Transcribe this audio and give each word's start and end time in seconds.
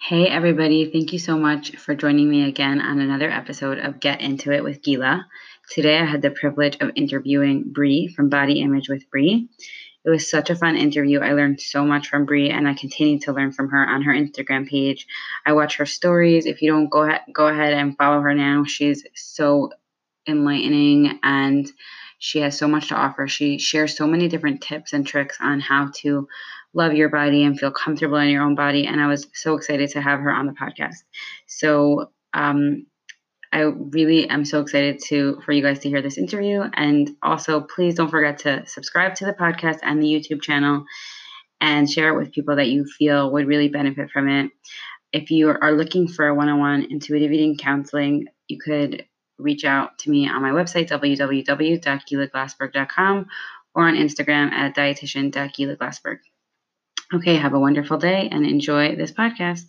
Hey, 0.00 0.28
everybody. 0.28 0.90
Thank 0.90 1.12
you 1.12 1.18
so 1.18 1.36
much 1.36 1.76
for 1.76 1.94
joining 1.94 2.30
me 2.30 2.48
again 2.48 2.80
on 2.80 3.00
another 3.00 3.30
episode 3.30 3.78
of 3.78 4.00
Get 4.00 4.20
Into 4.20 4.50
It 4.50 4.64
with 4.64 4.82
Gila. 4.82 5.26
Today, 5.70 5.98
I 5.98 6.04
had 6.04 6.22
the 6.22 6.30
privilege 6.30 6.78
of 6.80 6.90
interviewing 6.94 7.64
Bree 7.72 8.08
from 8.08 8.30
Body 8.30 8.60
Image 8.60 8.88
with 8.88 9.08
Bree. 9.10 9.48
It 10.04 10.10
was 10.10 10.30
such 10.30 10.50
a 10.50 10.56
fun 10.56 10.76
interview. 10.76 11.20
I 11.20 11.34
learned 11.34 11.60
so 11.60 11.84
much 11.84 12.08
from 12.08 12.24
Bree, 12.24 12.50
and 12.50 12.66
I 12.66 12.74
continue 12.74 13.18
to 13.20 13.32
learn 13.32 13.52
from 13.52 13.68
her 13.68 13.86
on 13.86 14.02
her 14.02 14.12
Instagram 14.12 14.68
page. 14.68 15.06
I 15.44 15.52
watch 15.52 15.76
her 15.76 15.86
stories. 15.86 16.46
If 16.46 16.62
you 16.62 16.72
don't 16.72 16.88
go 16.88 17.02
ahead, 17.02 17.20
go 17.32 17.48
ahead 17.48 17.74
and 17.74 17.96
follow 17.96 18.20
her 18.22 18.34
now. 18.34 18.64
She's 18.64 19.04
so 19.14 19.70
enlightening 20.26 21.18
and 21.22 21.70
she 22.18 22.38
has 22.38 22.56
so 22.56 22.68
much 22.68 22.88
to 22.88 22.94
offer. 22.94 23.26
She 23.26 23.58
shares 23.58 23.96
so 23.96 24.06
many 24.06 24.28
different 24.28 24.62
tips 24.62 24.92
and 24.92 25.04
tricks 25.04 25.38
on 25.40 25.58
how 25.58 25.90
to 25.96 26.28
love 26.74 26.94
your 26.94 27.08
body 27.08 27.44
and 27.44 27.58
feel 27.58 27.70
comfortable 27.70 28.16
in 28.16 28.30
your 28.30 28.42
own 28.42 28.54
body. 28.54 28.86
And 28.86 29.00
I 29.00 29.06
was 29.06 29.26
so 29.34 29.56
excited 29.56 29.90
to 29.90 30.00
have 30.00 30.20
her 30.20 30.32
on 30.32 30.46
the 30.46 30.52
podcast. 30.52 31.02
So 31.46 32.10
um, 32.32 32.86
I 33.52 33.60
really 33.60 34.28
am 34.30 34.46
so 34.46 34.60
excited 34.60 35.00
to 35.08 35.40
for 35.44 35.52
you 35.52 35.62
guys 35.62 35.80
to 35.80 35.88
hear 35.88 36.00
this 36.00 36.16
interview. 36.16 36.62
And 36.72 37.10
also, 37.22 37.60
please 37.60 37.94
don't 37.94 38.10
forget 38.10 38.38
to 38.38 38.64
subscribe 38.66 39.16
to 39.16 39.26
the 39.26 39.34
podcast 39.34 39.80
and 39.82 40.02
the 40.02 40.06
YouTube 40.06 40.40
channel 40.42 40.84
and 41.60 41.90
share 41.90 42.08
it 42.08 42.16
with 42.16 42.32
people 42.32 42.56
that 42.56 42.68
you 42.68 42.86
feel 42.86 43.30
would 43.30 43.46
really 43.46 43.68
benefit 43.68 44.10
from 44.10 44.28
it. 44.28 44.50
If 45.12 45.30
you 45.30 45.50
are 45.50 45.72
looking 45.72 46.08
for 46.08 46.26
a 46.26 46.34
one-on-one 46.34 46.86
intuitive 46.90 47.30
eating 47.30 47.58
counseling, 47.58 48.28
you 48.48 48.58
could 48.58 49.04
reach 49.38 49.64
out 49.64 49.98
to 49.98 50.10
me 50.10 50.26
on 50.28 50.40
my 50.40 50.50
website, 50.50 50.88
www.gilaglassberg.com, 50.88 53.26
or 53.74 53.88
on 53.88 53.94
Instagram 53.94 54.52
at 54.52 54.74
dietitian.gilaglassberg. 54.74 56.18
Okay, 57.14 57.36
have 57.36 57.52
a 57.52 57.58
wonderful 57.58 57.98
day 57.98 58.30
and 58.32 58.46
enjoy 58.46 58.96
this 58.96 59.12
podcast. 59.12 59.66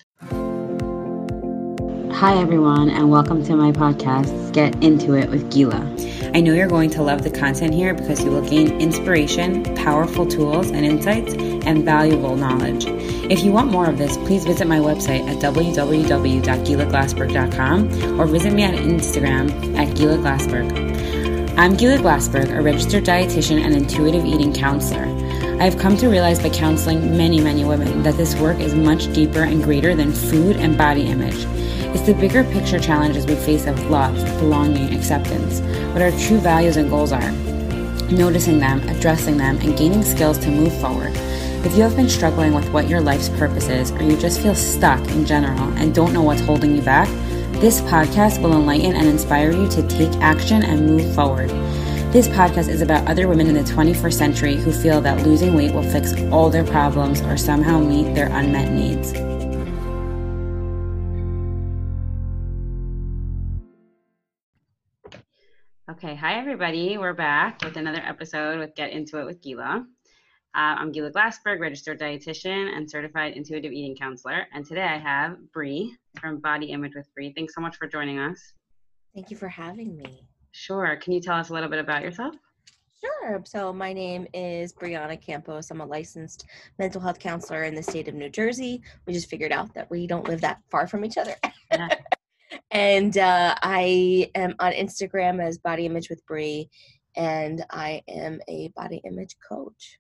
Hi, 2.14 2.38
everyone, 2.38 2.90
and 2.90 3.12
welcome 3.12 3.44
to 3.44 3.58
my 3.58 3.74
podcast, 3.74 4.54
Get 4.54 4.82
Into 4.82 5.16
It 5.16 5.30
with 5.30 5.52
Gila. 5.52 5.94
I 6.34 6.40
know 6.40 6.54
you're 6.54 6.70
going 6.70 6.90
to 6.92 7.04
love 7.04 7.24
the 7.24 7.30
content 7.30 7.74
here 7.74 7.94
because 7.94 8.24
you 8.24 8.32
will 8.32 8.48
gain 8.48 8.80
inspiration, 8.80 9.62
powerful 9.76 10.26
tools 10.26 10.72
and 10.72 10.86
insights, 10.86 11.34
and 11.34 11.84
valuable 11.84 12.38
knowledge. 12.38 12.86
If 13.30 13.44
you 13.44 13.52
want 13.52 13.72
more 13.72 13.90
of 13.90 13.98
this, 13.98 14.16
please 14.20 14.46
visit 14.46 14.66
my 14.66 14.80
website 14.80 15.28
at 15.28 15.44
www.gilaglassberg.com 15.44 18.22
or 18.22 18.26
visit 18.26 18.54
me 18.54 18.64
on 18.64 18.76
Instagram 18.76 19.78
at 19.78 19.94
Gila 19.98 20.20
Glassberg. 20.20 21.58
I'm 21.58 21.76
Gila 21.76 21.98
Glassberg, 21.98 22.58
a 22.58 22.62
registered 22.62 23.04
dietitian 23.04 23.62
and 23.62 23.76
intuitive 23.76 24.26
eating 24.26 24.54
counselor. 24.54 25.23
I 25.60 25.66
have 25.66 25.78
come 25.78 25.96
to 25.98 26.10
realize 26.10 26.40
by 26.40 26.50
counseling 26.50 27.16
many, 27.16 27.40
many 27.40 27.64
women 27.64 28.04
that 28.04 28.18
this 28.18 28.36
work 28.36 28.60
is 28.60 28.74
much 28.74 29.14
deeper 29.14 29.44
and 29.44 29.64
greater 29.64 29.96
than 29.96 30.12
food 30.12 30.58
and 30.58 30.78
body 30.78 31.04
image. 31.04 31.46
It's 31.96 32.02
the 32.02 32.16
bigger 32.16 32.44
picture 32.44 32.80
challenges 32.80 33.26
we 33.26 33.36
face 33.36 33.68
of 33.68 33.80
love, 33.90 34.16
belonging, 34.40 34.94
acceptance, 34.94 35.62
what 35.94 36.02
our 36.02 36.12
true 36.12 36.40
values 36.40 36.76
and 36.76 36.90
goals 36.90 37.12
are, 37.12 37.32
noticing 38.12 38.60
them, 38.60 38.82
addressing 38.90 39.38
them, 39.38 39.58
and 39.62 39.78
gaining 39.78 40.04
skills 40.04 40.38
to 40.40 40.50
move 40.50 40.76
forward. 40.82 41.14
If 41.66 41.78
you 41.78 41.84
have 41.84 41.96
been 41.96 42.10
struggling 42.10 42.54
with 42.54 42.70
what 42.72 42.90
your 42.90 43.00
life's 43.00 43.30
purpose 43.30 43.70
is, 43.70 43.92
or 43.92 44.02
you 44.02 44.18
just 44.18 44.42
feel 44.42 44.56
stuck 44.56 45.00
in 45.12 45.26
general 45.26 45.70
and 45.78 45.96
don't 45.96 46.14
know 46.14 46.24
what's 46.24 46.42
holding 46.42 46.76
you 46.76 46.82
back, 46.82 47.08
this 47.62 47.80
podcast 47.82 48.42
will 48.42 48.54
enlighten 48.54 48.96
and 48.96 49.08
inspire 49.08 49.52
you 49.52 49.70
to 49.70 49.88
take 49.88 50.12
action 50.16 50.64
and 50.64 50.88
move 50.88 51.16
forward. 51.16 51.52
This 52.14 52.28
podcast 52.28 52.70
is 52.70 52.82
about 52.82 53.08
other 53.08 53.28
women 53.28 53.48
in 53.48 53.56
the 53.56 53.62
21st 53.62 54.14
century 54.14 54.56
who 54.56 54.72
feel 54.72 55.02
that 55.02 55.26
losing 55.26 55.56
weight 55.56 55.74
will 55.74 55.82
fix 55.82 56.14
all 56.32 56.48
their 56.48 56.64
problems 56.64 57.22
or 57.22 57.38
somehow 57.38 57.80
meet 57.80 58.14
their 58.14 58.28
unmet 58.28 58.72
needs. 58.72 59.14
Okay, 65.90 66.14
hi 66.14 66.36
everybody. 66.36 67.00
We're 67.00 67.14
back 67.14 67.64
with 67.64 67.78
another 67.78 68.04
episode 68.06 68.60
with 68.60 68.76
Get 68.76 68.92
Into 68.92 69.18
It 69.18 69.26
with 69.26 69.42
Gila. 69.42 69.64
Uh, 69.74 69.84
I'm 70.54 70.92
Gila 70.92 71.12
Glassberg, 71.12 71.60
registered 71.60 72.00
dietitian 72.00 72.78
and 72.78 72.88
certified 72.88 73.34
intuitive 73.34 73.72
eating 73.72 73.96
counselor. 73.96 74.46
And 74.54 74.64
today 74.64 74.84
I 74.84 75.00
have 75.00 75.52
Bree 75.52 75.98
from 76.22 76.38
Body 76.42 76.68
Image 76.68 76.94
with 76.94 77.12
Bree. 77.16 77.34
Thanks 77.36 77.56
so 77.56 77.62
much 77.62 77.78
for 77.78 77.88
joining 77.88 78.20
us. 78.20 78.54
Thank 79.16 79.32
you 79.32 79.38
for 79.38 79.48
having 79.48 79.98
me. 79.98 80.28
Sure. 80.54 80.96
Can 80.98 81.14
you 81.14 81.20
tell 81.20 81.36
us 81.36 81.50
a 81.50 81.54
little 81.54 81.68
bit 81.68 81.80
about 81.80 82.04
yourself? 82.04 82.36
Sure. 83.02 83.42
So 83.44 83.74
my 83.74 83.92
name 83.92 84.28
is 84.34 84.72
Brianna 84.72 85.20
Campos. 85.20 85.70
I'm 85.72 85.82
a 85.82 85.86
licensed 85.86 86.46
mental 86.78 87.02
health 87.02 87.20
counselor 87.20 87.64
in 87.64 87.74
the 87.74 87.82
state 87.82 88.08
of 88.08 88.14
New 88.14 88.30
Jersey. 88.30 88.82
We 89.08 89.14
just 89.14 89.30
figured 89.30 89.52
out 89.52 89.74
that 89.74 89.90
we 89.90 90.06
don't 90.06 90.28
live 90.28 90.42
that 90.42 90.62
far 90.70 90.88
from 90.88 91.04
each 91.04 91.18
other. 91.18 91.36
Yeah. 91.72 91.90
and 92.72 93.18
uh, 93.18 93.56
I 93.64 94.30
am 94.36 94.54
on 94.60 94.72
Instagram 94.74 95.44
as 95.44 95.58
Body 95.58 95.88
Image 95.88 96.10
with 96.10 96.24
Bree, 96.28 96.70
and 97.18 97.66
I 97.72 98.04
am 98.08 98.40
a 98.48 98.70
body 98.76 99.02
image 99.06 99.36
coach. 99.46 99.98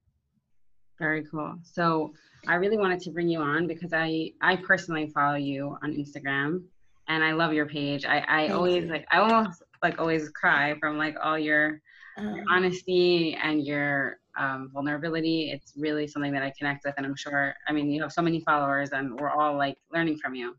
Very 0.99 1.25
cool. 1.25 1.55
So 1.63 2.13
I 2.47 2.55
really 2.55 2.77
wanted 2.77 2.99
to 3.01 3.11
bring 3.11 3.27
you 3.27 3.39
on 3.39 3.65
because 3.65 3.91
I 3.91 4.31
I 4.39 4.55
personally 4.57 5.07
follow 5.07 5.35
you 5.35 5.77
on 5.81 5.93
Instagram 5.93 6.63
and 7.07 7.23
I 7.23 7.33
love 7.33 7.53
your 7.53 7.65
page. 7.65 8.05
I 8.05 8.19
I 8.19 8.47
Thank 8.47 8.53
always 8.53 8.83
you. 8.85 8.91
like 8.91 9.07
I 9.11 9.17
almost 9.17 9.63
like 9.83 9.99
always 9.99 10.29
cry 10.29 10.75
from 10.79 10.97
like 10.97 11.15
all 11.21 11.37
your, 11.37 11.81
um, 12.17 12.35
your 12.35 12.45
honesty 12.49 13.37
and 13.41 13.65
your 13.65 14.17
um, 14.37 14.69
vulnerability. 14.73 15.51
It's 15.51 15.73
really 15.77 16.07
something 16.07 16.33
that 16.33 16.41
I 16.43 16.51
connect 16.57 16.85
with, 16.85 16.95
and 16.97 17.05
I'm 17.05 17.15
sure. 17.15 17.53
I 17.67 17.73
mean, 17.73 17.89
you 17.89 18.01
have 18.01 18.11
so 18.11 18.21
many 18.21 18.41
followers, 18.41 18.91
and 18.91 19.19
we're 19.19 19.29
all 19.29 19.57
like 19.57 19.77
learning 19.93 20.17
from 20.17 20.35
you. 20.35 20.55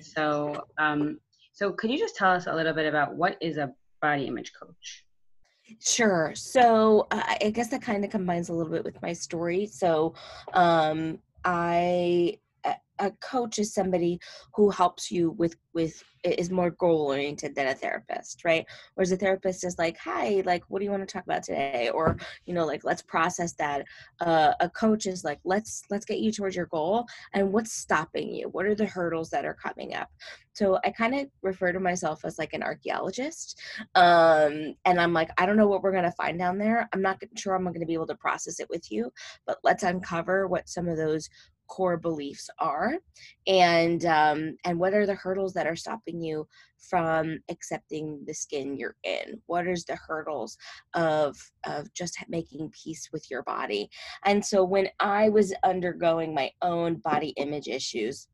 So, 0.00 0.62
um, 0.78 1.18
so 1.52 1.72
could 1.72 1.90
you 1.90 1.98
just 1.98 2.14
tell 2.14 2.30
us 2.30 2.46
a 2.46 2.54
little 2.54 2.72
bit 2.72 2.86
about 2.86 3.16
what 3.16 3.36
is 3.40 3.56
a 3.56 3.72
body 4.00 4.26
image 4.26 4.52
coach? 4.52 5.04
Sure. 5.80 6.32
So 6.34 7.08
uh, 7.10 7.34
I 7.42 7.50
guess 7.50 7.68
that 7.68 7.82
kind 7.82 8.04
of 8.04 8.10
combines 8.10 8.48
a 8.48 8.54
little 8.54 8.72
bit 8.72 8.84
with 8.84 9.00
my 9.02 9.12
story. 9.12 9.66
So 9.66 10.14
um, 10.54 11.18
I 11.44 12.38
a 13.00 13.10
coach 13.20 13.58
is 13.58 13.72
somebody 13.72 14.18
who 14.54 14.70
helps 14.70 15.10
you 15.10 15.30
with 15.32 15.56
with 15.74 16.02
is 16.24 16.50
more 16.50 16.70
goal 16.70 17.08
oriented 17.08 17.54
than 17.54 17.68
a 17.68 17.74
therapist 17.74 18.44
right? 18.44 18.66
Whereas 18.94 19.12
a 19.12 19.16
therapist 19.16 19.64
is 19.64 19.78
like 19.78 19.96
hi 19.98 20.42
like 20.44 20.64
what 20.68 20.78
do 20.78 20.84
you 20.84 20.90
want 20.90 21.06
to 21.06 21.12
talk 21.12 21.24
about 21.24 21.42
today? 21.42 21.90
Or 21.92 22.16
you 22.46 22.54
know 22.54 22.66
like 22.66 22.84
let's 22.84 23.02
process 23.02 23.54
that. 23.54 23.86
Uh, 24.20 24.52
a 24.60 24.68
coach 24.68 25.06
is 25.06 25.24
like 25.24 25.38
let's 25.44 25.82
let's 25.90 26.04
get 26.04 26.18
you 26.18 26.32
towards 26.32 26.56
your 26.56 26.66
goal 26.66 27.06
and 27.34 27.52
what's 27.52 27.72
stopping 27.72 28.34
you? 28.34 28.48
What 28.48 28.66
are 28.66 28.74
the 28.74 28.86
hurdles 28.86 29.30
that 29.30 29.44
are 29.44 29.54
coming 29.54 29.94
up? 29.94 30.08
So 30.58 30.76
i 30.84 30.90
kind 30.90 31.14
of 31.14 31.28
refer 31.42 31.72
to 31.72 31.78
myself 31.78 32.24
as 32.24 32.36
like 32.36 32.52
an 32.52 32.64
archaeologist 32.64 33.60
um, 33.94 34.74
and 34.84 35.00
i'm 35.00 35.12
like 35.12 35.30
i 35.38 35.46
don't 35.46 35.56
know 35.56 35.68
what 35.68 35.82
we're 35.82 35.92
to 36.02 36.10
find 36.12 36.36
down 36.36 36.58
there. 36.58 36.88
I'm 36.92 37.00
not 37.00 37.20
sure 37.36 37.54
i'm 37.54 37.62
to 37.80 37.86
be 37.86 37.94
able 37.94 38.08
to 38.08 38.16
process 38.16 38.58
it 38.58 38.68
with 38.68 38.90
you 38.90 39.12
but 39.46 39.58
let's 39.62 39.84
uncover 39.84 40.48
what 40.48 40.68
some 40.68 40.88
of 40.88 40.96
those 40.96 41.28
core 41.68 41.96
beliefs 41.96 42.48
are 42.58 42.94
and 43.46 44.04
um, 44.06 44.56
and 44.64 44.78
what 44.78 44.94
are 44.94 45.06
the 45.06 45.14
hurdles 45.14 45.52
that 45.54 45.66
are 45.66 45.76
stopping 45.76 46.20
you 46.20 46.46
from 46.78 47.38
accepting 47.50 48.22
the 48.26 48.34
skin 48.34 48.76
you're 48.76 48.96
in? 49.04 49.40
What 49.46 49.66
is 49.66 49.84
the 49.84 49.96
hurdles 49.96 50.56
of 50.94 51.36
of 51.66 51.92
just 51.94 52.18
making 52.28 52.70
peace 52.70 53.08
with 53.12 53.30
your 53.30 53.42
body? 53.42 53.88
And 54.24 54.44
so 54.44 54.64
when 54.64 54.88
i 55.00 55.28
was 55.28 55.54
undergoing 55.64 56.34
my 56.34 56.50
own 56.62 56.96
body 56.96 57.28
image 57.36 57.68
issues 57.68 58.28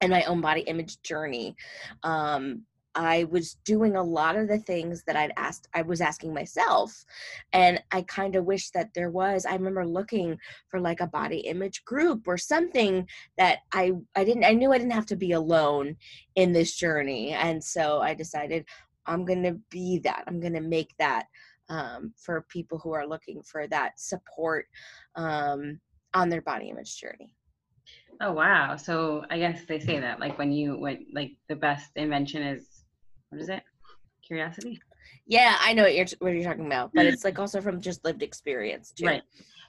and 0.00 0.10
my 0.10 0.22
own 0.24 0.40
body 0.40 0.62
image 0.62 1.00
journey 1.02 1.54
um, 2.02 2.62
I 2.96 3.24
was 3.24 3.58
doing 3.64 3.94
a 3.94 4.02
lot 4.02 4.36
of 4.36 4.48
the 4.48 4.58
things 4.58 5.04
that 5.04 5.16
I'd 5.16 5.32
asked, 5.36 5.68
I 5.74 5.82
was 5.82 6.00
asking 6.00 6.32
myself. 6.32 7.04
And 7.52 7.80
I 7.92 8.02
kind 8.02 8.34
of 8.34 8.46
wish 8.46 8.70
that 8.70 8.94
there 8.94 9.10
was, 9.10 9.44
I 9.44 9.52
remember 9.52 9.86
looking 9.86 10.38
for 10.68 10.80
like 10.80 11.00
a 11.00 11.06
body 11.06 11.40
image 11.40 11.84
group 11.84 12.26
or 12.26 12.38
something 12.38 13.06
that 13.36 13.58
I, 13.72 13.92
I 14.16 14.24
didn't, 14.24 14.44
I 14.44 14.52
knew 14.52 14.72
I 14.72 14.78
didn't 14.78 14.92
have 14.92 15.06
to 15.06 15.16
be 15.16 15.32
alone 15.32 15.96
in 16.34 16.52
this 16.52 16.74
journey. 16.74 17.32
And 17.32 17.62
so 17.62 18.00
I 18.00 18.14
decided 18.14 18.64
I'm 19.04 19.26
going 19.26 19.42
to 19.42 19.60
be 19.70 19.98
that. 20.00 20.24
I'm 20.26 20.40
going 20.40 20.54
to 20.54 20.60
make 20.60 20.94
that 20.98 21.26
um, 21.68 22.14
for 22.16 22.46
people 22.48 22.78
who 22.78 22.92
are 22.92 23.06
looking 23.06 23.42
for 23.42 23.66
that 23.68 24.00
support 24.00 24.66
um, 25.16 25.80
on 26.14 26.30
their 26.30 26.42
body 26.42 26.70
image 26.70 26.98
journey. 26.98 27.30
Oh 28.20 28.32
wow! 28.32 28.76
So 28.76 29.24
I 29.30 29.38
guess 29.38 29.66
they 29.68 29.78
say 29.78 30.00
that 30.00 30.20
like 30.20 30.38
when 30.38 30.50
you 30.50 30.78
when 30.78 31.06
like 31.12 31.32
the 31.48 31.56
best 31.56 31.90
invention 31.96 32.42
is 32.42 32.75
what 33.30 33.40
is 33.40 33.48
it? 33.48 33.62
Curiosity. 34.22 34.80
Yeah, 35.26 35.56
I 35.60 35.72
know 35.72 35.82
what 35.82 35.94
you're 35.94 36.06
what 36.18 36.32
you're 36.32 36.44
talking 36.44 36.66
about, 36.66 36.92
but 36.94 37.06
it's 37.06 37.24
like 37.24 37.38
also 37.38 37.60
from 37.60 37.80
just 37.80 38.04
lived 38.04 38.22
experience 38.22 38.92
too. 38.92 39.06
Right. 39.06 39.22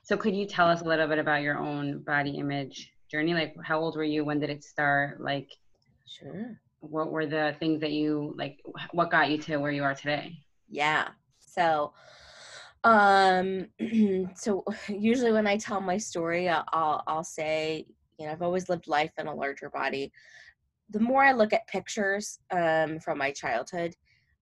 So 0.03 0.17
could 0.17 0.35
you 0.35 0.45
tell 0.45 0.67
us 0.67 0.81
a 0.81 0.85
little 0.85 1.07
bit 1.07 1.19
about 1.19 1.41
your 1.41 1.57
own 1.57 2.03
body 2.03 2.37
image 2.37 2.91
journey? 3.09 3.33
Like 3.33 3.55
how 3.63 3.79
old 3.79 3.95
were 3.95 4.03
you? 4.03 4.23
When 4.23 4.39
did 4.39 4.49
it 4.49 4.63
start? 4.63 5.21
Like 5.21 5.49
Sure. 6.05 6.59
What 6.79 7.11
were 7.11 7.25
the 7.25 7.55
things 7.59 7.81
that 7.81 7.91
you 7.91 8.33
like 8.37 8.59
what 8.91 9.11
got 9.11 9.29
you 9.29 9.37
to 9.39 9.57
where 9.57 9.71
you 9.71 9.83
are 9.83 9.95
today? 9.95 10.37
Yeah. 10.69 11.09
So 11.39 11.93
um 12.83 13.67
so 14.35 14.63
usually 14.87 15.31
when 15.31 15.47
I 15.47 15.57
tell 15.57 15.81
my 15.81 15.97
story 15.97 16.47
I'll 16.49 17.03
I'll 17.07 17.23
say 17.23 17.85
you 18.17 18.25
know, 18.25 18.31
I've 18.31 18.41
always 18.41 18.69
lived 18.69 18.87
life 18.87 19.11
in 19.17 19.27
a 19.27 19.35
larger 19.35 19.69
body. 19.69 20.11
The 20.89 20.99
more 20.99 21.23
I 21.23 21.33
look 21.33 21.53
at 21.53 21.67
pictures 21.67 22.39
um, 22.51 22.99
from 22.99 23.17
my 23.17 23.31
childhood, 23.31 23.95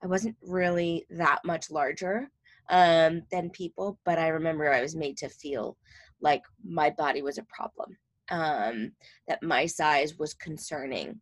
I 0.03 0.07
wasn't 0.07 0.35
really 0.41 1.05
that 1.09 1.39
much 1.43 1.71
larger 1.71 2.29
um, 2.69 3.23
than 3.31 3.49
people, 3.49 3.99
but 4.05 4.19
I 4.19 4.27
remember 4.27 4.71
I 4.71 4.81
was 4.81 4.95
made 4.95 5.17
to 5.17 5.29
feel 5.29 5.77
like 6.21 6.43
my 6.63 6.89
body 6.91 7.21
was 7.21 7.37
a 7.37 7.43
problem, 7.43 7.97
um, 8.29 8.91
that 9.27 9.41
my 9.43 9.65
size 9.65 10.17
was 10.17 10.33
concerning. 10.33 11.19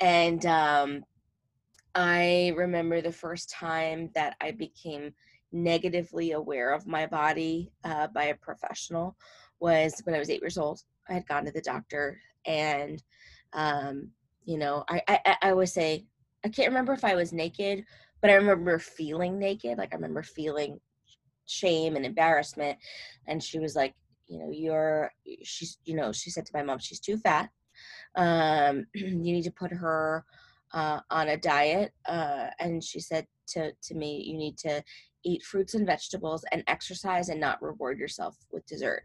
And 0.00 0.44
um, 0.46 1.04
I 1.94 2.52
remember 2.56 3.00
the 3.00 3.12
first 3.12 3.50
time 3.50 4.10
that 4.14 4.36
I 4.40 4.52
became 4.52 5.12
negatively 5.50 6.32
aware 6.32 6.72
of 6.72 6.86
my 6.86 7.06
body 7.06 7.72
uh, 7.84 8.06
by 8.08 8.24
a 8.24 8.36
professional 8.36 9.16
was 9.60 10.00
when 10.04 10.14
I 10.14 10.18
was 10.18 10.30
eight 10.30 10.40
years 10.40 10.58
old. 10.58 10.80
I 11.08 11.14
had 11.14 11.26
gone 11.26 11.44
to 11.46 11.50
the 11.50 11.60
doctor, 11.60 12.20
and 12.46 13.02
um, 13.54 14.10
you 14.48 14.56
know, 14.56 14.82
I, 14.88 15.02
I 15.06 15.36
I 15.42 15.50
always 15.50 15.74
say 15.74 16.06
I 16.42 16.48
can't 16.48 16.68
remember 16.68 16.94
if 16.94 17.04
I 17.04 17.14
was 17.14 17.34
naked, 17.34 17.84
but 18.22 18.30
I 18.30 18.34
remember 18.34 18.78
feeling 18.78 19.38
naked. 19.38 19.76
Like 19.76 19.92
I 19.92 19.96
remember 19.96 20.22
feeling 20.22 20.80
shame 21.44 21.96
and 21.96 22.06
embarrassment. 22.06 22.78
And 23.26 23.42
she 23.42 23.58
was 23.58 23.76
like, 23.76 23.94
you 24.26 24.38
know, 24.38 24.50
you're 24.50 25.12
she's 25.42 25.76
you 25.84 25.94
know, 25.94 26.12
she 26.12 26.30
said 26.30 26.46
to 26.46 26.52
my 26.54 26.62
mom, 26.62 26.78
she's 26.78 26.98
too 26.98 27.18
fat. 27.18 27.50
Um, 28.16 28.86
you 28.94 29.18
need 29.18 29.44
to 29.44 29.50
put 29.50 29.70
her 29.70 30.24
uh, 30.72 31.00
on 31.10 31.28
a 31.28 31.36
diet. 31.36 31.92
Uh, 32.06 32.46
and 32.58 32.82
she 32.82 33.00
said 33.00 33.26
to 33.48 33.72
to 33.82 33.94
me, 33.94 34.22
you 34.22 34.38
need 34.38 34.56
to 34.60 34.82
eat 35.24 35.42
fruits 35.42 35.74
and 35.74 35.84
vegetables 35.86 36.46
and 36.52 36.64
exercise 36.68 37.28
and 37.28 37.38
not 37.38 37.60
reward 37.60 37.98
yourself 37.98 38.38
with 38.50 38.64
dessert. 38.64 39.02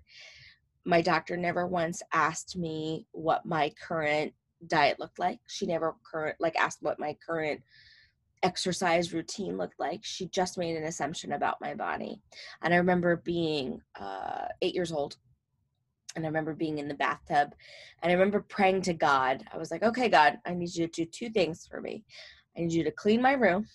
My 0.86 1.01
doctor 1.01 1.36
never 1.36 1.68
once 1.68 2.01
asked 2.13 2.56
me 2.56 3.07
what 3.12 3.46
my 3.46 3.69
current 3.72 4.34
diet 4.68 5.00
looked 5.00 5.19
like. 5.19 5.39
She 5.48 5.65
never 5.65 5.95
current 6.04 6.36
like 6.39 6.56
asked 6.56 6.80
what 6.81 7.00
my 7.00 7.15
current 7.25 7.62
exercise 8.44 9.13
routine 9.13 9.57
looked 9.57 9.80
like. 9.80 10.01
She 10.04 10.27
just 10.27 10.57
made 10.57 10.75
an 10.75 10.83
assumption 10.83 11.31
about 11.33 11.62
my 11.62 11.74
body. 11.74 12.21
And 12.62 12.74
I 12.74 12.77
remember 12.77 13.18
being 13.18 13.81
uh, 14.00 14.45
eight 14.62 14.75
years 14.75 14.92
old. 14.92 15.18
And 16.15 16.25
I 16.25 16.27
remember 16.27 16.54
being 16.54 16.77
in 16.77 16.88
the 16.88 16.94
bathtub. 16.94 17.56
And 18.01 18.12
I 18.12 18.13
remember 18.13 18.45
praying 18.48 18.83
to 18.83 18.94
God. 18.94 19.44
I 19.51 19.57
was 19.57 19.71
like, 19.71 19.81
okay, 19.81 20.10
God, 20.10 20.38
I 20.45 20.54
need 20.54 20.75
you 20.75 20.88
to 20.88 21.06
do 21.06 21.10
two 21.10 21.30
things 21.30 21.65
for 21.65 21.81
me. 21.81 22.04
I 22.56 22.62
need 22.62 22.74
you 22.74 22.83
to 22.83 22.92
clean 22.92 23.21
my 23.21 23.33
room. 23.33 23.68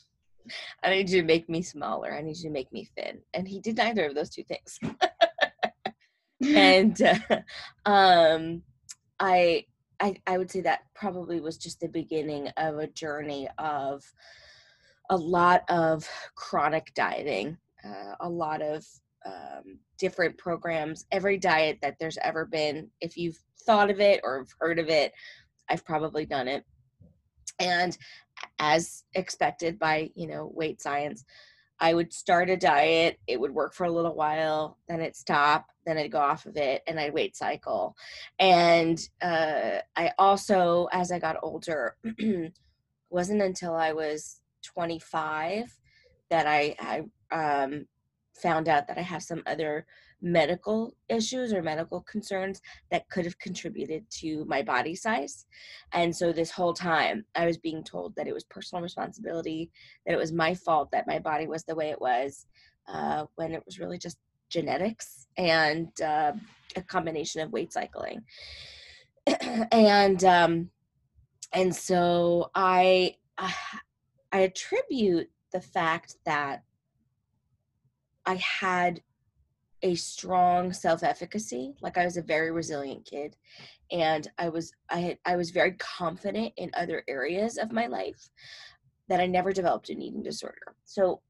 I 0.85 0.91
need 0.91 1.11
you 1.11 1.21
to 1.21 1.27
make 1.27 1.49
me 1.49 1.63
smaller. 1.63 2.15
I 2.15 2.23
need 2.23 2.37
you 2.37 2.45
to 2.45 2.51
make 2.51 2.73
me 2.73 2.89
thin. 2.97 3.19
And 3.35 3.49
he 3.49 3.61
did 3.61 3.77
neither 3.77 4.07
of 4.07 4.15
those 4.15 4.31
two 4.31 4.45
things. 4.45 4.79
and 6.55 7.01
uh, 7.03 7.41
um, 7.85 8.63
I, 9.19 9.65
I, 10.01 10.15
I 10.27 10.39
would 10.39 10.51
say 10.51 10.61
that 10.63 10.83
probably 10.95 11.41
was 11.41 11.57
just 11.57 11.81
the 11.81 11.89
beginning 11.89 12.49
of 12.57 12.79
a 12.79 12.87
journey 12.87 13.49
of 13.59 14.05
a 15.11 15.17
lot 15.17 15.65
of 15.69 16.09
chronic 16.35 16.93
dieting, 16.95 17.57
uh, 17.85 18.15
a 18.21 18.29
lot 18.29 18.63
of 18.63 18.87
um, 19.27 19.79
different 19.99 20.39
programs, 20.39 21.07
every 21.11 21.39
diet 21.39 21.79
that 21.83 21.97
there's 21.99 22.19
ever 22.23 22.45
been. 22.45 22.89
If 23.01 23.17
you've 23.17 23.39
thought 23.63 23.91
of 23.91 24.01
it 24.01 24.21
or 24.23 24.47
heard 24.61 24.79
of 24.79 24.89
it, 24.89 25.13
I've 25.69 25.85
probably 25.85 26.27
done 26.27 26.49
it. 26.49 26.65
And 27.59 27.97
as 28.59 29.05
expected 29.15 29.79
by, 29.79 30.11
you 30.15 30.29
know, 30.29 30.53
weight 30.55 30.81
science, 30.81 31.25
I 31.81 31.95
would 31.95 32.13
start 32.13 32.51
a 32.51 32.57
diet, 32.57 33.19
it 33.27 33.41
would 33.41 33.55
work 33.55 33.75
for 33.75 33.85
a 33.85 33.91
little 33.91 34.15
while, 34.15 34.79
then 34.89 35.01
it'd 35.01 35.17
stop, 35.17 35.67
then 35.87 35.97
I'd 35.97 36.13
go 36.13 36.19
off 36.19 36.47
of 36.47 36.57
it, 36.57 36.83
and 36.87 36.99
I'd 36.99 37.15
weight 37.15 37.37
cycle. 37.37 37.97
And 38.39 38.99
uh, 39.23 39.79
I 39.97 40.13
also, 40.19 40.89
as 40.93 41.13
I 41.13 41.19
got 41.19 41.37
older, 41.43 41.97
wasn't 43.11 43.43
until 43.43 43.75
I 43.75 43.93
was 43.93 44.41
25 44.65 45.77
that 46.31 46.47
I, 46.47 46.77
I 47.31 47.65
um, 47.65 47.87
found 48.35 48.69
out 48.69 48.89
that 48.89 48.99
I 48.99 49.03
have 49.03 49.23
some 49.23 49.43
other 49.47 49.87
medical 50.21 50.95
issues 51.09 51.53
or 51.53 51.63
medical 51.63 52.01
concerns 52.03 52.61
that 52.91 53.09
could 53.09 53.25
have 53.25 53.39
contributed 53.39 54.05
to 54.11 54.45
my 54.47 54.63
body 54.63 54.95
size. 54.95 55.47
And 55.93 56.15
so 56.15 56.33
this 56.33 56.51
whole 56.51 56.75
time 56.75 57.25
I 57.35 57.47
was 57.47 57.57
being 57.57 57.85
told 57.85 58.17
that 58.17 58.27
it 58.27 58.35
was 58.35 58.45
personal 58.45 58.83
responsibility, 58.83 59.71
that 60.07 60.15
it 60.15 60.19
was 60.19 60.33
my 60.33 60.55
fault 60.55 60.91
that 60.93 61.07
my 61.07 61.19
body 61.19 61.47
was 61.47 61.65
the 61.65 61.75
way 61.75 61.91
it 61.91 62.01
was, 62.01 62.47
uh, 62.89 63.27
when 63.37 63.53
it 63.53 63.63
was 63.65 63.79
really 63.79 63.99
just 63.99 64.19
genetics 64.49 65.27
and 65.37 65.89
uh, 66.01 66.33
a 66.77 66.83
combination 66.83 67.41
of 67.41 67.53
weight 67.53 67.73
cycling. 67.73 68.23
and 69.73 70.25
um, 70.25 70.71
and 71.53 71.75
so 71.75 72.51
I 72.55 73.17
I 73.37 73.53
attribute 74.33 75.31
the 75.53 75.61
fact 75.61 76.17
that 76.25 76.63
I 78.27 78.35
had 78.37 79.01
a 79.83 79.95
strong 79.95 80.73
self-efficacy 80.73 81.75
like 81.81 81.97
i 81.97 82.05
was 82.05 82.17
a 82.17 82.23
very 82.23 82.51
resilient 82.51 83.05
kid 83.05 83.37
and 83.93 84.31
i 84.39 84.49
was 84.49 84.73
i 84.91 84.99
had 84.99 85.19
i 85.25 85.37
was 85.37 85.51
very 85.51 85.73
confident 85.73 86.53
in 86.57 86.71
other 86.75 87.05
areas 87.09 87.59
of 87.59 87.73
my 87.73 87.87
life 87.87 88.29
that 89.09 89.21
i 89.21 89.27
never 89.27 89.53
developed 89.53 89.89
an 89.89 90.03
eating 90.03 90.23
disorder. 90.23 90.75
So 90.85 91.23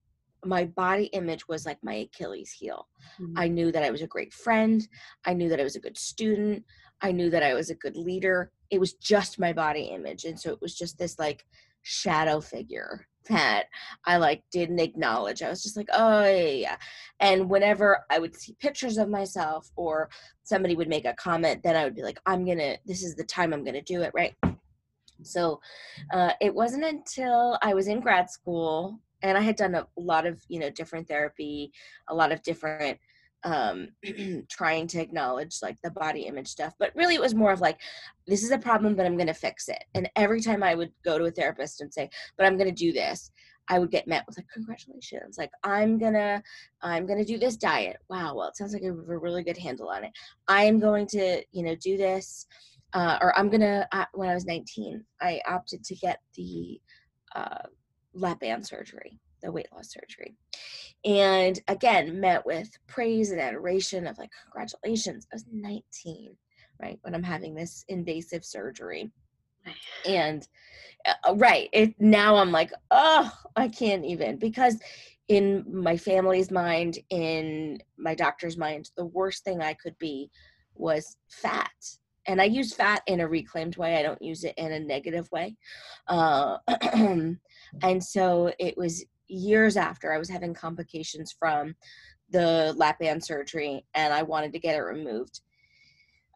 my 0.45 0.65
body 0.65 1.07
image 1.07 1.49
was 1.49 1.67
like 1.67 1.79
my 1.83 1.95
achilles 1.95 2.51
heel. 2.51 2.89
Mm-hmm. 3.21 3.39
i 3.39 3.49
knew 3.49 3.73
that 3.73 3.83
i 3.83 3.91
was 3.91 4.03
a 4.03 4.07
great 4.07 4.33
friend 4.33 4.87
i 5.25 5.35
knew 5.35 5.49
that 5.49 5.61
i 5.61 5.65
was 5.65 5.77
a 5.77 5.81
good 5.81 5.99
student 5.99 6.65
i 7.03 7.13
knew 7.13 7.29
that 7.31 7.43
i 7.43 7.55
was 7.55 7.71
a 7.71 7.75
good 7.75 7.97
leader. 7.97 8.53
It 8.71 8.81
was 8.81 8.95
just 8.95 9.39
my 9.39 9.53
body 9.53 9.85
image 9.85 10.25
and 10.25 10.39
so 10.39 10.53
it 10.53 10.61
was 10.61 10.77
just 10.77 10.99
this 10.99 11.19
like 11.19 11.45
shadow 11.83 12.41
figure 12.41 13.07
that 13.29 13.65
I 14.05 14.17
like 14.17 14.43
didn't 14.51 14.81
acknowledge. 14.81 15.43
I 15.43 15.51
was 15.51 15.63
just 15.63 15.77
like, 15.77 15.89
oh 15.93 16.25
yeah, 16.25 16.41
yeah. 16.41 16.77
And 17.21 17.49
whenever 17.49 18.05
I 18.11 18.19
would 18.19 18.35
see 18.37 18.57
pictures 18.61 18.99
of 18.99 19.09
myself 19.09 19.71
or 19.77 20.11
somebody 20.43 20.75
would 20.75 20.89
make 20.89 21.05
a 21.05 21.15
comment, 21.15 21.63
then 21.63 21.77
I 21.77 21.85
would 21.85 21.95
be 21.95 22.03
like, 22.03 22.21
I'm 22.27 22.45
gonna. 22.45 22.77
This 22.87 23.03
is 23.03 23.15
the 23.15 23.25
time 23.25 23.53
I'm 23.53 23.65
gonna 23.65 23.83
do 23.83 24.03
it, 24.03 24.13
right? 24.15 24.35
So 25.23 25.61
uh, 26.13 26.33
it 26.41 26.55
wasn't 26.55 26.85
until 26.85 27.59
I 27.63 27.75
was 27.75 27.89
in 27.89 28.01
grad 28.01 28.31
school 28.31 29.01
and 29.23 29.37
I 29.37 29.41
had 29.41 29.57
done 29.57 29.75
a 29.75 29.87
lot 29.97 30.27
of 30.27 30.41
you 30.49 30.61
know 30.61 30.71
different 30.71 31.09
therapy, 31.09 31.73
a 32.09 32.15
lot 32.15 32.33
of 32.33 32.43
different 32.43 32.99
um 33.45 33.89
trying 34.51 34.87
to 34.87 35.01
acknowledge 35.01 35.59
like 35.63 35.77
the 35.83 35.91
body 35.91 36.23
image 36.23 36.49
stuff 36.49 36.75
but 36.79 36.93
really 36.95 37.15
it 37.15 37.21
was 37.21 37.35
more 37.35 37.53
of 37.53 37.61
like 37.61 37.79
this 38.27 38.43
is 38.43 38.51
a 38.51 38.59
problem 38.59 38.95
but 38.95 39.07
i'm 39.07 39.17
going 39.17 39.27
to 39.27 39.35
fix 39.35 39.69
it. 39.69 39.83
And 39.95 40.11
every 40.17 40.41
time 40.41 40.63
i 40.63 40.75
would 40.75 40.93
go 41.05 41.19
to 41.19 41.25
a 41.25 41.31
therapist 41.31 41.81
and 41.81 41.93
say 41.93 42.11
but 42.37 42.47
i'm 42.47 42.57
going 42.57 42.69
to 42.69 42.75
do 42.75 42.93
this 42.93 43.31
i 43.69 43.79
would 43.79 43.91
get 43.91 44.09
met 44.09 44.25
with 44.27 44.37
like 44.39 44.47
congratulations 44.53 45.39
like 45.39 45.51
i'm 45.63 45.99
going 45.99 46.15
to 46.15 46.43
i'm 46.83 47.07
going 47.07 47.19
to 47.19 47.25
do 47.25 47.39
this 47.39 47.57
diet. 47.57 47.99
Wow 48.09 48.35
well 48.35 48.49
it 48.49 48.57
sounds 48.57 48.73
like 48.73 48.83
i 48.83 48.87
have 48.87 48.97
a 48.97 49.19
really 49.19 49.43
good 49.43 49.59
handle 49.59 49.89
on 49.89 50.05
it. 50.05 50.13
I'm 50.49 50.81
going 50.81 51.07
to 51.09 51.43
you 51.53 51.63
know 51.63 51.75
do 51.77 51.97
this 51.97 52.47
uh, 52.95 53.19
or 53.21 53.39
i'm 53.39 53.49
going 53.49 53.61
to 53.61 53.87
uh, 53.93 54.05
when 54.15 54.29
i 54.29 54.35
was 54.35 54.47
19 54.47 55.05
i 55.21 55.41
opted 55.47 55.85
to 55.85 55.95
get 55.97 56.21
the 56.35 56.81
uh, 57.35 57.63
lap 58.15 58.41
band 58.41 58.67
surgery 58.67 59.19
the 59.43 59.53
weight 59.53 59.69
loss 59.73 59.93
surgery. 59.93 60.35
And 61.05 61.61
again, 61.69 62.21
met 62.21 62.45
with 62.45 62.71
praise 62.87 63.31
and 63.31 63.41
adoration 63.41 64.07
of 64.07 64.19
like, 64.19 64.31
congratulations. 64.45 65.27
I 65.33 65.37
was 65.37 65.45
19, 65.53 66.37
right, 66.81 66.99
when 67.03 67.15
I'm 67.15 67.23
having 67.23 67.55
this 67.55 67.85
invasive 67.89 68.45
surgery. 68.45 69.11
And 70.07 70.47
uh, 71.07 71.35
right, 71.35 71.69
it 71.73 71.95
now 72.01 72.37
I'm 72.37 72.53
like, 72.53 72.73
oh, 72.91 73.31
I 73.57 73.69
can't 73.69 74.05
even 74.05 74.39
because 74.39 74.77
in 75.29 75.65
my 75.71 75.97
family's 75.97 76.51
mind, 76.51 76.99
in 77.11 77.79
my 77.99 78.15
doctor's 78.15 78.57
mind, 78.57 78.91
the 78.97 79.05
worst 79.05 79.45
thing 79.45 79.61
I 79.61 79.75
could 79.75 79.99
be 79.99 80.31
was 80.75 81.17
fat 81.29 81.71
and 82.29 82.43
I 82.43 82.45
use 82.45 82.75
fat 82.75 83.03
in 83.07 83.21
a 83.21 83.27
reclaimed 83.27 83.79
way. 83.79 83.97
I 83.97 84.03
don't 84.03 84.21
use 84.21 84.45
it 84.45 84.55
in 84.59 84.71
a 84.71 84.79
negative 84.79 85.29
way. 85.33 85.57
Uh, 86.07 86.59
and 86.93 88.05
so 88.05 88.53
it 88.59 88.77
was 88.77 89.05
years 89.29 89.77
after 89.77 90.13
I 90.13 90.19
was 90.19 90.29
having 90.29 90.55
complications 90.55 91.35
from 91.39 91.75
the 92.31 92.75
lap 92.77 92.99
band 92.99 93.25
surgery 93.25 93.85
and 93.95 94.13
I 94.13 94.23
wanted 94.23 94.53
to 94.53 94.59
get 94.59 94.77
it 94.77 94.81
removed. 94.81 95.41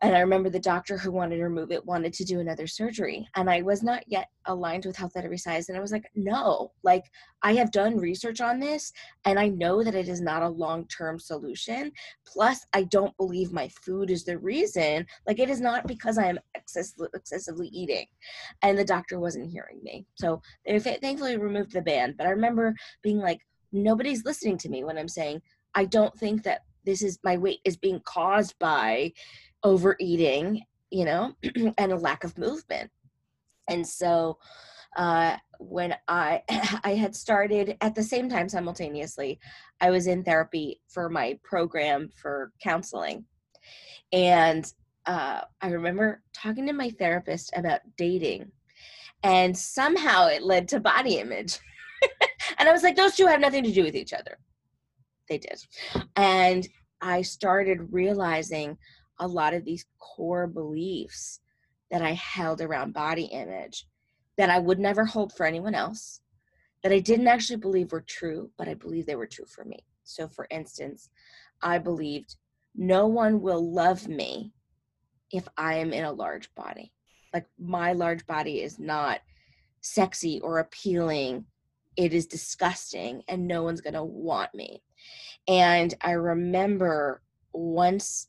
And 0.03 0.17
I 0.17 0.21
remember 0.21 0.51
the 0.51 0.59
doctor 0.59 0.99
who 0.99 1.13
wanted 1.13 1.37
to 1.37 1.45
remove 1.45 1.71
it 1.71 1.87
wanted 1.87 2.13
to 2.15 2.25
do 2.25 2.41
another 2.41 2.67
surgery. 2.67 3.29
And 3.37 3.49
I 3.49 3.63
was 3.63 3.85
not 3.85 4.03
yet 4.09 4.29
aligned 4.47 4.85
with 4.85 4.97
health 4.97 5.17
at 5.17 5.25
every 5.25 5.39
size. 5.39 5.69
And 5.69 5.79
I 5.79 5.81
was 5.81 5.93
like, 5.93 6.11
no, 6.17 6.73
like 6.83 7.05
I 7.43 7.55
have 7.55 7.71
done 7.71 7.97
research 7.97 8.41
on 8.41 8.59
this 8.59 8.93
and 9.25 9.39
I 9.39 9.49
know 9.49 9.85
that 9.85 9.95
it 9.95 10.09
is 10.09 10.21
not 10.21 10.43
a 10.43 10.49
long 10.49 10.89
term 10.89 11.21
solution. 11.21 11.93
Plus, 12.27 12.67
I 12.73 12.83
don't 12.85 13.17
believe 13.17 13.53
my 13.53 13.69
food 13.69 14.11
is 14.11 14.25
the 14.25 14.39
reason. 14.39 15.07
Like 15.29 15.39
it 15.39 15.49
is 15.49 15.61
not 15.61 15.87
because 15.87 16.19
I 16.19 16.27
am 16.27 16.41
excess- 16.57 16.95
excessively 17.15 17.69
eating. 17.69 18.07
And 18.63 18.77
the 18.77 18.85
doctor 18.85 19.21
wasn't 19.21 19.53
hearing 19.53 19.79
me. 19.85 20.05
So 20.17 20.43
they 20.67 20.81
thankfully 20.81 21.37
removed 21.37 21.73
the 21.73 21.81
band. 21.81 22.17
But 22.19 22.27
I 22.27 22.31
remember 22.31 22.75
being 23.05 23.19
like, 23.19 23.39
nobody's 23.71 24.25
listening 24.25 24.59
to 24.59 24.69
me 24.69 24.83
when 24.83 24.99
I'm 24.99 25.09
saying, 25.09 25.43
I 25.77 25.85
don't 25.85 26.15
think 26.19 26.43
that 26.43 26.63
this 26.85 27.03
is 27.03 27.21
my 27.23 27.37
weight 27.37 27.61
is 27.65 27.77
being 27.77 28.01
caused 28.05 28.59
by 28.59 29.13
overeating 29.65 30.63
you 30.93 31.07
know, 31.07 31.35
and 31.79 31.93
a 31.93 31.97
lack 31.97 32.23
of 32.23 32.39
movement. 32.39 32.91
And 33.69 33.85
so 33.85 34.39
uh, 34.97 35.37
when 35.59 35.97
I 36.07 36.43
I 36.85 36.95
had 36.95 37.17
started 37.17 37.77
at 37.81 37.95
the 37.97 38.03
same 38.03 38.29
time 38.29 38.49
simultaneously, 38.49 39.41
I 39.81 39.91
was 39.91 40.07
in 40.07 40.23
therapy 40.23 40.81
for 40.89 41.09
my 41.09 41.39
program 41.43 42.11
for 42.15 42.53
counseling, 42.63 43.25
and 44.13 44.71
uh, 45.07 45.41
I 45.61 45.69
remember 45.69 46.23
talking 46.33 46.67
to 46.67 46.73
my 46.73 46.91
therapist 46.91 47.53
about 47.57 47.81
dating, 47.97 48.53
and 49.23 49.57
somehow 49.57 50.27
it 50.27 50.43
led 50.43 50.69
to 50.69 50.81
body 50.81 51.17
image, 51.17 51.59
and 52.59 52.69
I 52.69 52.73
was 52.73 52.83
like, 52.83 52.97
those 52.97 53.17
two 53.17 53.27
have 53.27 53.41
nothing 53.41 53.65
to 53.65 53.73
do 53.73 53.83
with 53.83 53.97
each 53.97 54.13
other. 54.13 54.39
They 55.29 55.39
did, 55.39 55.59
and 56.17 56.69
I 57.01 57.23
started 57.23 57.93
realizing 57.93 58.77
a 59.23 59.29
lot 59.29 59.55
of 59.55 59.65
these 59.65 59.87
core 59.99 60.47
beliefs 60.47 61.41
that 61.91 62.03
I 62.03 62.13
held 62.13 62.61
around 62.61 62.93
body 62.93 63.25
image 63.25 63.87
that 64.37 64.51
I 64.51 64.59
would 64.59 64.79
never 64.79 65.05
hold 65.05 65.33
for 65.33 65.47
anyone 65.47 65.75
else, 65.75 66.21
that 66.83 66.93
I 66.93 66.99
didn't 66.99 67.29
actually 67.29 67.59
believe 67.59 67.93
were 67.93 68.01
true, 68.01 68.51
but 68.59 68.69
I 68.69 68.75
believe 68.75 69.07
they 69.07 69.15
were 69.15 69.27
true 69.27 69.45
for 69.47 69.65
me. 69.65 69.85
So, 70.03 70.27
for 70.27 70.47
instance, 70.51 71.11
I 71.63 71.79
believed 71.79 72.37
no 72.75 73.07
one 73.07 73.41
will 73.41 73.73
love 73.73 74.09
me 74.09 74.53
if 75.31 75.47
I 75.57 75.75
am 75.75 75.93
in 75.93 76.05
a 76.05 76.13
large 76.13 76.53
body. 76.55 76.93
Like, 77.33 77.47
my 77.59 77.93
large 77.93 78.27
body 78.27 78.63
is 78.63 78.79
not 78.79 79.21
sexy 79.81 80.41
or 80.41 80.59
appealing, 80.59 81.45
it 81.97 82.13
is 82.13 82.27
disgusting, 82.27 83.23
and 83.29 83.47
no 83.47 83.63
one's 83.63 83.81
gonna 83.81 84.05
want 84.05 84.53
me. 84.55 84.83
And 85.47 85.95
I 86.01 86.13
remember 86.13 87.23
once 87.53 88.29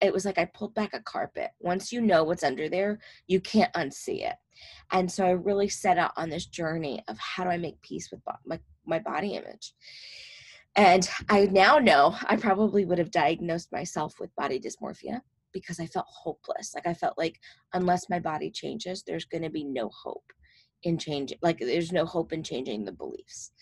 it 0.00 0.12
was 0.12 0.24
like 0.24 0.38
I 0.38 0.44
pulled 0.46 0.74
back 0.74 0.94
a 0.94 1.00
carpet. 1.00 1.50
Once 1.60 1.92
you 1.92 2.00
know 2.00 2.24
what's 2.24 2.44
under 2.44 2.68
there, 2.68 2.98
you 3.26 3.40
can't 3.40 3.72
unsee 3.74 4.26
it. 4.28 4.36
And 4.92 5.10
so 5.10 5.24
I 5.24 5.30
really 5.30 5.68
set 5.68 5.98
out 5.98 6.12
on 6.16 6.30
this 6.30 6.46
journey 6.46 7.02
of 7.08 7.18
how 7.18 7.44
do 7.44 7.50
I 7.50 7.56
make 7.56 7.80
peace 7.82 8.10
with 8.10 8.20
my, 8.46 8.58
my 8.86 8.98
body 8.98 9.34
image. 9.34 9.74
And 10.76 11.08
I 11.28 11.46
now 11.46 11.78
know 11.78 12.16
I 12.26 12.36
probably 12.36 12.84
would 12.84 12.98
have 12.98 13.10
diagnosed 13.10 13.72
myself 13.72 14.14
with 14.20 14.34
body 14.36 14.60
dysmorphia 14.60 15.20
because 15.52 15.80
I 15.80 15.86
felt 15.86 16.06
hopeless. 16.08 16.72
Like 16.74 16.86
I 16.86 16.94
felt 16.94 17.18
like 17.18 17.38
unless 17.72 18.08
my 18.08 18.20
body 18.20 18.50
changes, 18.50 19.02
there's 19.02 19.24
going 19.24 19.42
to 19.42 19.50
be 19.50 19.64
no 19.64 19.90
hope 20.02 20.24
in 20.84 20.98
changing. 20.98 21.38
Like 21.42 21.58
there's 21.58 21.92
no 21.92 22.04
hope 22.04 22.32
in 22.32 22.42
changing 22.42 22.84
the 22.84 22.92
beliefs. 22.92 23.52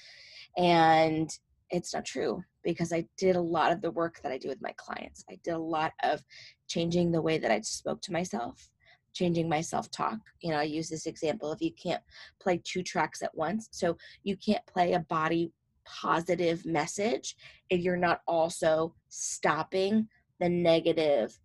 And 0.59 1.31
it's 1.71 1.95
not 1.95 2.05
true 2.05 2.43
because 2.67 2.93
I 2.93 3.07
did 3.17 3.37
a 3.37 3.41
lot 3.41 3.71
of 3.71 3.81
the 3.81 3.93
work 3.93 4.21
that 4.23 4.33
I 4.33 4.39
do 4.39 4.49
with 4.49 4.61
my 4.61 4.75
clients. 4.77 5.25
I 5.31 5.39
did 5.45 5.55
a 5.55 5.59
lot 5.59 5.93
of 6.03 6.21
changing 6.67 7.13
the 7.13 7.23
way 7.23 7.39
that 7.39 7.53
I 7.53 7.61
spoke 7.61 8.03
to 8.03 8.13
myself, 8.13 8.69
changing 9.15 9.49
my 9.49 9.61
self 9.61 9.89
talk. 9.93 10.19
You 10.41 10.51
know, 10.51 10.59
I 10.59 10.65
use 10.65 10.89
this 10.89 11.07
example 11.07 11.53
of 11.53 11.63
you 11.63 11.71
can't 11.81 12.03
play 12.41 12.61
two 12.65 12.83
tracks 12.83 13.23
at 13.23 13.35
once. 13.35 13.69
So 13.71 13.97
you 14.25 14.37
can't 14.37 14.67
play 14.67 14.95
a 14.95 15.01
body 15.01 15.53
positive 15.85 16.67
message 16.67 17.37
if 17.71 17.81
you're 17.81 17.97
not 17.97 18.21
also 18.27 18.93
stopping 19.09 20.09
the 20.41 20.49
negative 20.49 21.39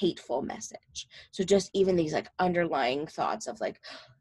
hateful 0.00 0.42
message. 0.42 1.06
So 1.30 1.44
just 1.44 1.70
even 1.72 1.94
these 1.94 2.12
like 2.12 2.28
underlying 2.40 3.06
thoughts 3.06 3.46
of 3.46 3.60
like 3.60 3.80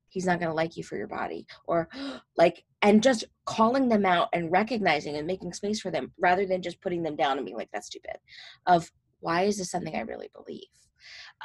he's 0.10 0.28
not 0.28 0.40
going 0.40 0.50
to 0.50 0.56
like 0.56 0.78
you 0.78 0.84
for 0.84 0.98
your 0.98 1.08
body 1.08 1.48
or 1.66 1.90
like 2.38 2.64
and 2.82 3.02
just 3.02 3.26
calling 3.46 3.90
them 3.90 4.06
out 4.06 4.30
and 4.34 4.52
recognizing 4.52 5.16
and 5.16 5.28
making 5.28 5.54
space 5.54 5.80
for 5.80 5.92
them 5.92 6.12
rather 6.20 6.46
than 6.46 6.62
just 6.62 6.82
putting 6.82 7.04
them 7.04 7.16
down 7.16 7.38
and 7.38 7.46
being 7.46 7.58
like 7.58 7.70
that's 7.74 7.88
stupid 7.88 8.18
of 8.66 8.92
why 9.20 9.44
is 9.44 9.58
this 9.58 9.72
something 9.72 9.96
i 9.96 10.02
really 10.02 10.30
believe? 10.34 10.64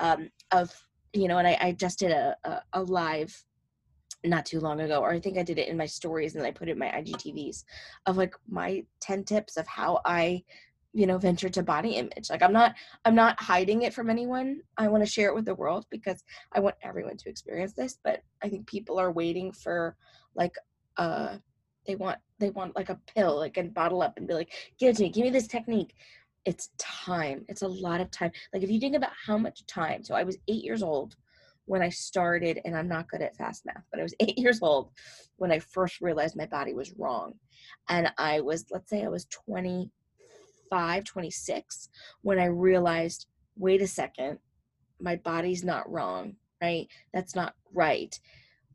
Um, 0.00 0.30
of 0.50 0.74
you 1.12 1.28
know 1.28 1.38
and 1.38 1.46
i, 1.46 1.56
I 1.60 1.72
just 1.72 1.98
did 1.98 2.10
a, 2.10 2.36
a, 2.44 2.62
a 2.74 2.82
live 2.82 3.34
not 4.24 4.46
too 4.46 4.60
long 4.60 4.80
ago 4.80 5.00
or 5.00 5.10
i 5.10 5.20
think 5.20 5.36
i 5.36 5.42
did 5.42 5.58
it 5.58 5.68
in 5.68 5.76
my 5.76 5.86
stories 5.86 6.34
and 6.34 6.44
i 6.44 6.50
put 6.50 6.68
it 6.68 6.72
in 6.72 6.78
my 6.78 6.88
igtvs 6.88 7.64
of 8.06 8.16
like 8.16 8.34
my 8.48 8.84
10 9.00 9.24
tips 9.24 9.56
of 9.56 9.66
how 9.66 10.00
i 10.04 10.42
you 10.92 11.06
know 11.06 11.18
venture 11.18 11.48
to 11.48 11.62
body 11.62 11.92
image. 11.92 12.28
Like 12.30 12.42
i'm 12.42 12.52
not 12.52 12.74
i'm 13.04 13.14
not 13.14 13.40
hiding 13.40 13.82
it 13.82 13.94
from 13.94 14.10
anyone. 14.10 14.60
I 14.76 14.88
want 14.88 15.04
to 15.04 15.10
share 15.10 15.28
it 15.28 15.34
with 15.34 15.46
the 15.46 15.54
world 15.54 15.86
because 15.90 16.22
i 16.52 16.60
want 16.60 16.76
everyone 16.82 17.16
to 17.16 17.28
experience 17.28 17.72
this 17.72 17.98
but 18.04 18.20
i 18.42 18.48
think 18.48 18.66
people 18.66 18.98
are 18.98 19.10
waiting 19.10 19.52
for 19.52 19.96
like 20.34 20.54
uh 20.96 21.36
they 21.86 21.94
want 21.96 22.18
they 22.38 22.50
want 22.50 22.76
like 22.76 22.90
a 22.90 23.00
pill 23.14 23.36
like 23.36 23.56
and 23.56 23.74
bottle 23.74 24.02
up 24.02 24.14
and 24.16 24.26
be 24.26 24.34
like 24.34 24.52
give 24.78 24.90
it 24.90 24.96
to 24.96 25.02
me 25.04 25.10
give 25.10 25.24
me 25.24 25.30
this 25.30 25.46
technique 25.46 25.94
it's 26.44 26.70
time 26.78 27.44
it's 27.48 27.62
a 27.62 27.68
lot 27.68 28.00
of 28.00 28.10
time 28.10 28.30
like 28.52 28.62
if 28.62 28.70
you 28.70 28.80
think 28.80 28.96
about 28.96 29.12
how 29.26 29.38
much 29.38 29.64
time 29.66 30.02
so 30.02 30.14
i 30.14 30.22
was 30.24 30.38
eight 30.48 30.64
years 30.64 30.82
old 30.82 31.16
when 31.66 31.82
i 31.82 31.88
started 31.88 32.60
and 32.64 32.76
i'm 32.76 32.88
not 32.88 33.08
good 33.08 33.22
at 33.22 33.36
fast 33.36 33.64
math 33.64 33.84
but 33.90 34.00
i 34.00 34.02
was 34.02 34.14
eight 34.20 34.38
years 34.38 34.60
old 34.62 34.90
when 35.36 35.52
i 35.52 35.58
first 35.58 36.00
realized 36.00 36.36
my 36.36 36.46
body 36.46 36.74
was 36.74 36.92
wrong 36.98 37.32
and 37.88 38.12
i 38.18 38.40
was 38.40 38.66
let's 38.70 38.90
say 38.90 39.04
i 39.04 39.08
was 39.08 39.26
25, 39.26 41.04
26 41.04 41.88
when 42.22 42.38
I 42.38 42.46
realized, 42.46 43.26
wait 43.56 43.82
a 43.82 43.86
second, 43.86 44.38
my 45.00 45.16
body's 45.16 45.64
not 45.64 45.90
wrong, 45.90 46.36
right? 46.62 46.88
That's 47.12 47.34
not 47.34 47.54
right. 47.74 48.18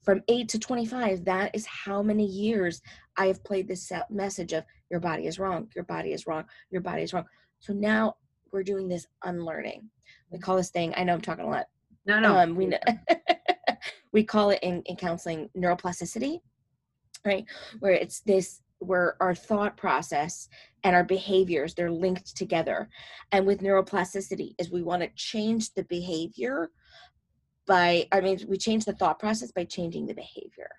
From 0.08 0.24
8 0.30 0.48
to 0.48 0.58
25, 0.58 1.26
that 1.26 1.54
is 1.54 1.66
how 1.66 2.02
many 2.02 2.26
years 2.26 2.82
I 3.18 3.28
have 3.28 3.44
played 3.44 3.68
this 3.68 3.92
message 4.10 4.54
of 4.54 4.64
your 4.90 5.02
body 5.02 5.28
is 5.28 5.38
wrong, 5.38 5.68
your 5.76 5.84
body 5.84 6.14
is 6.14 6.26
wrong, 6.26 6.46
your 6.72 6.80
body 6.80 7.02
is 7.02 7.12
wrong. 7.12 7.26
So 7.60 7.74
now 7.74 8.16
we're 8.54 8.64
doing 8.64 8.88
this 8.88 9.06
unlearning. 9.26 9.90
We 10.30 10.40
call 10.40 10.56
this 10.56 10.70
thing, 10.70 10.94
I 10.96 11.04
know 11.04 11.14
I'm 11.16 11.20
talking 11.20 11.44
a 11.44 11.50
lot. 11.50 11.66
No, 12.06 12.22
no. 12.22 12.38
Um, 12.38 12.56
we, 12.56 12.68
know, 12.68 12.78
we 14.14 14.24
call 14.24 14.52
it 14.52 14.60
in, 14.62 14.82
in 14.84 14.96
counseling 14.96 15.50
neuroplasticity, 15.58 16.40
right? 17.26 17.44
Where 17.80 17.92
it's 17.92 18.22
this 18.22 18.62
where 18.80 19.18
our 19.20 19.36
thought 19.36 19.76
process 19.76 20.48
and 20.84 20.96
our 20.96 21.04
behaviors 21.04 21.74
they're 21.74 21.92
linked 21.92 22.38
together 22.38 22.88
and 23.32 23.46
with 23.46 23.60
neuroplasticity 23.60 24.54
is 24.60 24.70
we 24.70 24.84
want 24.84 25.02
to 25.02 25.10
change 25.16 25.74
the 25.74 25.84
behavior 25.86 26.70
by 27.68 28.08
i 28.12 28.22
mean 28.22 28.40
we 28.48 28.58
change 28.58 28.86
the 28.86 28.94
thought 28.94 29.20
process 29.20 29.52
by 29.52 29.64
changing 29.66 30.06
the 30.06 30.14
behavior. 30.14 30.70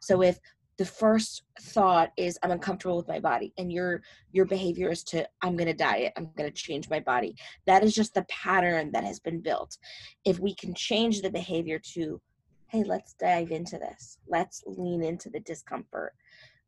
So 0.00 0.22
if 0.22 0.38
the 0.78 0.84
first 0.86 1.42
thought 1.60 2.10
is 2.16 2.38
i'm 2.42 2.52
uncomfortable 2.52 2.96
with 2.96 3.06
my 3.06 3.20
body 3.20 3.52
and 3.58 3.70
your 3.70 4.02
your 4.32 4.46
behavior 4.46 4.90
is 4.90 5.04
to 5.04 5.28
i'm 5.42 5.54
going 5.54 5.66
to 5.66 5.74
diet 5.74 6.10
i'm 6.16 6.30
going 6.38 6.50
to 6.50 6.56
change 6.56 6.88
my 6.88 6.98
body 7.00 7.34
that 7.66 7.84
is 7.84 7.94
just 7.94 8.14
the 8.14 8.24
pattern 8.30 8.90
that 8.92 9.04
has 9.04 9.20
been 9.20 9.40
built. 9.40 9.76
If 10.24 10.38
we 10.38 10.54
can 10.54 10.72
change 10.74 11.20
the 11.20 11.30
behavior 11.30 11.78
to 11.92 12.20
hey 12.68 12.82
let's 12.84 13.14
dive 13.14 13.50
into 13.50 13.78
this. 13.78 14.18
Let's 14.26 14.62
lean 14.66 15.02
into 15.02 15.28
the 15.28 15.40
discomfort 15.40 16.14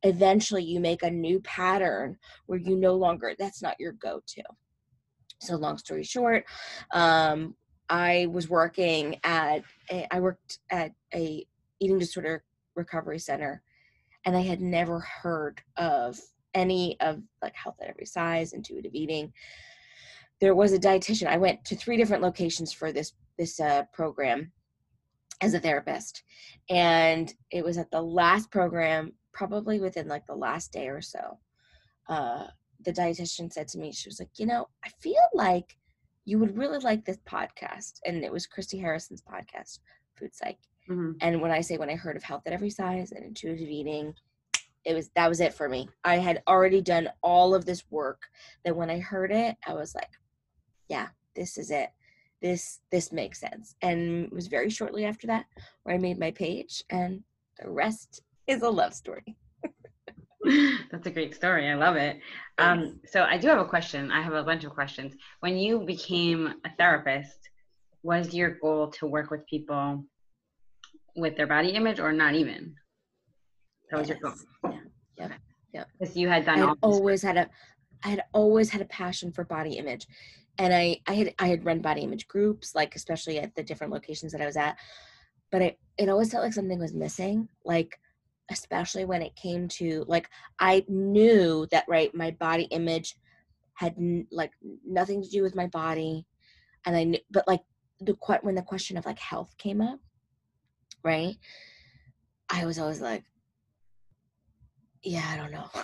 eventually 0.02 0.64
you 0.64 0.80
make 0.80 1.02
a 1.02 1.10
new 1.10 1.40
pattern 1.40 2.18
where 2.46 2.58
you 2.58 2.76
no 2.76 2.94
longer 2.94 3.34
that's 3.38 3.62
not 3.62 3.76
your 3.78 3.92
go-to. 3.92 4.42
So 5.40 5.56
long 5.56 5.78
story 5.78 6.04
short 6.04 6.44
um, 6.92 7.54
i 7.92 8.26
was 8.32 8.48
working 8.48 9.20
at 9.22 9.62
a, 9.90 10.06
I 10.10 10.18
worked 10.18 10.58
at 10.70 10.92
a 11.14 11.46
eating 11.80 11.98
disorder 11.98 12.42
recovery 12.74 13.20
center 13.20 13.62
and 14.26 14.36
i 14.36 14.40
had 14.40 14.60
never 14.60 14.98
heard 15.00 15.62
of 15.76 16.18
any 16.54 16.98
of 17.00 17.22
like 17.40 17.54
health 17.54 17.76
at 17.80 17.88
every 17.88 18.06
size 18.06 18.52
intuitive 18.52 18.94
eating. 18.94 19.32
There 20.40 20.54
was 20.54 20.72
a 20.72 20.78
dietitian. 20.78 21.28
I 21.28 21.36
went 21.36 21.64
to 21.66 21.76
three 21.76 21.96
different 21.96 22.22
locations 22.22 22.72
for 22.72 22.92
this 22.92 23.12
this 23.38 23.60
uh, 23.60 23.84
program 23.92 24.52
as 25.40 25.54
a 25.54 25.60
therapist 25.60 26.22
and 26.70 27.32
it 27.50 27.64
was 27.64 27.78
at 27.78 27.90
the 27.90 28.00
last 28.00 28.50
program 28.50 29.12
probably 29.32 29.80
within 29.80 30.06
like 30.06 30.24
the 30.26 30.34
last 30.34 30.70
day 30.72 30.88
or 30.88 31.00
so, 31.00 31.38
uh, 32.08 32.44
the 32.84 32.92
dietitian 32.92 33.52
said 33.52 33.66
to 33.66 33.78
me, 33.78 33.90
she 33.90 34.08
was 34.08 34.20
like, 34.20 34.28
you 34.36 34.46
know, 34.46 34.68
I 34.84 34.90
feel 35.00 35.22
like 35.32 35.76
you 36.24 36.38
would 36.38 36.56
really 36.56 36.78
like 36.78 37.04
this 37.04 37.18
podcast. 37.28 38.00
And 38.04 38.24
it 38.24 38.32
was 38.32 38.46
Christy 38.46 38.78
Harrison's 38.78 39.22
podcast, 39.22 39.80
Food 40.14 40.34
Psych. 40.34 40.58
Mm-hmm. 40.88 41.12
And 41.20 41.40
when 41.40 41.50
I 41.50 41.60
say 41.60 41.78
when 41.78 41.90
I 41.90 41.96
heard 41.96 42.16
of 42.16 42.22
health 42.22 42.42
at 42.46 42.52
every 42.52 42.70
size 42.70 43.12
and 43.12 43.24
intuitive 43.24 43.68
eating, 43.68 44.14
it 44.84 44.94
was 44.94 45.10
that 45.14 45.28
was 45.28 45.40
it 45.40 45.54
for 45.54 45.68
me. 45.68 45.88
I 46.04 46.16
had 46.16 46.42
already 46.48 46.80
done 46.80 47.08
all 47.22 47.54
of 47.54 47.64
this 47.64 47.84
work 47.90 48.22
that 48.64 48.74
when 48.74 48.90
I 48.90 48.98
heard 48.98 49.30
it, 49.30 49.56
I 49.66 49.74
was 49.74 49.94
like, 49.94 50.10
yeah, 50.88 51.08
this 51.34 51.56
is 51.56 51.70
it. 51.70 51.90
This 52.40 52.80
this 52.90 53.12
makes 53.12 53.38
sense. 53.38 53.76
And 53.82 54.26
it 54.26 54.32
was 54.32 54.48
very 54.48 54.70
shortly 54.70 55.04
after 55.04 55.28
that 55.28 55.46
where 55.84 55.94
I 55.94 55.98
made 55.98 56.18
my 56.18 56.32
page 56.32 56.82
and 56.90 57.22
the 57.60 57.70
rest 57.70 58.22
is 58.46 58.62
a 58.62 58.70
love 58.70 58.94
story. 58.94 59.36
That's 60.90 61.06
a 61.06 61.10
great 61.10 61.34
story. 61.34 61.68
I 61.68 61.74
love 61.74 61.96
it. 61.96 62.18
Um, 62.58 63.00
so 63.06 63.22
I 63.22 63.38
do 63.38 63.48
have 63.48 63.58
a 63.58 63.64
question. 63.64 64.10
I 64.10 64.22
have 64.22 64.34
a 64.34 64.42
bunch 64.42 64.64
of 64.64 64.72
questions. 64.72 65.14
When 65.40 65.56
you 65.56 65.80
became 65.80 66.54
a 66.64 66.70
therapist, 66.76 67.38
was 68.02 68.34
your 68.34 68.50
goal 68.50 68.88
to 68.88 69.06
work 69.06 69.30
with 69.30 69.46
people 69.46 70.04
with 71.14 71.36
their 71.36 71.46
body 71.46 71.70
image 71.70 72.00
or 72.00 72.12
not 72.12 72.34
even? 72.34 72.74
That 73.90 74.00
was 74.00 74.08
yes. 74.08 74.18
your 74.20 74.30
goal. 74.30 74.78
Yeah. 75.18 75.28
Yeah. 75.72 75.84
Because 75.98 76.16
you 76.16 76.28
had 76.28 76.44
done 76.44 76.62
I 76.62 76.74
always 76.82 77.22
had 77.22 77.36
a 77.36 77.48
I 78.02 78.08
had 78.08 78.22
always 78.32 78.70
had 78.70 78.80
a 78.80 78.86
passion 78.86 79.30
for 79.32 79.44
body 79.44 79.74
image. 79.74 80.06
and 80.58 80.74
I 80.74 80.98
I 81.06 81.14
had 81.14 81.34
I 81.38 81.46
had 81.48 81.64
run 81.64 81.80
body 81.80 82.02
image 82.02 82.26
groups, 82.26 82.74
like 82.74 82.96
especially 82.96 83.38
at 83.38 83.54
the 83.54 83.62
different 83.62 83.92
locations 83.92 84.32
that 84.32 84.40
I 84.40 84.46
was 84.46 84.56
at, 84.56 84.76
but 85.50 85.62
it 85.62 85.78
it 85.98 86.08
always 86.08 86.32
felt 86.32 86.42
like 86.42 86.52
something 86.52 86.78
was 86.78 86.94
missing, 86.94 87.48
like 87.64 87.98
especially 88.50 89.04
when 89.04 89.22
it 89.22 89.36
came 89.36 89.68
to 89.68 90.04
like 90.08 90.28
I 90.58 90.84
knew 90.88 91.66
that 91.70 91.84
right 91.88 92.14
my 92.14 92.32
body 92.32 92.64
image 92.64 93.16
had 93.74 93.94
n- 93.98 94.26
like 94.30 94.52
nothing 94.86 95.22
to 95.22 95.28
do 95.28 95.42
with 95.42 95.54
my 95.54 95.66
body, 95.68 96.26
and 96.86 96.96
I 96.96 97.04
knew, 97.04 97.18
but 97.30 97.46
like 97.48 97.62
the 98.00 98.16
when 98.42 98.54
the 98.54 98.62
question 98.62 98.96
of 98.96 99.06
like 99.06 99.18
health 99.18 99.56
came 99.58 99.80
up, 99.80 99.98
right? 101.04 101.36
I 102.50 102.66
was 102.66 102.78
always 102.78 103.00
like, 103.00 103.24
yeah, 105.02 105.24
I 105.26 105.36
don't 105.36 105.52
know. 105.52 105.68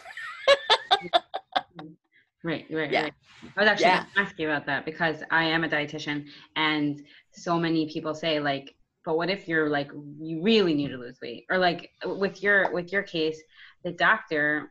Right, 2.44 2.66
right, 2.70 2.90
yeah. 2.90 3.02
right. 3.02 3.12
I 3.56 3.60
was 3.60 3.68
actually 3.68 3.86
yeah. 3.86 3.96
going 3.96 4.10
to 4.14 4.20
ask 4.20 4.38
you 4.38 4.48
about 4.48 4.64
that 4.66 4.84
because 4.84 5.24
I 5.30 5.44
am 5.44 5.64
a 5.64 5.68
dietitian, 5.68 6.26
and 6.54 7.02
so 7.32 7.58
many 7.58 7.90
people 7.92 8.14
say 8.14 8.38
like, 8.38 8.76
but 9.08 9.16
what 9.16 9.30
if 9.30 9.48
you're 9.48 9.70
like 9.70 9.90
you 10.20 10.42
really 10.42 10.74
need 10.74 10.88
to 10.88 10.98
lose 10.98 11.18
weight, 11.22 11.46
or 11.48 11.56
like 11.56 11.92
with 12.04 12.42
your 12.42 12.70
with 12.74 12.92
your 12.92 13.02
case, 13.02 13.40
the 13.82 13.90
doctor, 13.90 14.70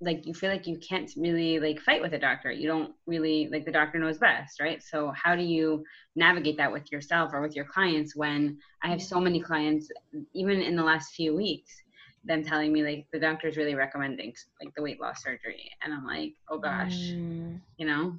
like 0.00 0.24
you 0.24 0.34
feel 0.34 0.52
like 0.52 0.68
you 0.68 0.78
can't 0.78 1.10
really 1.16 1.58
like 1.58 1.80
fight 1.80 2.00
with 2.00 2.12
a 2.12 2.18
doctor. 2.18 2.52
You 2.52 2.68
don't 2.68 2.92
really 3.08 3.48
like 3.50 3.64
the 3.64 3.72
doctor 3.72 3.98
knows 3.98 4.18
best, 4.18 4.60
right? 4.60 4.80
So 4.80 5.12
how 5.20 5.34
do 5.34 5.42
you 5.42 5.82
navigate 6.14 6.56
that 6.58 6.70
with 6.70 6.92
yourself 6.92 7.32
or 7.32 7.40
with 7.42 7.56
your 7.56 7.64
clients 7.64 8.14
when 8.14 8.56
I 8.84 8.88
have 8.88 9.02
so 9.02 9.18
many 9.18 9.40
clients, 9.40 9.90
even 10.32 10.62
in 10.62 10.76
the 10.76 10.84
last 10.84 11.14
few 11.14 11.34
weeks, 11.34 11.74
them 12.24 12.44
telling 12.44 12.72
me 12.72 12.84
like 12.84 13.08
the 13.12 13.18
doctor's 13.18 13.56
really 13.56 13.74
recommending 13.74 14.32
like 14.62 14.72
the 14.76 14.82
weight 14.82 15.00
loss 15.00 15.22
surgery 15.22 15.70
and 15.84 15.94
i'm 15.94 16.04
like 16.04 16.32
oh 16.50 16.58
gosh 16.58 16.96
mm. 16.96 17.56
you 17.76 17.86
know 17.86 18.16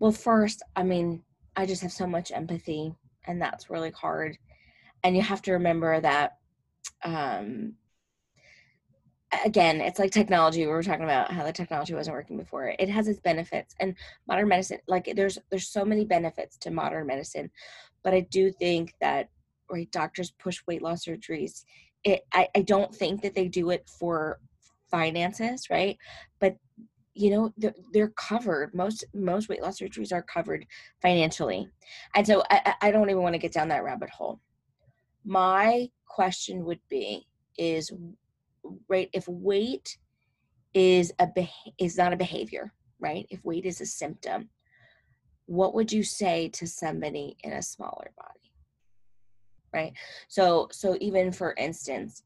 well 0.00 0.10
first 0.10 0.64
i 0.74 0.82
mean 0.82 1.22
i 1.54 1.64
just 1.64 1.80
have 1.80 1.92
so 1.92 2.08
much 2.08 2.32
empathy 2.32 2.92
and 3.26 3.40
that's 3.40 3.70
really 3.70 3.90
hard. 3.90 4.38
And 5.02 5.16
you 5.16 5.22
have 5.22 5.42
to 5.42 5.52
remember 5.52 6.00
that 6.00 6.38
um 7.04 7.74
again 9.44 9.80
it's 9.80 9.98
like 9.98 10.12
technology 10.12 10.60
we 10.60 10.70
were 10.70 10.82
talking 10.82 11.02
about 11.02 11.32
how 11.32 11.42
the 11.42 11.52
technology 11.52 11.92
wasn't 11.94 12.14
working 12.14 12.36
before. 12.36 12.74
It 12.78 12.88
has 12.88 13.08
its 13.08 13.20
benefits 13.20 13.74
and 13.80 13.94
modern 14.28 14.48
medicine 14.48 14.78
like 14.86 15.12
there's 15.16 15.38
there's 15.50 15.68
so 15.68 15.84
many 15.84 16.04
benefits 16.04 16.56
to 16.58 16.70
modern 16.70 17.06
medicine 17.06 17.50
but 18.02 18.14
i 18.14 18.20
do 18.20 18.52
think 18.52 18.94
that 19.00 19.28
right 19.70 19.90
doctors 19.90 20.30
push 20.30 20.60
weight 20.66 20.82
loss 20.82 21.04
surgeries. 21.04 21.64
It 22.04 22.22
I, 22.32 22.48
I 22.54 22.62
don't 22.62 22.94
think 22.94 23.22
that 23.22 23.34
they 23.34 23.48
do 23.48 23.70
it 23.70 23.88
for 23.88 24.38
finances 24.90 25.68
right? 25.70 25.96
But 26.40 26.56
you 27.14 27.30
know 27.30 27.52
they're, 27.56 27.74
they're 27.92 28.08
covered. 28.10 28.74
Most 28.74 29.04
most 29.14 29.48
weight 29.48 29.62
loss 29.62 29.78
surgeries 29.78 30.12
are 30.12 30.22
covered 30.22 30.66
financially. 31.00 31.68
And 32.14 32.26
so 32.26 32.42
i, 32.50 32.74
I 32.82 32.90
don't 32.90 33.10
even 33.10 33.22
want 33.22 33.34
to 33.34 33.38
get 33.38 33.52
down 33.52 33.68
that 33.68 33.84
rabbit 33.84 34.10
hole. 34.10 34.40
My 35.24 35.88
question 36.08 36.64
would 36.64 36.80
be 36.88 37.26
is 37.56 37.92
right 38.88 39.08
if 39.12 39.26
weight 39.28 39.98
is 40.74 41.12
a 41.20 41.28
is 41.78 41.96
not 41.96 42.12
a 42.12 42.16
behavior 42.16 42.72
right? 43.00 43.26
If 43.28 43.44
weight 43.44 43.66
is 43.66 43.80
a 43.80 43.86
symptom 43.86 44.48
what 45.46 45.74
would 45.74 45.92
you 45.92 46.02
say 46.02 46.48
to 46.48 46.66
somebody 46.66 47.36
in 47.44 47.52
a 47.52 47.62
smaller 47.62 48.10
body? 48.16 48.52
Right? 49.74 49.92
So 50.28 50.68
so 50.72 50.96
even 51.00 51.32
for 51.32 51.54
instance 51.58 52.22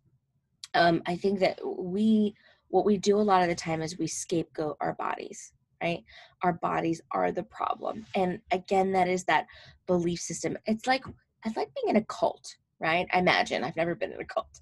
um 0.74 1.02
i 1.06 1.16
think 1.16 1.40
that 1.40 1.58
we 1.64 2.34
what 2.68 2.84
we 2.84 2.96
do 2.96 3.18
a 3.18 3.22
lot 3.22 3.42
of 3.42 3.48
the 3.48 3.54
time 3.54 3.82
is 3.82 3.98
we 3.98 4.06
scapegoat 4.06 4.76
our 4.80 4.94
bodies 4.94 5.52
right? 5.80 6.02
Our 6.42 6.54
bodies 6.54 7.00
are 7.12 7.30
the 7.30 7.44
problem 7.44 8.04
and 8.14 8.40
again 8.50 8.92
that 8.92 9.08
is 9.08 9.24
that 9.24 9.46
belief 9.86 10.20
system. 10.20 10.58
It's 10.66 10.86
like 10.86 11.04
it's 11.44 11.56
like 11.56 11.70
being 11.74 11.94
in 11.94 12.02
a 12.02 12.04
cult 12.06 12.56
right? 12.80 13.06
I 13.12 13.18
imagine 13.18 13.64
i've 13.64 13.76
never 13.76 13.94
been 13.94 14.12
in 14.12 14.20
a 14.20 14.24
cult 14.24 14.60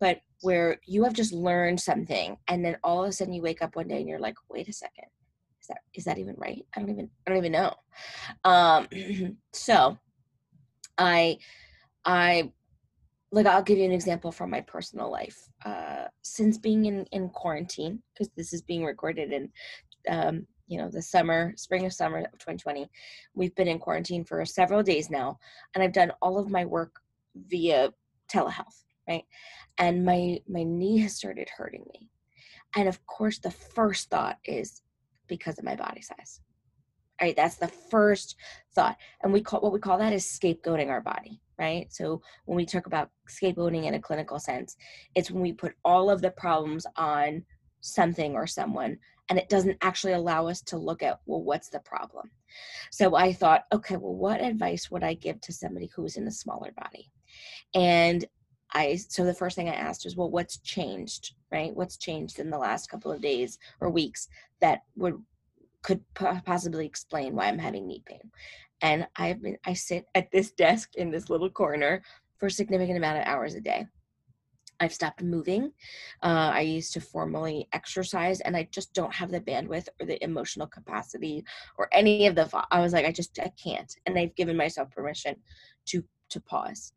but 0.00 0.20
where 0.42 0.78
you 0.86 1.04
have 1.04 1.12
just 1.12 1.32
learned 1.32 1.80
something 1.80 2.36
and 2.48 2.64
then 2.64 2.76
all 2.82 3.02
of 3.02 3.08
a 3.08 3.12
sudden 3.12 3.32
you 3.32 3.42
wake 3.42 3.62
up 3.62 3.76
one 3.76 3.88
day 3.88 3.98
and 3.98 4.08
you're 4.08 4.18
like 4.18 4.34
wait 4.50 4.68
a 4.68 4.72
second 4.72 5.06
is 5.60 5.68
that 5.68 5.78
is 5.94 6.04
that 6.04 6.18
even 6.18 6.34
right? 6.36 6.64
I 6.76 6.80
don't 6.80 6.90
even 6.90 7.10
i 7.26 7.30
don't 7.30 7.38
even 7.38 7.52
know. 7.52 7.74
Um 8.44 8.88
so 9.52 9.98
i 10.98 11.38
I 12.04 12.52
like 13.34 13.46
I'll 13.46 13.62
give 13.62 13.78
you 13.78 13.84
an 13.84 13.92
example 13.92 14.30
from 14.30 14.50
my 14.50 14.60
personal 14.60 15.10
life. 15.10 15.48
Uh, 15.64 16.04
since 16.22 16.56
being 16.56 16.86
in 16.86 17.04
in 17.12 17.28
quarantine, 17.30 18.00
because 18.12 18.30
this 18.36 18.52
is 18.52 18.62
being 18.62 18.84
recorded 18.84 19.32
in 19.32 19.50
um, 20.08 20.46
you 20.68 20.78
know 20.78 20.88
the 20.88 21.02
summer, 21.02 21.52
spring 21.56 21.84
of 21.84 21.92
summer 21.92 22.18
of 22.18 22.38
2020, 22.38 22.88
we've 23.34 23.54
been 23.56 23.68
in 23.68 23.78
quarantine 23.78 24.24
for 24.24 24.44
several 24.44 24.82
days 24.82 25.10
now, 25.10 25.38
and 25.74 25.82
I've 25.82 25.92
done 25.92 26.12
all 26.22 26.38
of 26.38 26.48
my 26.48 26.64
work 26.64 27.00
via 27.34 27.92
telehealth, 28.32 28.84
right? 29.08 29.24
And 29.78 30.04
my 30.04 30.38
my 30.48 30.62
knee 30.62 30.98
has 30.98 31.16
started 31.16 31.48
hurting 31.56 31.84
me, 31.92 32.08
and 32.76 32.88
of 32.88 33.04
course 33.06 33.38
the 33.40 33.50
first 33.50 34.10
thought 34.10 34.38
is 34.44 34.82
because 35.26 35.58
of 35.58 35.64
my 35.64 35.74
body 35.74 36.02
size. 36.02 36.40
Right, 37.20 37.36
that's 37.36 37.56
the 37.56 37.68
first 37.68 38.36
thought, 38.74 38.96
and 39.22 39.32
we 39.32 39.40
call 39.40 39.60
what 39.60 39.72
we 39.72 39.78
call 39.78 39.98
that 39.98 40.12
is 40.12 40.24
scapegoating 40.24 40.88
our 40.88 41.00
body 41.00 41.40
right? 41.58 41.92
So 41.92 42.20
when 42.46 42.56
we 42.56 42.66
talk 42.66 42.86
about 42.86 43.10
scapegoating 43.28 43.84
in 43.84 43.94
a 43.94 44.00
clinical 44.00 44.38
sense, 44.38 44.76
it's 45.14 45.30
when 45.30 45.42
we 45.42 45.52
put 45.52 45.74
all 45.84 46.10
of 46.10 46.20
the 46.20 46.30
problems 46.30 46.86
on 46.96 47.44
something 47.80 48.34
or 48.34 48.46
someone 48.46 48.98
and 49.28 49.38
it 49.38 49.48
doesn't 49.48 49.78
actually 49.82 50.12
allow 50.12 50.46
us 50.46 50.60
to 50.62 50.78
look 50.78 51.02
at 51.02 51.20
well 51.26 51.42
what's 51.42 51.68
the 51.68 51.80
problem? 51.80 52.30
So 52.90 53.14
i 53.14 53.32
thought 53.32 53.64
okay 53.72 53.96
well 53.96 54.14
what 54.14 54.40
advice 54.40 54.90
would 54.90 55.02
i 55.02 55.14
give 55.14 55.40
to 55.42 55.52
somebody 55.52 55.90
who's 55.94 56.16
in 56.16 56.26
a 56.26 56.32
smaller 56.32 56.72
body? 56.72 57.10
And 57.74 58.24
i 58.72 58.96
so 58.96 59.24
the 59.24 59.34
first 59.34 59.54
thing 59.54 59.68
i 59.68 59.74
asked 59.74 60.04
was 60.04 60.16
well 60.16 60.30
what's 60.30 60.58
changed 60.58 61.34
right? 61.52 61.76
What's 61.76 61.98
changed 61.98 62.38
in 62.38 62.50
the 62.50 62.58
last 62.58 62.88
couple 62.88 63.12
of 63.12 63.20
days 63.20 63.58
or 63.80 63.90
weeks 63.90 64.28
that 64.60 64.80
would 64.96 65.22
could 65.84 66.02
possibly 66.14 66.84
explain 66.84 67.36
why 67.36 67.46
i'm 67.46 67.58
having 67.58 67.86
knee 67.86 68.02
pain 68.04 68.30
and 68.84 69.06
I've 69.16 69.42
been 69.42 69.56
I 69.64 69.72
sit 69.72 70.04
at 70.14 70.30
this 70.30 70.52
desk 70.52 70.94
in 70.96 71.10
this 71.10 71.30
little 71.30 71.50
corner 71.50 72.02
for 72.36 72.46
a 72.46 72.50
significant 72.50 72.98
amount 72.98 73.18
of 73.18 73.26
hours 73.26 73.54
a 73.54 73.60
day. 73.60 73.86
I've 74.80 74.92
stopped 74.92 75.22
moving. 75.22 75.72
Uh, 76.22 76.50
I 76.52 76.60
used 76.60 76.92
to 76.94 77.00
formally 77.00 77.68
exercise, 77.72 78.40
and 78.40 78.56
I 78.56 78.68
just 78.72 78.92
don't 78.92 79.14
have 79.14 79.30
the 79.30 79.40
bandwidth 79.40 79.88
or 80.00 80.06
the 80.06 80.22
emotional 80.22 80.66
capacity 80.66 81.44
or 81.78 81.88
any 81.92 82.26
of 82.26 82.34
the. 82.34 82.48
I 82.70 82.80
was 82.80 82.92
like, 82.92 83.06
I 83.06 83.12
just 83.12 83.38
I 83.38 83.50
can't, 83.62 83.90
and 84.04 84.18
I've 84.18 84.34
given 84.36 84.56
myself 84.56 84.90
permission 84.90 85.36
to 85.86 86.04
to 86.30 86.40
pause. 86.40 86.92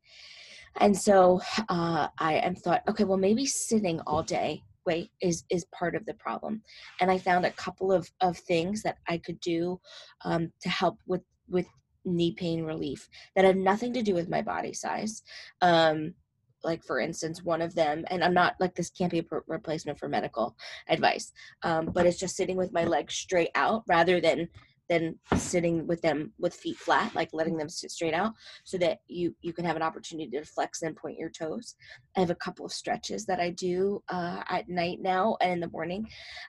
And 0.79 0.95
so 0.95 1.39
uh, 1.69 2.07
I 2.19 2.35
am 2.35 2.55
thought, 2.55 2.83
okay, 2.89 3.05
well 3.05 3.17
maybe 3.17 3.45
sitting 3.45 4.01
all 4.01 4.23
day 4.23 4.63
wait 4.87 5.11
is 5.21 5.43
is 5.51 5.65
part 5.65 5.95
of 5.95 6.05
the 6.05 6.15
problem. 6.15 6.63
And 6.99 7.11
I 7.11 7.19
found 7.19 7.45
a 7.45 7.51
couple 7.51 7.91
of 7.91 8.09
of 8.21 8.37
things 8.37 8.81
that 8.83 8.97
I 9.07 9.19
could 9.19 9.39
do 9.41 9.79
um, 10.25 10.51
to 10.61 10.69
help 10.69 10.97
with 11.05 11.21
with 11.47 11.67
knee 12.05 12.33
pain 12.33 12.63
relief 12.63 13.09
that 13.35 13.45
had 13.45 13.57
nothing 13.57 13.93
to 13.93 14.01
do 14.01 14.15
with 14.15 14.29
my 14.29 14.41
body 14.41 14.73
size. 14.73 15.21
Um, 15.61 16.15
like 16.63 16.83
for 16.83 16.99
instance, 16.99 17.43
one 17.43 17.61
of 17.61 17.75
them, 17.75 18.03
and 18.09 18.23
I'm 18.23 18.33
not 18.33 18.55
like 18.59 18.73
this 18.73 18.89
can't 18.89 19.11
be 19.11 19.19
a 19.19 19.23
per- 19.23 19.43
replacement 19.47 19.99
for 19.99 20.09
medical 20.09 20.55
advice, 20.89 21.31
um, 21.61 21.91
but 21.93 22.05
it's 22.07 22.17
just 22.17 22.35
sitting 22.35 22.57
with 22.57 22.73
my 22.73 22.83
legs 22.83 23.13
straight 23.13 23.51
out 23.53 23.83
rather 23.87 24.19
than 24.19 24.49
than 24.89 25.17
sitting 25.35 25.85
with 25.87 26.01
them 26.01 26.33
with 26.39 26.53
feet 26.53 26.77
flat, 26.77 27.13
like 27.15 27.29
letting 27.33 27.57
them 27.57 27.69
sit 27.69 27.91
straight 27.91 28.13
out, 28.13 28.33
so 28.63 28.77
that 28.77 28.99
you 29.07 29.35
you 29.41 29.53
can 29.53 29.65
have 29.65 29.75
an 29.75 29.81
opportunity 29.81 30.29
to 30.31 30.45
flex 30.45 30.81
and 30.81 30.95
point 30.95 31.19
your 31.19 31.29
toes. 31.29 31.75
I 32.15 32.19
have 32.21 32.29
a 32.29 32.35
couple 32.35 32.65
of 32.65 32.71
stretches 32.71 33.25
that 33.25 33.39
I 33.39 33.51
do 33.51 34.03
uh, 34.09 34.43
at 34.49 34.69
night 34.69 34.99
now 35.01 35.37
and 35.41 35.53
in 35.53 35.59
the 35.59 35.69
morning, 35.69 36.07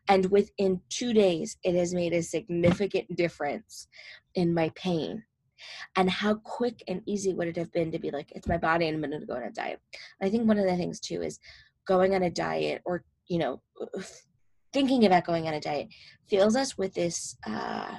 and 0.08 0.26
within 0.26 0.80
two 0.88 1.12
days, 1.12 1.56
it 1.62 1.74
has 1.74 1.94
made 1.94 2.12
a 2.12 2.22
significant 2.22 3.14
difference 3.16 3.88
in 4.34 4.54
my 4.54 4.70
pain. 4.74 5.24
And 5.96 6.08
how 6.08 6.34
quick 6.34 6.82
and 6.86 7.02
easy 7.06 7.34
would 7.34 7.48
it 7.48 7.56
have 7.56 7.72
been 7.72 7.90
to 7.90 7.98
be 7.98 8.12
like, 8.12 8.30
it's 8.30 8.46
my 8.46 8.58
body 8.58 8.86
and 8.86 8.94
I'm 8.94 9.10
going 9.10 9.20
to 9.20 9.26
go 9.26 9.34
on 9.34 9.42
a 9.42 9.50
diet. 9.50 9.80
I 10.22 10.30
think 10.30 10.46
one 10.46 10.58
of 10.58 10.66
the 10.66 10.76
things 10.76 11.00
too 11.00 11.22
is 11.22 11.40
going 11.84 12.14
on 12.14 12.22
a 12.22 12.30
diet 12.30 12.82
or 12.84 13.02
you 13.26 13.38
know 13.38 13.60
thinking 14.72 15.06
about 15.06 15.24
going 15.24 15.48
on 15.48 15.54
a 15.54 15.60
diet 15.60 15.88
fills 16.28 16.56
us 16.56 16.76
with 16.76 16.94
this. 16.94 17.36
Uh, 17.46 17.94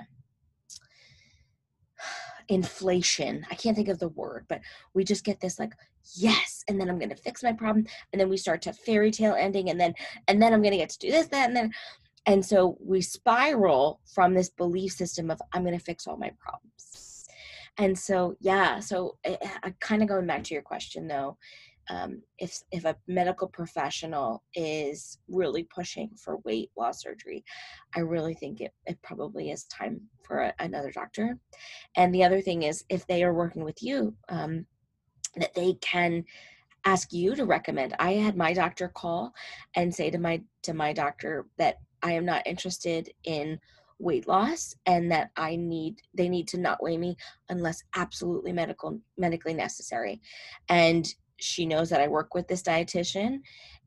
inflation. 2.49 3.45
I 3.49 3.55
can't 3.55 3.75
think 3.75 3.87
of 3.87 3.99
the 3.99 4.09
word, 4.09 4.45
but 4.49 4.61
we 4.93 5.03
just 5.03 5.23
get 5.23 5.39
this 5.39 5.59
like, 5.59 5.73
yes, 6.15 6.63
and 6.67 6.79
then 6.79 6.89
I'm 6.89 6.99
gonna 6.99 7.15
fix 7.15 7.43
my 7.43 7.53
problem, 7.53 7.85
and 8.11 8.19
then 8.19 8.29
we 8.29 8.37
start 8.37 8.61
to 8.63 8.73
fairy 8.73 9.11
tale 9.11 9.35
ending, 9.37 9.69
and 9.69 9.79
then 9.79 9.93
and 10.27 10.41
then 10.41 10.53
I'm 10.53 10.61
gonna 10.61 10.77
get 10.77 10.89
to 10.89 10.99
do 10.99 11.11
this, 11.11 11.27
that, 11.27 11.47
and 11.47 11.55
then 11.55 11.71
and 12.25 12.45
so 12.45 12.77
we 12.83 13.01
spiral 13.01 14.01
from 14.13 14.33
this 14.33 14.49
belief 14.49 14.91
system 14.93 15.31
of 15.31 15.41
I'm 15.53 15.63
gonna 15.63 15.79
fix 15.79 16.07
all 16.07 16.17
my 16.17 16.31
problems. 16.39 17.25
And 17.77 17.97
so 17.97 18.35
yeah, 18.41 18.79
so 18.79 19.17
I, 19.25 19.37
eh, 19.41 19.49
I 19.63 19.73
kind 19.79 20.01
of 20.01 20.09
going 20.09 20.27
back 20.27 20.43
to 20.45 20.53
your 20.53 20.63
question 20.63 21.07
though, 21.07 21.37
um, 21.89 22.21
if 22.37 22.61
if 22.71 22.85
a 22.85 22.95
medical 23.07 23.47
professional 23.47 24.43
is 24.53 25.17
really 25.27 25.63
pushing 25.63 26.09
for 26.15 26.37
weight 26.37 26.69
loss 26.77 27.01
surgery, 27.01 27.43
I 27.95 28.01
really 28.01 28.33
think 28.33 28.61
it, 28.61 28.73
it 28.85 29.01
probably 29.01 29.51
is 29.51 29.63
time 29.65 30.01
for 30.23 30.39
a, 30.39 30.53
another 30.59 30.91
doctor. 30.91 31.37
And 31.95 32.13
the 32.13 32.23
other 32.23 32.41
thing 32.41 32.63
is, 32.63 32.83
if 32.89 33.07
they 33.07 33.23
are 33.23 33.33
working 33.33 33.63
with 33.63 33.81
you, 33.81 34.15
um, 34.29 34.65
that 35.37 35.53
they 35.55 35.73
can 35.81 36.25
ask 36.85 37.11
you 37.11 37.35
to 37.35 37.45
recommend. 37.45 37.95
I 37.99 38.13
had 38.13 38.37
my 38.37 38.53
doctor 38.53 38.87
call 38.87 39.33
and 39.75 39.93
say 39.93 40.09
to 40.11 40.17
my 40.17 40.41
to 40.63 40.73
my 40.73 40.93
doctor 40.93 41.45
that 41.57 41.77
I 42.01 42.13
am 42.13 42.25
not 42.25 42.47
interested 42.47 43.09
in 43.23 43.59
weight 43.99 44.27
loss 44.29 44.73
and 44.85 45.11
that 45.11 45.29
I 45.35 45.57
need 45.57 46.01
they 46.13 46.29
need 46.29 46.47
to 46.49 46.57
not 46.57 46.81
weigh 46.81 46.97
me 46.97 47.17
unless 47.49 47.83
absolutely 47.95 48.53
medical 48.53 48.99
medically 49.17 49.53
necessary. 49.53 50.21
And 50.69 51.07
she 51.39 51.65
knows 51.65 51.89
that 51.89 52.01
I 52.01 52.07
work 52.07 52.33
with 52.33 52.47
this 52.47 52.61
dietitian 52.61 53.39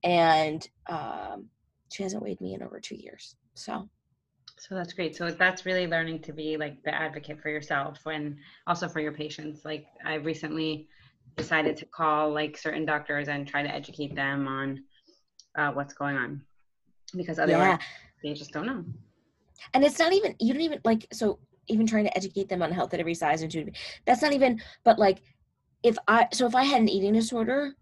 and 0.05 0.67
um, 0.89 1.47
she 1.93 2.03
hasn't 2.03 2.23
weighed 2.23 2.41
me 2.41 2.55
in 2.55 2.63
over 2.63 2.81
two 2.81 2.97
years. 2.97 3.37
So 3.55 3.89
so 4.59 4.77
that's 4.77 4.93
great. 4.93 5.17
So 5.17 5.29
that's 5.29 5.67
really 5.67 5.89
learning 5.89 6.21
to 6.21 6.33
be 6.33 6.57
like 6.57 6.81
the 6.85 6.95
advocate 6.95 7.41
for 7.41 7.49
yourself 7.49 7.99
and 8.07 8.37
also 8.69 8.89
for 8.89 9.01
your 9.01 9.11
patients. 9.11 9.65
Like 9.65 9.87
I 10.05 10.15
recently 10.15 10.87
decided 11.37 11.77
to 11.79 11.87
call 11.87 12.33
like 12.33 12.57
certain 12.57 12.87
doctors 12.87 13.27
and 13.27 13.47
try 13.47 13.65
to 13.65 13.69
educate 13.69 14.15
them 14.15 14.47
on 14.47 14.85
uh, 15.57 15.73
what's 15.73 15.95
going 15.95 16.17
on 16.17 16.43
because 17.17 17.41
otherwise 17.41 17.79
yeah. 17.79 17.79
they 18.23 18.35
just 18.35 18.53
don't 18.53 18.67
know. 18.67 18.85
And 19.75 19.85
it's 19.85 19.99
not 19.99 20.13
even 20.13 20.37
you 20.39 20.53
don't 20.53 20.63
even 20.63 20.81
like 20.85 21.07
so 21.13 21.41
even 21.69 21.87
trying 21.87 22.05
to 22.05 22.17
educate 22.17 22.49
them 22.49 22.63
on 22.63 22.71
health 22.71 22.95
at 22.95 23.01
every 23.01 23.15
size 23.15 23.43
and. 23.43 23.77
That's 24.07 24.23
not 24.23 24.33
even. 24.33 24.61
But 24.85 24.99
like 24.99 25.23
if 25.83 25.97
I 26.09 26.29
so 26.33 26.47
if 26.47 26.55
I 26.55 26.65
had 26.65 26.81
an 26.81 26.89
eating 26.89 27.13
disorder, 27.13 27.75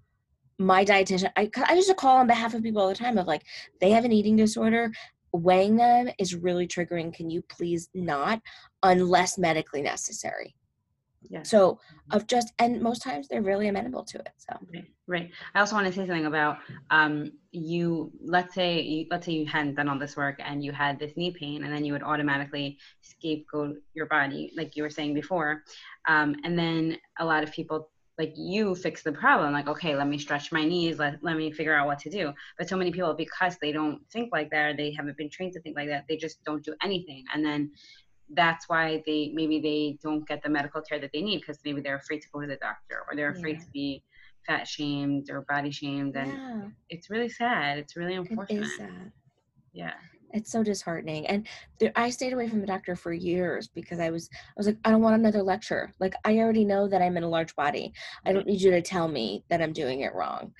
my 0.58 0.84
dietitian 0.84 1.30
I 1.36 1.50
I 1.66 1.74
used 1.74 1.88
to 1.88 1.94
call 1.94 2.18
on 2.18 2.26
behalf 2.26 2.54
of 2.54 2.62
people 2.62 2.82
all 2.82 2.88
the 2.88 2.94
time 2.94 3.18
of 3.18 3.26
like 3.26 3.42
they 3.80 3.90
have 3.90 4.04
an 4.04 4.12
eating 4.12 4.36
disorder 4.36 4.92
weighing 5.32 5.76
them 5.76 6.10
is 6.18 6.34
really 6.34 6.66
triggering 6.66 7.14
can 7.14 7.30
you 7.30 7.40
please 7.42 7.88
not 7.94 8.40
unless 8.82 9.38
medically 9.38 9.80
necessary 9.80 10.54
yeah. 11.28 11.42
So 11.42 11.78
of 12.12 12.26
just 12.26 12.52
and 12.58 12.80
most 12.80 13.02
times 13.02 13.28
they're 13.28 13.42
really 13.42 13.68
amenable 13.68 14.04
to 14.04 14.18
it. 14.18 14.32
So 14.38 14.56
right, 14.72 14.84
right. 15.06 15.30
I 15.54 15.60
also 15.60 15.74
want 15.74 15.86
to 15.86 15.92
say 15.92 16.06
something 16.06 16.26
about 16.26 16.58
um 16.90 17.32
you. 17.52 18.10
Let's 18.22 18.54
say 18.54 18.80
you, 18.80 19.06
let's 19.10 19.26
say 19.26 19.32
you 19.32 19.46
hadn't 19.46 19.74
done 19.74 19.88
all 19.88 19.98
this 19.98 20.16
work 20.16 20.40
and 20.44 20.64
you 20.64 20.72
had 20.72 20.98
this 20.98 21.16
knee 21.16 21.30
pain, 21.30 21.64
and 21.64 21.72
then 21.72 21.84
you 21.84 21.92
would 21.92 22.02
automatically 22.02 22.78
scapegoat 23.02 23.76
your 23.94 24.06
body, 24.06 24.52
like 24.56 24.76
you 24.76 24.82
were 24.82 24.90
saying 24.90 25.14
before, 25.14 25.62
um, 26.08 26.36
and 26.44 26.58
then 26.58 26.96
a 27.18 27.24
lot 27.24 27.42
of 27.42 27.52
people 27.52 27.90
like 28.20 28.34
you 28.36 28.74
fix 28.74 29.02
the 29.02 29.12
problem 29.12 29.50
like 29.50 29.66
okay 29.66 29.96
let 29.96 30.06
me 30.06 30.18
stretch 30.18 30.52
my 30.52 30.62
knees 30.62 30.98
let, 30.98 31.14
let 31.22 31.38
me 31.38 31.50
figure 31.50 31.74
out 31.74 31.86
what 31.86 31.98
to 31.98 32.10
do 32.10 32.32
but 32.58 32.68
so 32.68 32.76
many 32.76 32.92
people 32.92 33.14
because 33.14 33.56
they 33.62 33.72
don't 33.72 33.98
think 34.12 34.28
like 34.30 34.50
that 34.50 34.66
or 34.66 34.76
they 34.76 34.92
haven't 34.92 35.16
been 35.16 35.30
trained 35.30 35.54
to 35.54 35.60
think 35.62 35.74
like 35.74 35.88
that 35.88 36.04
they 36.06 36.18
just 36.18 36.44
don't 36.44 36.62
do 36.62 36.74
anything 36.82 37.24
and 37.32 37.42
then 37.42 37.70
that's 38.34 38.68
why 38.68 39.02
they 39.06 39.32
maybe 39.34 39.60
they 39.60 39.98
don't 40.02 40.26
get 40.26 40.42
the 40.42 40.48
medical 40.48 40.80
care 40.80 40.98
that 41.00 41.10
they 41.12 41.22
need 41.22 41.40
because 41.40 41.58
maybe 41.64 41.80
they're 41.80 41.96
afraid 41.96 42.20
to 42.20 42.28
go 42.32 42.40
to 42.40 42.46
the 42.46 42.56
doctor 42.56 43.02
or 43.08 43.16
they're 43.16 43.30
afraid 43.30 43.56
yeah. 43.56 43.64
to 43.64 43.70
be 43.72 44.02
fat 44.46 44.66
shamed 44.66 45.30
or 45.30 45.42
body 45.42 45.70
shamed 45.70 46.16
and 46.16 46.32
yeah. 46.32 46.62
it's 46.88 47.10
really 47.10 47.28
sad 47.28 47.78
it's 47.78 47.96
really 47.96 48.14
unfortunate 48.14 48.62
it 48.62 48.66
is 48.66 48.76
sad. 48.76 49.12
yeah 49.72 49.94
it's 50.32 50.50
so 50.50 50.62
disheartening 50.62 51.26
and 51.26 51.46
there, 51.78 51.92
i 51.96 52.10
stayed 52.10 52.32
away 52.32 52.48
from 52.48 52.60
the 52.60 52.66
doctor 52.66 52.94
for 52.96 53.12
years 53.12 53.68
because 53.68 54.00
i 54.00 54.10
was 54.10 54.28
i 54.32 54.52
was 54.56 54.66
like 54.66 54.78
i 54.84 54.90
don't 54.90 55.02
want 55.02 55.14
another 55.14 55.42
lecture. 55.42 55.92
Like 56.00 56.14
i 56.24 56.38
already 56.38 56.64
know 56.64 56.88
that 56.88 57.02
i'm 57.02 57.16
in 57.16 57.22
a 57.22 57.28
large 57.28 57.54
body. 57.56 57.92
I 58.24 58.32
don't 58.32 58.42
mm-hmm. 58.42 58.50
need 58.50 58.62
you 58.62 58.70
to 58.72 58.82
tell 58.82 59.08
me 59.08 59.44
that 59.48 59.62
i'm 59.62 59.72
doing 59.72 60.00
it 60.00 60.14
wrong 60.14 60.52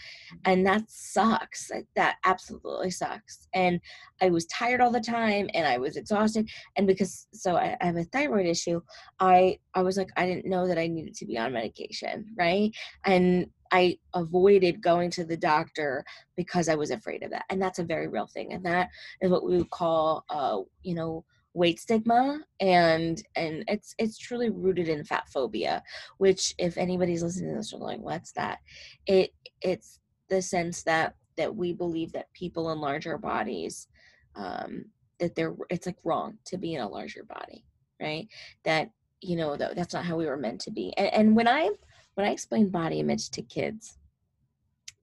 and 0.45 0.67
that 0.67 0.83
sucks 0.89 1.71
that 1.97 2.17
absolutely 2.25 2.91
sucks 2.91 3.49
and 3.55 3.81
i 4.21 4.29
was 4.29 4.47
tired 4.47 4.81
all 4.81 4.91
the 4.91 5.01
time 5.01 5.49
and 5.55 5.67
i 5.67 5.79
was 5.79 5.97
exhausted 5.97 6.49
and 6.77 6.87
because 6.87 7.27
so 7.33 7.57
I, 7.57 7.77
I 7.81 7.87
have 7.87 7.97
a 7.97 8.05
thyroid 8.05 8.47
issue 8.47 8.81
i 9.19 9.59
i 9.75 9.83
was 9.83 9.97
like 9.97 10.11
i 10.17 10.27
didn't 10.27 10.47
know 10.47 10.67
that 10.67 10.79
i 10.79 10.87
needed 10.87 11.15
to 11.15 11.27
be 11.27 11.39
on 11.39 11.53
medication 11.53 12.31
right? 12.37 12.75
And 13.05 13.47
I 13.71 13.99
avoided 14.15 14.83
going 14.83 15.11
to 15.13 15.25
the 15.25 15.37
doctor 15.37 16.05
because 16.37 16.69
I 16.69 16.75
was 16.75 16.91
afraid 16.91 17.23
of 17.23 17.31
that. 17.31 17.45
And 17.51 17.61
that's 17.61 17.79
a 17.79 17.85
very 17.85 18.09
real 18.09 18.27
thing. 18.27 18.53
And 18.53 18.65
that 18.67 18.89
is 19.21 19.31
what 19.31 19.45
we 19.45 19.57
would 19.57 19.71
call, 19.71 20.25
uh, 20.31 20.59
you 20.83 20.95
know, 20.95 21.25
weight 21.53 21.81
stigma 21.81 22.41
and 22.61 23.23
and 23.35 23.65
it's 23.67 23.95
it's 23.99 24.17
truly 24.17 24.51
rooted 24.51 24.89
in 24.89 25.03
fat 25.03 25.29
phobia 25.29 25.83
which 26.19 26.55
if 26.59 26.79
anybody's 26.79 27.23
listening 27.25 27.51
to 27.51 27.57
this 27.57 27.73
are 27.73 27.79
going 27.79 28.01
what's 28.03 28.31
that 28.33 28.59
it 29.07 29.33
it's 29.61 29.99
the 30.29 30.41
sense 30.41 30.85
that 30.85 31.15
that 31.37 31.55
we 31.55 31.73
believe 31.73 32.13
that 32.13 32.33
people 32.35 32.71
in 32.71 32.81
larger 32.81 33.19
bodies 33.19 33.89
um 34.37 34.85
that 35.19 35.35
they're 35.35 35.57
it's 35.71 35.87
like 35.87 35.99
wrong 36.05 36.39
to 36.45 36.57
be 36.57 36.75
in 36.75 36.83
a 36.83 36.89
larger 36.89 37.25
body 37.25 37.65
right 38.01 38.29
that 38.63 38.91
you 39.21 39.35
know 39.35 39.57
that, 39.57 39.75
that's 39.75 39.93
not 39.93 40.05
how 40.05 40.17
we 40.17 40.27
were 40.27 40.37
meant 40.37 40.61
to 40.61 40.71
be 40.71 40.95
and, 40.97 41.13
and 41.13 41.37
when 41.37 41.49
i 41.49 41.69
when 42.15 42.27
I 42.27 42.31
explain 42.31 42.69
body 42.69 43.01
image 43.01 43.31
to 43.31 43.43
kids, 43.43 43.99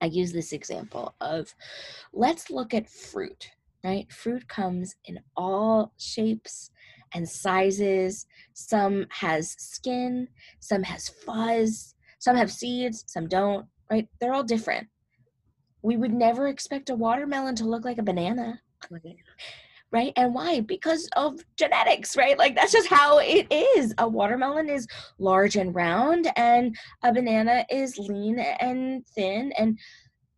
I 0.00 0.06
use 0.06 0.32
this 0.32 0.52
example 0.52 1.14
of 1.20 1.54
let's 2.12 2.50
look 2.50 2.72
at 2.74 2.88
fruit, 2.88 3.50
right? 3.84 4.10
Fruit 4.12 4.48
comes 4.48 4.94
in 5.04 5.18
all 5.36 5.92
shapes 5.98 6.70
and 7.14 7.28
sizes. 7.28 8.26
Some 8.54 9.06
has 9.10 9.50
skin, 9.58 10.28
some 10.60 10.82
has 10.82 11.08
fuzz, 11.08 11.94
some 12.18 12.36
have 12.36 12.52
seeds, 12.52 13.04
some 13.06 13.26
don't, 13.26 13.66
right? 13.90 14.08
They're 14.20 14.34
all 14.34 14.44
different. 14.44 14.88
We 15.82 15.96
would 15.96 16.12
never 16.12 16.48
expect 16.48 16.90
a 16.90 16.94
watermelon 16.94 17.54
to 17.56 17.64
look 17.64 17.84
like 17.84 17.98
a 17.98 18.02
banana 18.02 18.60
right? 19.90 20.12
And 20.16 20.34
why? 20.34 20.60
Because 20.60 21.08
of 21.16 21.40
genetics, 21.56 22.16
right? 22.16 22.38
Like 22.38 22.54
that's 22.54 22.72
just 22.72 22.88
how 22.88 23.18
it 23.18 23.46
is. 23.50 23.94
A 23.98 24.08
watermelon 24.08 24.68
is 24.68 24.86
large 25.18 25.56
and 25.56 25.74
round, 25.74 26.30
and 26.36 26.76
a 27.02 27.12
banana 27.12 27.64
is 27.70 27.98
lean 27.98 28.38
and 28.38 29.06
thin, 29.06 29.52
and 29.58 29.78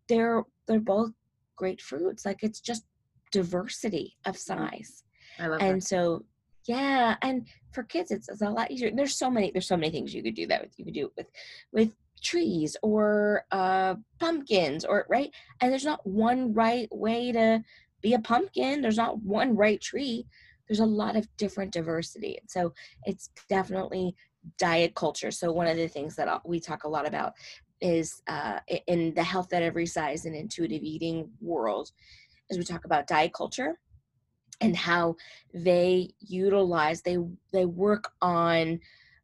they're 0.09 0.45
they're 0.67 0.81
both 0.81 1.11
great 1.57 1.81
fruits. 1.81 2.25
Like 2.25 2.43
it's 2.43 2.61
just 2.61 2.85
diversity 3.33 4.17
of 4.27 4.37
size. 4.37 5.05
I 5.39 5.47
love 5.47 5.61
and 5.61 5.81
that. 5.81 5.87
so 5.87 6.25
yeah, 6.67 7.17
and 7.23 7.47
for 7.73 7.83
kids 7.83 8.11
it's, 8.11 8.29
it's 8.29 8.43
a 8.43 8.51
lot 8.51 8.71
easier. 8.71 8.91
There's 8.95 9.17
so 9.17 9.31
many 9.31 9.51
there's 9.51 9.69
so 9.69 9.77
many 9.77 9.91
things 9.91 10.15
you 10.15 10.23
could 10.23 10.35
do 10.35 10.47
that 10.47 10.63
with. 10.63 10.79
You 10.79 10.85
could 10.85 10.95
do 10.95 11.07
it 11.07 11.13
with 11.17 11.27
with 11.73 11.91
trees 12.23 12.77
or 12.83 13.45
uh 13.51 13.95
pumpkins 14.19 14.85
or 14.85 15.07
right 15.09 15.33
and 15.63 15.73
there's 15.73 15.87
not 15.87 16.07
one 16.07 16.53
right 16.53 16.87
way 16.93 17.33
to 17.33 17.63
be 18.01 18.15
a 18.15 18.19
pumpkin. 18.19 18.81
There's 18.81 18.97
not 18.97 19.23
one 19.23 19.57
right 19.57 19.81
tree. 19.81 20.27
There's 20.69 20.81
a 20.81 20.87
lot 20.87 21.17
of 21.17 21.29
different 21.37 21.73
diversity. 21.73 22.39
So 22.47 22.73
it's 23.05 23.31
definitely 23.49 24.15
diet 24.59 24.95
culture. 24.95 25.31
So 25.31 25.53
one 25.53 25.67
of 25.67 25.77
the 25.77 25.89
things 25.89 26.17
that 26.17 26.47
we 26.47 26.61
talk 26.61 26.85
a 26.85 26.89
lot 26.89 27.07
about 27.07 27.35
is 27.81 28.23
uh, 28.29 28.61
in 28.87 29.15
the 29.15 29.23
health 29.23 29.53
at 29.53 29.63
every 29.63 29.87
size 29.87 30.27
and 30.27 30.35
intuitive 30.35 30.83
eating 30.83 31.31
world, 31.41 31.91
as 32.51 32.59
we 32.59 32.65
talk 32.65 32.85
about 32.85 33.07
diet 33.07 33.33
culture 33.33 33.79
and 34.61 34.77
how 34.77 35.17
they 35.55 36.11
utilize 36.21 37.03
they 37.03 37.17
they 37.53 37.65
work 37.65 38.13
on 38.21 38.81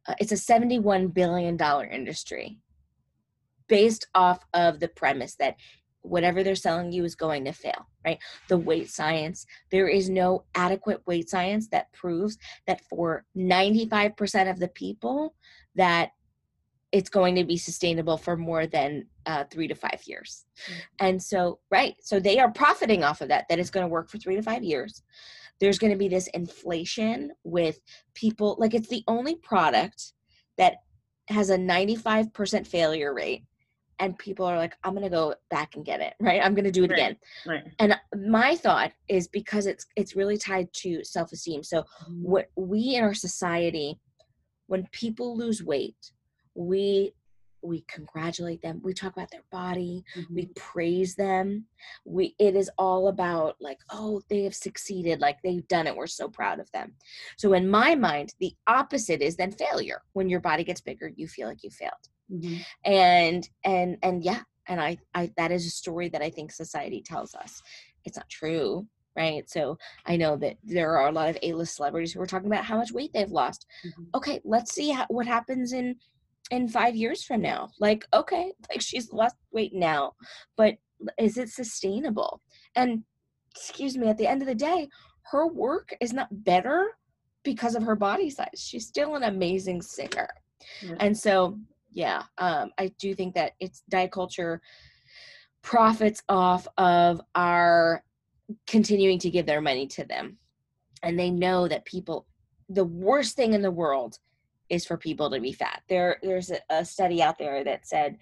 uh, 0.07 0.15
it's 0.19 0.31
a 0.31 0.37
71 0.37 1.09
billion 1.09 1.57
dollar 1.57 1.85
industry 1.85 2.57
based 3.67 4.07
off 4.15 4.45
of 4.53 4.79
the 4.79 4.87
premise 4.87 5.35
that 5.35 5.55
whatever 6.01 6.43
they're 6.43 6.55
selling 6.55 6.91
you 6.91 7.03
is 7.03 7.15
going 7.15 7.45
to 7.45 7.51
fail, 7.51 7.87
right? 8.05 8.19
The 8.47 8.57
weight 8.57 8.89
science, 8.89 9.45
there 9.71 9.87
is 9.87 10.09
no 10.09 10.45
adequate 10.55 11.05
weight 11.05 11.29
science 11.29 11.67
that 11.69 11.91
proves 11.93 12.37
that 12.65 12.81
for 12.85 13.25
95% 13.35 14.49
of 14.49 14.59
the 14.59 14.69
people 14.69 15.35
that 15.75 16.11
it's 16.91 17.09
going 17.09 17.35
to 17.35 17.43
be 17.43 17.57
sustainable 17.57 18.17
for 18.17 18.37
more 18.37 18.65
than 18.65 19.05
uh, 19.25 19.43
three 19.51 19.67
to 19.67 19.75
five 19.75 20.01
years. 20.05 20.45
Mm-hmm. 20.63 20.79
And 20.99 21.23
so, 21.23 21.59
right, 21.69 21.95
so 22.01 22.19
they 22.19 22.39
are 22.39 22.51
profiting 22.51 23.03
off 23.03 23.21
of 23.21 23.27
that, 23.27 23.45
that 23.49 23.59
it's 23.59 23.69
going 23.69 23.85
to 23.85 23.91
work 23.91 24.09
for 24.09 24.17
three 24.17 24.35
to 24.35 24.41
five 24.41 24.63
years. 24.63 25.03
There's 25.59 25.79
going 25.79 25.91
to 25.91 25.97
be 25.97 26.07
this 26.07 26.27
inflation 26.27 27.31
with 27.43 27.79
people, 28.13 28.55
like 28.59 28.73
it's 28.73 28.87
the 28.87 29.03
only 29.07 29.35
product 29.35 30.13
that 30.57 30.77
has 31.27 31.49
a 31.49 31.57
95% 31.57 32.65
failure 32.65 33.13
rate 33.13 33.43
and 33.99 34.17
people 34.17 34.45
are 34.45 34.57
like 34.57 34.75
i'm 34.83 34.93
gonna 34.93 35.09
go 35.09 35.33
back 35.49 35.75
and 35.75 35.85
get 35.85 36.01
it 36.01 36.13
right 36.19 36.41
i'm 36.43 36.53
gonna 36.53 36.71
do 36.71 36.83
it 36.83 36.91
right. 36.91 36.99
again 36.99 37.17
right. 37.45 37.63
and 37.79 37.95
my 38.27 38.55
thought 38.55 38.91
is 39.07 39.27
because 39.27 39.65
it's 39.65 39.85
it's 39.95 40.15
really 40.15 40.37
tied 40.37 40.71
to 40.73 41.03
self-esteem 41.03 41.63
so 41.63 41.81
mm-hmm. 41.81 42.23
what 42.23 42.49
we 42.55 42.95
in 42.95 43.03
our 43.03 43.13
society 43.13 43.99
when 44.67 44.87
people 44.91 45.37
lose 45.37 45.63
weight 45.63 46.11
we 46.55 47.13
we 47.63 47.83
congratulate 47.87 48.61
them 48.61 48.79
we 48.83 48.93
talk 48.93 49.11
about 49.13 49.31
their 49.31 49.43
body 49.51 50.03
mm-hmm. 50.15 50.35
we 50.35 50.45
praise 50.55 51.15
them 51.15 51.65
we 52.05 52.35
it 52.39 52.55
is 52.55 52.69
all 52.77 53.07
about 53.07 53.55
like 53.59 53.79
oh 53.89 54.21
they 54.29 54.43
have 54.43 54.55
succeeded 54.55 55.19
like 55.19 55.37
they've 55.43 55.67
done 55.67 55.87
it 55.87 55.95
we're 55.95 56.07
so 56.07 56.29
proud 56.29 56.59
of 56.59 56.71
them 56.71 56.93
so 57.37 57.53
in 57.53 57.67
my 57.67 57.95
mind 57.95 58.33
the 58.39 58.53
opposite 58.67 59.21
is 59.21 59.35
then 59.35 59.51
failure 59.51 60.01
when 60.13 60.29
your 60.29 60.39
body 60.39 60.63
gets 60.63 60.81
bigger 60.81 61.11
you 61.15 61.27
feel 61.27 61.47
like 61.47 61.63
you 61.63 61.69
failed 61.69 61.93
mm-hmm. 62.31 62.57
and 62.85 63.49
and 63.63 63.97
and 64.03 64.23
yeah 64.23 64.41
and 64.67 64.81
I, 64.81 64.97
I 65.13 65.31
that 65.37 65.51
is 65.51 65.65
a 65.65 65.71
story 65.71 66.09
that 66.09 66.21
i 66.21 66.29
think 66.29 66.51
society 66.51 67.01
tells 67.01 67.33
us. 67.35 67.61
It's 68.05 68.17
not 68.17 68.29
true 68.29 68.87
right? 69.15 69.49
So 69.49 69.77
i 70.05 70.15
know 70.15 70.37
that 70.37 70.57
there 70.63 70.95
are 70.97 71.07
a 71.07 71.11
lot 71.11 71.29
of 71.29 71.37
a-list 71.41 71.75
celebrities 71.75 72.13
who 72.13 72.21
are 72.21 72.27
talking 72.27 72.47
about 72.47 72.65
how 72.65 72.77
much 72.77 72.91
weight 72.91 73.11
they've 73.13 73.31
lost. 73.31 73.65
Mm-hmm. 73.85 74.03
okay 74.15 74.41
let's 74.43 74.73
see 74.73 74.91
how, 74.91 75.05
what 75.09 75.27
happens 75.27 75.73
in 75.73 75.95
in 76.49 76.69
five 76.69 76.95
years 76.95 77.23
from 77.23 77.41
now. 77.41 77.69
Like 77.79 78.05
okay 78.13 78.53
like 78.69 78.81
she's 78.81 79.11
lost 79.11 79.35
weight 79.51 79.73
now 79.73 80.13
but 80.55 80.75
is 81.19 81.37
it 81.37 81.49
sustainable? 81.49 82.41
And 82.75 83.03
excuse 83.55 83.97
me 83.97 84.07
at 84.07 84.17
the 84.17 84.27
end 84.27 84.41
of 84.41 84.47
the 84.47 84.55
day 84.55 84.87
her 85.31 85.47
work 85.47 85.95
is 85.99 86.13
not 86.13 86.43
better 86.43 86.91
because 87.43 87.75
of 87.75 87.83
her 87.83 87.95
body 87.95 88.29
size. 88.29 88.47
She's 88.55 88.87
still 88.87 89.15
an 89.15 89.23
amazing 89.23 89.81
singer. 89.81 90.29
Yeah. 90.81 90.95
and 90.99 91.17
so 91.17 91.57
yeah 91.97 92.23
um 92.37 92.69
i 92.77 92.87
do 92.99 93.15
think 93.15 93.33
that 93.33 93.53
it's 93.59 93.83
diet 93.89 94.11
culture 94.11 94.61
profits 95.67 96.23
off 96.29 96.65
of 96.77 97.19
our 97.35 98.01
continuing 98.65 99.19
to 99.19 99.29
give 99.29 99.45
their 99.45 99.59
money 99.59 99.85
to 99.85 100.05
them. 100.05 100.37
And 101.03 101.19
they 101.19 101.29
know 101.29 101.67
that 101.67 101.83
people 101.83 102.25
the 102.69 102.85
worst 102.85 103.35
thing 103.35 103.53
in 103.53 103.61
the 103.61 103.71
world 103.71 104.17
is 104.69 104.85
for 104.85 104.97
people 104.97 105.29
to 105.29 105.41
be 105.41 105.51
fat. 105.51 105.81
There 105.89 106.19
there's 106.23 106.51
a, 106.51 106.59
a 106.69 106.85
study 106.85 107.21
out 107.21 107.37
there 107.37 107.65
that 107.65 107.85
said 107.85 108.17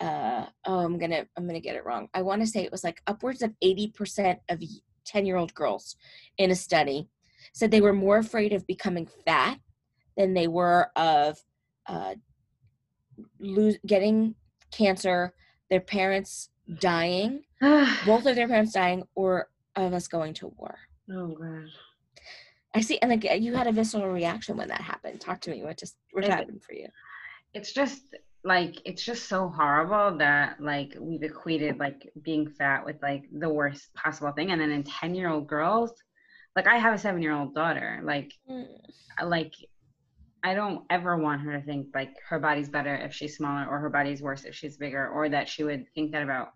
uh, 0.00 0.46
oh 0.66 0.78
i'm 0.78 0.98
gonna 0.98 1.26
i'm 1.36 1.46
gonna 1.46 1.60
get 1.60 1.76
it 1.76 1.84
wrong. 1.84 2.08
I 2.14 2.22
want 2.22 2.40
to 2.40 2.46
say 2.46 2.64
it 2.64 2.72
was 2.72 2.84
like 2.84 3.02
upwards 3.06 3.42
of 3.42 3.52
80% 3.62 4.38
of 4.48 4.62
10 5.04 5.26
year 5.26 5.36
old 5.36 5.52
girls 5.54 5.96
in 6.38 6.50
a 6.50 6.56
study 6.56 7.08
said 7.52 7.70
they 7.70 7.80
were 7.80 7.92
more 7.92 8.18
afraid 8.18 8.54
of 8.54 8.66
becoming 8.66 9.08
fat 9.26 9.58
than 10.16 10.32
they 10.32 10.48
were 10.48 10.90
of 10.96 11.38
uh, 11.86 12.14
lose, 13.38 13.78
getting 13.86 14.34
cancer 14.70 15.34
their 15.68 15.80
parents 15.80 16.50
dying 16.80 17.42
both 17.60 18.26
of 18.26 18.34
their 18.34 18.48
parents 18.48 18.72
dying 18.72 19.02
or 19.14 19.48
of 19.76 19.92
us 19.92 20.08
going 20.08 20.34
to 20.34 20.48
war. 20.56 20.76
Oh 21.12 21.28
god. 21.28 21.66
I 22.74 22.80
see 22.80 22.98
and 22.98 23.10
like 23.10 23.24
you 23.40 23.54
had 23.54 23.66
a 23.66 23.72
visceral 23.72 24.08
reaction 24.08 24.56
when 24.56 24.68
that 24.68 24.80
happened. 24.80 25.20
Talk 25.20 25.40
to 25.42 25.50
me 25.50 25.62
what 25.62 25.78
just 25.78 25.96
what 26.12 26.24
happened 26.24 26.62
for 26.62 26.74
you. 26.74 26.88
It's 27.52 27.72
just 27.72 28.02
like 28.44 28.80
it's 28.84 29.04
just 29.04 29.28
so 29.28 29.48
horrible 29.48 30.16
that 30.18 30.60
like 30.60 30.96
we've 30.98 31.22
equated 31.22 31.78
like 31.78 32.10
being 32.22 32.48
fat 32.48 32.84
with 32.84 32.96
like 33.02 33.24
the 33.32 33.48
worst 33.48 33.92
possible 33.94 34.32
thing 34.32 34.50
and 34.50 34.60
then 34.60 34.70
in 34.70 34.82
10 34.82 35.14
year 35.14 35.28
old 35.28 35.46
girls 35.46 35.92
like 36.56 36.66
i 36.66 36.78
have 36.78 36.94
a 36.94 36.98
seven 36.98 37.20
year 37.20 37.34
old 37.34 37.54
daughter 37.54 38.00
like 38.02 38.32
mm. 38.50 38.66
like 39.26 39.52
i 40.44 40.54
don't 40.54 40.84
ever 40.90 41.16
want 41.16 41.40
her 41.40 41.58
to 41.58 41.64
think 41.64 41.88
like 41.94 42.14
her 42.28 42.38
body's 42.38 42.68
better 42.68 42.94
if 42.94 43.12
she's 43.12 43.36
smaller 43.36 43.66
or 43.68 43.78
her 43.78 43.90
body's 43.90 44.22
worse 44.22 44.44
if 44.44 44.54
she's 44.54 44.76
bigger 44.76 45.08
or 45.08 45.28
that 45.28 45.48
she 45.48 45.64
would 45.64 45.84
think 45.94 46.12
that 46.12 46.22
about 46.22 46.50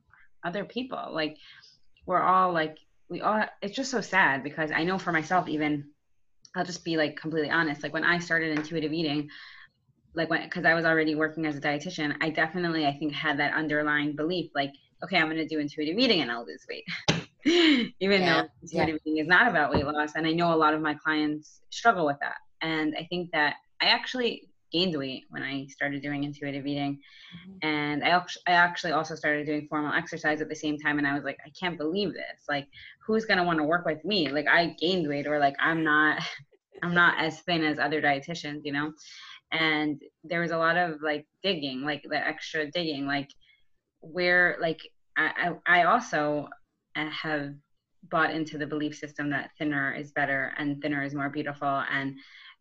other 0.44 0.64
people 0.64 1.11
like 1.12 1.37
we're 2.07 2.23
all 2.23 2.53
like 2.53 2.79
we 3.09 3.20
all 3.20 3.44
it's 3.62 3.77
just 3.77 3.90
so 3.90 4.01
sad 4.01 4.42
because 4.42 4.70
i 4.70 4.85
know 4.85 4.99
for 4.99 5.12
myself 5.12 5.49
even 5.49 5.85
i'll 6.57 6.64
just 6.64 6.85
be 6.85 6.97
like 6.97 7.16
completely 7.16 7.51
honest 7.51 7.83
like 7.83 7.92
when 7.92 8.05
i 8.05 8.18
started 8.18 8.57
intuitive 8.57 8.92
eating 8.92 9.29
like 10.14 10.31
when 10.31 10.42
because 10.44 10.64
I 10.64 10.75
was 10.75 10.85
already 10.85 11.14
working 11.14 11.47
as 11.47 11.57
a 11.57 11.61
dietitian, 11.61 12.16
I 12.20 12.31
definitely 12.31 12.87
I 12.87 12.97
think 12.97 13.12
had 13.12 13.38
that 13.38 13.55
underlying 13.55 14.14
belief 14.14 14.51
like, 14.55 14.73
okay, 15.03 15.18
I'm 15.18 15.29
gonna 15.29 15.47
do 15.47 15.59
intuitive 15.59 15.99
eating 15.99 16.20
and 16.20 16.31
I'll 16.31 16.47
lose 16.47 16.64
weight. 16.68 16.85
Even 18.01 18.23
yeah. 18.23 18.42
though 18.42 18.49
intuitive 18.62 19.01
yeah. 19.05 19.12
eating 19.12 19.18
is 19.18 19.29
not 19.29 19.49
about 19.49 19.73
weight 19.73 19.85
loss. 19.85 20.14
And 20.14 20.27
I 20.27 20.33
know 20.33 20.55
a 20.55 20.57
lot 20.57 20.75
of 20.75 20.81
my 20.81 20.94
clients 20.94 21.61
struggle 21.70 22.07
with 22.07 22.16
that. 22.20 22.37
And 22.62 22.94
I 22.99 23.05
think 23.05 23.31
that 23.33 23.57
I 23.85 23.88
actually 23.88 24.49
gained 24.73 24.97
weight 24.99 25.25
when 25.31 25.42
I 25.42 25.66
started 25.66 26.03
doing 26.03 26.25
intuitive 26.25 26.66
eating. 26.66 26.99
Mm-hmm. 26.99 27.68
And 27.68 28.05
I, 28.05 28.16
I 28.49 28.53
actually 28.53 28.92
also 28.92 29.14
started 29.14 29.47
doing 29.47 29.66
formal 29.68 29.92
exercise 29.92 30.40
at 30.40 30.49
the 30.49 30.57
same 30.57 30.79
time. 30.79 30.99
And 30.99 31.07
I 31.07 31.14
was 31.14 31.23
like, 31.23 31.38
I 31.47 31.51
can't 31.59 31.79
believe 31.79 32.12
this. 32.12 32.40
Like, 32.49 32.66
who's 33.07 33.25
going 33.25 33.38
to 33.38 33.44
want 33.44 33.59
to 33.59 33.64
work 33.64 33.87
with 33.87 34.05
me? 34.05 34.29
Like, 34.29 34.49
I 34.49 34.75
gained 34.81 35.09
weight 35.09 35.29
or 35.29 35.38
like, 35.38 35.55
I'm 35.61 35.85
not, 35.85 36.20
I'm 36.83 36.94
not 36.94 37.23
as 37.23 37.40
thin 37.42 37.62
as 37.62 37.79
other 37.79 38.03
dietitians, 38.03 38.62
you 38.64 38.73
know? 38.73 38.92
and 39.55 40.01
there 40.25 40.40
was 40.40 40.51
a 40.51 40.59
lot 40.59 40.77
of 40.77 41.01
like 41.03 41.27
digging 41.42 41.83
like 41.83 42.03
the 42.09 42.16
extra 42.16 42.70
digging 42.70 43.07
like 43.07 43.31
where 44.01 44.57
like 44.61 44.81
i 45.16 45.53
i 45.66 45.85
also 45.85 46.49
have 46.94 47.51
bought 48.11 48.31
into 48.31 48.59
the 48.59 48.66
belief 48.66 48.94
system 48.94 49.31
that 49.31 49.51
thinner 49.59 49.94
is 49.94 50.12
better 50.12 50.53
and 50.59 50.81
thinner 50.83 51.03
is 51.03 51.14
more 51.14 51.31
beautiful 51.31 51.83
and 51.90 52.14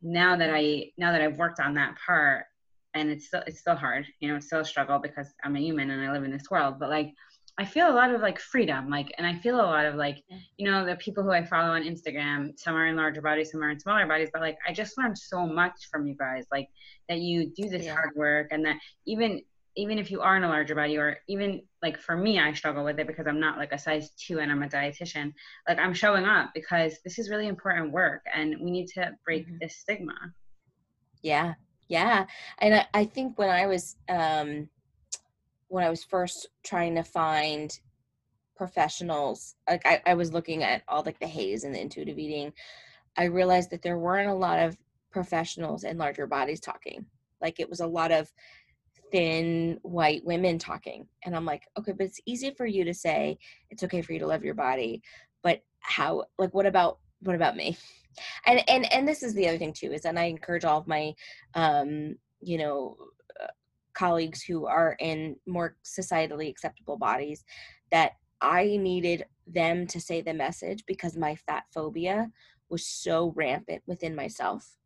now 0.03 0.35
that 0.35 0.51
i 0.53 0.85
now 0.97 1.11
that 1.11 1.21
i've 1.21 1.37
worked 1.37 1.59
on 1.59 1.73
that 1.73 1.95
part 2.05 2.45
and 2.93 3.09
it's 3.09 3.27
still 3.27 3.41
it's 3.47 3.59
still 3.59 3.75
hard 3.75 4.05
you 4.19 4.27
know 4.27 4.35
it's 4.35 4.47
still 4.47 4.59
a 4.59 4.65
struggle 4.65 4.99
because 4.99 5.27
i'm 5.43 5.55
a 5.55 5.59
human 5.59 5.89
and 5.89 6.01
i 6.03 6.11
live 6.11 6.23
in 6.23 6.31
this 6.31 6.49
world 6.51 6.75
but 6.79 6.89
like 6.89 7.13
I 7.59 7.65
feel 7.65 7.87
a 7.87 7.93
lot 7.93 8.13
of 8.13 8.21
like 8.21 8.39
freedom, 8.39 8.89
like, 8.89 9.13
and 9.17 9.27
I 9.27 9.35
feel 9.35 9.57
a 9.57 9.61
lot 9.61 9.85
of 9.85 9.93
like, 9.93 10.23
you 10.57 10.69
know, 10.69 10.85
the 10.85 10.95
people 10.95 11.23
who 11.23 11.29
I 11.29 11.45
follow 11.45 11.71
on 11.73 11.83
Instagram, 11.83 12.57
some 12.57 12.75
are 12.75 12.87
in 12.87 12.95
larger 12.95 13.21
bodies, 13.21 13.51
some 13.51 13.63
are 13.63 13.69
in 13.69 13.79
smaller 13.79 14.07
bodies, 14.07 14.29
but 14.33 14.41
like, 14.41 14.57
I 14.67 14.73
just 14.73 14.97
learned 14.97 15.17
so 15.17 15.45
much 15.45 15.87
from 15.91 16.07
you 16.07 16.15
guys, 16.15 16.45
like 16.51 16.67
that 17.09 17.19
you 17.19 17.51
do 17.55 17.69
this 17.69 17.85
yeah. 17.85 17.93
hard 17.93 18.09
work 18.15 18.47
and 18.49 18.65
that 18.65 18.77
even, 19.05 19.43
even 19.75 19.99
if 19.99 20.09
you 20.09 20.21
are 20.21 20.35
in 20.35 20.43
a 20.43 20.47
larger 20.47 20.73
body 20.73 20.97
or 20.97 21.19
even 21.27 21.61
like 21.83 21.99
for 21.99 22.15
me, 22.15 22.39
I 22.39 22.53
struggle 22.53 22.85
with 22.85 22.97
it 22.97 23.07
because 23.07 23.27
I'm 23.27 23.41
not 23.41 23.57
like 23.57 23.73
a 23.73 23.77
size 23.77 24.11
two 24.11 24.39
and 24.39 24.49
I'm 24.49 24.63
a 24.63 24.67
dietitian, 24.67 25.33
like 25.67 25.77
I'm 25.77 25.93
showing 25.93 26.23
up 26.23 26.51
because 26.55 26.97
this 27.03 27.19
is 27.19 27.29
really 27.29 27.47
important 27.47 27.91
work 27.91 28.21
and 28.33 28.55
we 28.61 28.71
need 28.71 28.87
to 28.93 29.11
break 29.25 29.45
mm-hmm. 29.45 29.57
this 29.59 29.75
stigma. 29.75 30.15
Yeah. 31.21 31.55
Yeah. 31.89 32.25
And 32.59 32.75
I, 32.75 32.85
I 32.93 33.03
think 33.03 33.37
when 33.37 33.49
I 33.49 33.67
was, 33.67 33.97
um, 34.07 34.69
when 35.67 35.83
I 35.83 35.89
was 35.89 36.05
first 36.05 36.47
trying 36.63 36.95
to 36.95 37.03
find 37.03 37.77
professionals, 38.55 39.55
like 39.69 39.85
I, 39.85 40.01
I 40.05 40.13
was 40.13 40.31
looking 40.31 40.63
at 40.63 40.83
all 40.87 41.03
like 41.03 41.19
the 41.19 41.27
HAES 41.27 41.65
and 41.65 41.75
the 41.75 41.81
intuitive 41.81 42.17
eating, 42.17 42.53
I 43.17 43.25
realized 43.25 43.71
that 43.71 43.81
there 43.81 43.99
weren't 43.99 44.29
a 44.29 44.33
lot 44.33 44.59
of 44.59 44.77
professionals 45.11 45.83
in 45.83 45.97
larger 45.97 46.27
bodies 46.27 46.61
talking. 46.61 47.05
Like 47.41 47.59
it 47.59 47.69
was 47.69 47.81
a 47.81 47.87
lot 47.87 48.13
of 48.13 48.31
thin 49.13 49.80
white 49.84 50.26
women 50.26 50.60
talking. 50.60 51.08
And 51.23 51.36
I'm 51.36 51.45
like, 51.45 51.63
okay, 51.78 51.93
but 51.93 52.08
it's 52.08 52.19
easy 52.26 52.52
for 52.52 52.65
you 52.65 52.84
to 52.84 52.93
say 52.93 53.38
it's 53.69 53.84
okay 53.84 54.02
for 54.02 54.12
you 54.12 54.19
to 54.19 54.28
love 54.28 54.43
your 54.43 54.56
body, 54.56 55.02
but 55.43 55.62
how 55.80 56.26
like 56.38 56.54
what 56.54 56.65
about 56.65 56.99
what 57.21 57.36
about 57.36 57.56
me? 57.56 57.78
And 58.45 58.62
and 58.69 58.91
and 58.93 59.08
this 59.08 59.23
is 59.23 59.34
the 59.34 59.47
other 59.47 59.58
thing 59.58 59.73
too, 59.73 59.91
is 59.91 60.02
that 60.02 60.17
I 60.17 60.26
encourage 60.26 60.65
all 60.65 60.80
of 60.80 60.88
my 60.88 61.13
um, 61.56 62.15
you 62.41 62.58
know, 62.58 62.97
colleagues 63.93 64.41
who 64.41 64.65
are 64.65 64.95
in 64.99 65.36
more 65.47 65.78
societally 65.84 66.49
acceptable 66.49 66.97
bodies 66.97 67.43
that 67.91 68.13
I 68.41 68.78
needed 68.78 69.26
them 69.47 69.88
to 69.88 69.99
say 69.99 70.21
the 70.21 70.34
message 70.34 70.84
because 70.86 71.15
my 71.15 71.36
fat 71.36 71.63
phobia 71.73 72.30
was 72.69 72.86
so 72.86 73.34
rampant 73.36 73.84
within 73.86 74.15
myself 74.15 74.78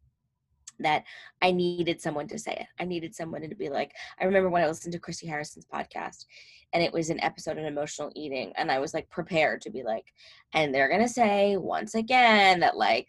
that 0.79 1.03
I 1.41 1.51
needed 1.51 2.01
someone 2.01 2.27
to 2.27 2.39
say 2.39 2.53
it. 2.53 2.67
I 2.79 2.85
needed 2.85 3.15
someone 3.15 3.41
to 3.41 3.55
be 3.55 3.69
like, 3.69 3.93
I 4.19 4.25
remember 4.25 4.49
when 4.49 4.63
I 4.63 4.67
listened 4.67 4.93
to 4.93 4.99
Christy 4.99 5.27
Harrison's 5.27 5.65
podcast 5.65 6.25
and 6.73 6.83
it 6.83 6.93
was 6.93 7.09
an 7.09 7.21
episode 7.21 7.57
on 7.57 7.65
emotional 7.65 8.11
eating 8.15 8.53
and 8.57 8.71
I 8.71 8.79
was 8.79 8.93
like 8.93 9.09
prepared 9.09 9.61
to 9.61 9.69
be 9.69 9.83
like, 9.83 10.05
and 10.53 10.73
they're 10.73 10.89
going 10.89 11.01
to 11.01 11.07
say 11.07 11.57
once 11.57 11.95
again 11.95 12.59
that 12.59 12.77
like, 12.77 13.07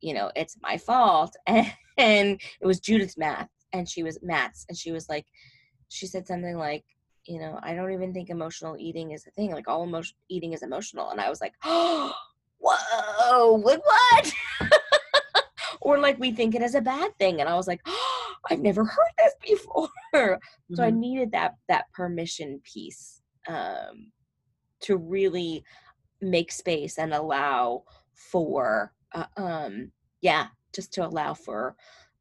you 0.00 0.14
know, 0.14 0.30
it's 0.36 0.56
my 0.62 0.76
fault. 0.76 1.34
And, 1.46 1.72
and 1.98 2.40
it 2.60 2.66
was 2.66 2.80
Judith 2.80 3.16
Matz 3.16 3.56
and 3.72 3.88
she 3.88 4.02
was 4.02 4.18
Matz, 4.22 4.64
and 4.68 4.76
she 4.76 4.92
was 4.92 5.08
like, 5.08 5.26
she 5.88 6.06
said 6.06 6.26
something 6.26 6.56
like, 6.56 6.84
you 7.24 7.40
know, 7.40 7.58
I 7.62 7.74
don't 7.74 7.92
even 7.92 8.12
think 8.12 8.30
emotional 8.30 8.76
eating 8.78 9.12
is 9.12 9.26
a 9.26 9.30
thing. 9.30 9.50
Like 9.52 9.68
all 9.68 9.84
emotion 9.84 10.16
eating 10.28 10.52
is 10.52 10.62
emotional, 10.62 11.10
and 11.10 11.20
I 11.20 11.28
was 11.28 11.40
like, 11.40 11.54
oh, 11.64 12.12
whoa, 12.58 13.54
like 13.56 13.84
what? 13.84 14.32
or 15.86 16.00
like 16.00 16.18
we 16.18 16.32
think 16.32 16.56
it 16.56 16.62
as 16.62 16.74
a 16.74 16.80
bad 16.80 17.16
thing, 17.16 17.40
and 17.40 17.48
I 17.48 17.54
was 17.54 17.68
like, 17.68 17.80
oh, 17.86 18.32
I've 18.50 18.60
never 18.60 18.84
heard 18.84 19.12
this 19.18 19.34
before. 19.40 19.88
Mm-hmm. 20.14 20.34
So 20.74 20.82
I 20.82 20.90
mm-hmm. 20.90 21.00
needed 21.00 21.32
that 21.32 21.54
that 21.68 21.92
permission 21.92 22.60
piece 22.64 23.20
um, 23.46 24.10
to 24.80 24.96
really 24.96 25.62
make 26.20 26.50
space 26.50 26.98
and 26.98 27.12
allow 27.14 27.84
for, 28.14 28.92
uh, 29.14 29.26
um, 29.36 29.92
yeah, 30.22 30.46
just 30.74 30.92
to 30.94 31.06
allow 31.06 31.34
for 31.34 31.76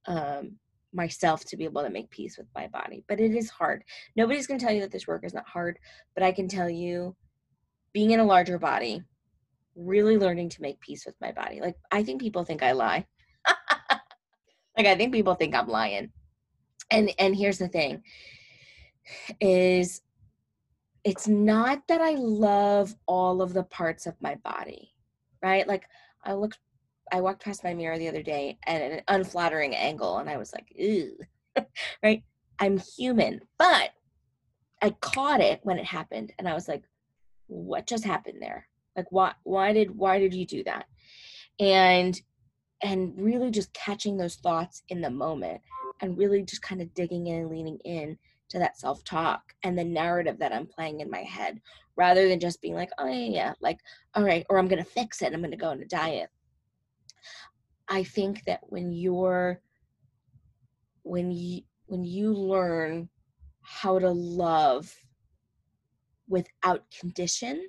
um, 0.07 0.57
myself 0.93 1.43
to 1.45 1.57
be 1.57 1.63
able 1.63 1.81
to 1.81 1.89
make 1.89 2.09
peace 2.11 2.37
with 2.37 2.47
my 2.53 2.67
body. 2.67 3.03
But 3.07 3.19
it 3.19 3.31
is 3.31 3.49
hard. 3.49 3.83
Nobody's 4.15 4.45
going 4.45 4.59
to 4.59 4.65
tell 4.65 4.75
you 4.75 4.81
that 4.81 4.91
this 4.91 5.07
work 5.07 5.23
is 5.23 5.33
not 5.33 5.47
hard, 5.47 5.79
but 6.13 6.23
I 6.23 6.31
can 6.31 6.47
tell 6.47 6.69
you 6.69 7.15
being 7.93 8.11
in 8.11 8.19
a 8.19 8.25
larger 8.25 8.59
body, 8.59 9.01
really 9.75 10.17
learning 10.17 10.49
to 10.49 10.61
make 10.61 10.79
peace 10.81 11.05
with 11.05 11.15
my 11.21 11.31
body. 11.31 11.61
Like 11.61 11.77
I 11.91 12.03
think 12.03 12.21
people 12.21 12.43
think 12.43 12.61
I 12.61 12.73
lie. 12.73 13.07
like 14.77 14.85
I 14.85 14.95
think 14.95 15.13
people 15.13 15.35
think 15.35 15.55
I'm 15.55 15.67
lying. 15.67 16.11
And 16.91 17.11
and 17.19 17.35
here's 17.35 17.57
the 17.57 17.67
thing 17.67 18.03
is 19.39 20.01
it's 21.03 21.27
not 21.27 21.87
that 21.87 22.01
I 22.01 22.15
love 22.15 22.95
all 23.05 23.41
of 23.41 23.53
the 23.53 23.63
parts 23.63 24.07
of 24.07 24.19
my 24.21 24.35
body, 24.35 24.91
right? 25.41 25.67
Like 25.67 25.87
I 26.23 26.33
looked 26.33 26.59
I 27.11 27.21
walked 27.21 27.43
past 27.43 27.63
my 27.63 27.73
mirror 27.73 27.99
the 27.99 28.07
other 28.07 28.23
day 28.23 28.57
at 28.65 28.81
an 28.81 29.01
unflattering 29.07 29.75
angle 29.75 30.17
and 30.17 30.29
I 30.29 30.37
was 30.37 30.51
like, 30.53 30.73
ooh, 30.81 31.15
right? 32.03 32.23
I'm 32.59 32.79
human, 32.97 33.41
but 33.59 33.91
I 34.81 34.89
caught 35.01 35.41
it 35.41 35.59
when 35.63 35.77
it 35.77 35.85
happened 35.85 36.33
and 36.39 36.47
I 36.47 36.53
was 36.53 36.67
like, 36.67 36.83
what 37.47 37.85
just 37.85 38.03
happened 38.03 38.41
there? 38.41 38.67
Like 38.95 39.11
why 39.11 39.33
why 39.43 39.73
did 39.73 39.95
why 39.95 40.19
did 40.19 40.33
you 40.33 40.45
do 40.45 40.63
that? 40.63 40.87
And 41.59 42.19
and 42.81 43.13
really 43.17 43.51
just 43.51 43.73
catching 43.73 44.17
those 44.17 44.35
thoughts 44.35 44.83
in 44.89 45.01
the 45.01 45.09
moment 45.09 45.61
and 46.01 46.17
really 46.17 46.43
just 46.43 46.61
kind 46.61 46.81
of 46.81 46.93
digging 46.93 47.27
in 47.27 47.41
and 47.41 47.49
leaning 47.49 47.79
in 47.85 48.17
to 48.49 48.59
that 48.59 48.77
self-talk 48.77 49.41
and 49.63 49.77
the 49.77 49.83
narrative 49.83 50.37
that 50.39 50.53
I'm 50.53 50.67
playing 50.67 50.99
in 50.99 51.09
my 51.09 51.23
head 51.23 51.61
rather 51.95 52.27
than 52.27 52.39
just 52.39 52.61
being 52.61 52.75
like, 52.75 52.89
oh 52.97 53.07
yeah, 53.07 53.29
yeah, 53.29 53.53
like, 53.61 53.79
all 54.13 54.23
right, 54.23 54.45
or 54.49 54.57
I'm 54.57 54.67
gonna 54.67 54.83
fix 54.83 55.21
it, 55.21 55.33
I'm 55.33 55.41
gonna 55.41 55.57
go 55.57 55.69
on 55.69 55.81
a 55.81 55.85
diet. 55.85 56.29
I 57.87 58.03
think 58.03 58.43
that 58.45 58.59
when 58.63 58.91
you're 58.91 59.61
when 61.03 61.31
you 61.31 61.61
when 61.85 62.03
you 62.03 62.33
learn 62.33 63.09
how 63.61 63.99
to 63.99 64.09
love 64.09 64.93
without 66.27 66.83
condition, 66.99 67.67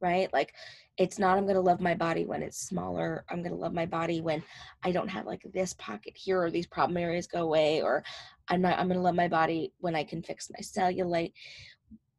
right? 0.00 0.32
Like 0.32 0.54
it's 0.98 1.18
not 1.18 1.38
I'm 1.38 1.44
going 1.44 1.56
to 1.56 1.60
love 1.60 1.80
my 1.80 1.94
body 1.94 2.24
when 2.24 2.42
it's 2.42 2.58
smaller. 2.58 3.24
I'm 3.30 3.42
going 3.42 3.54
to 3.54 3.60
love 3.60 3.72
my 3.72 3.86
body 3.86 4.20
when 4.20 4.42
I 4.82 4.92
don't 4.92 5.08
have 5.08 5.26
like 5.26 5.42
this 5.52 5.74
pocket 5.74 6.14
here 6.16 6.42
or 6.42 6.50
these 6.50 6.66
problem 6.66 6.96
areas 6.96 7.26
go 7.26 7.42
away 7.42 7.82
or 7.82 8.04
I'm 8.48 8.62
not 8.62 8.78
I'm 8.78 8.88
going 8.88 8.98
to 8.98 9.04
love 9.04 9.14
my 9.14 9.28
body 9.28 9.72
when 9.78 9.94
I 9.94 10.04
can 10.04 10.22
fix 10.22 10.50
my 10.50 10.60
cellulite. 10.60 11.32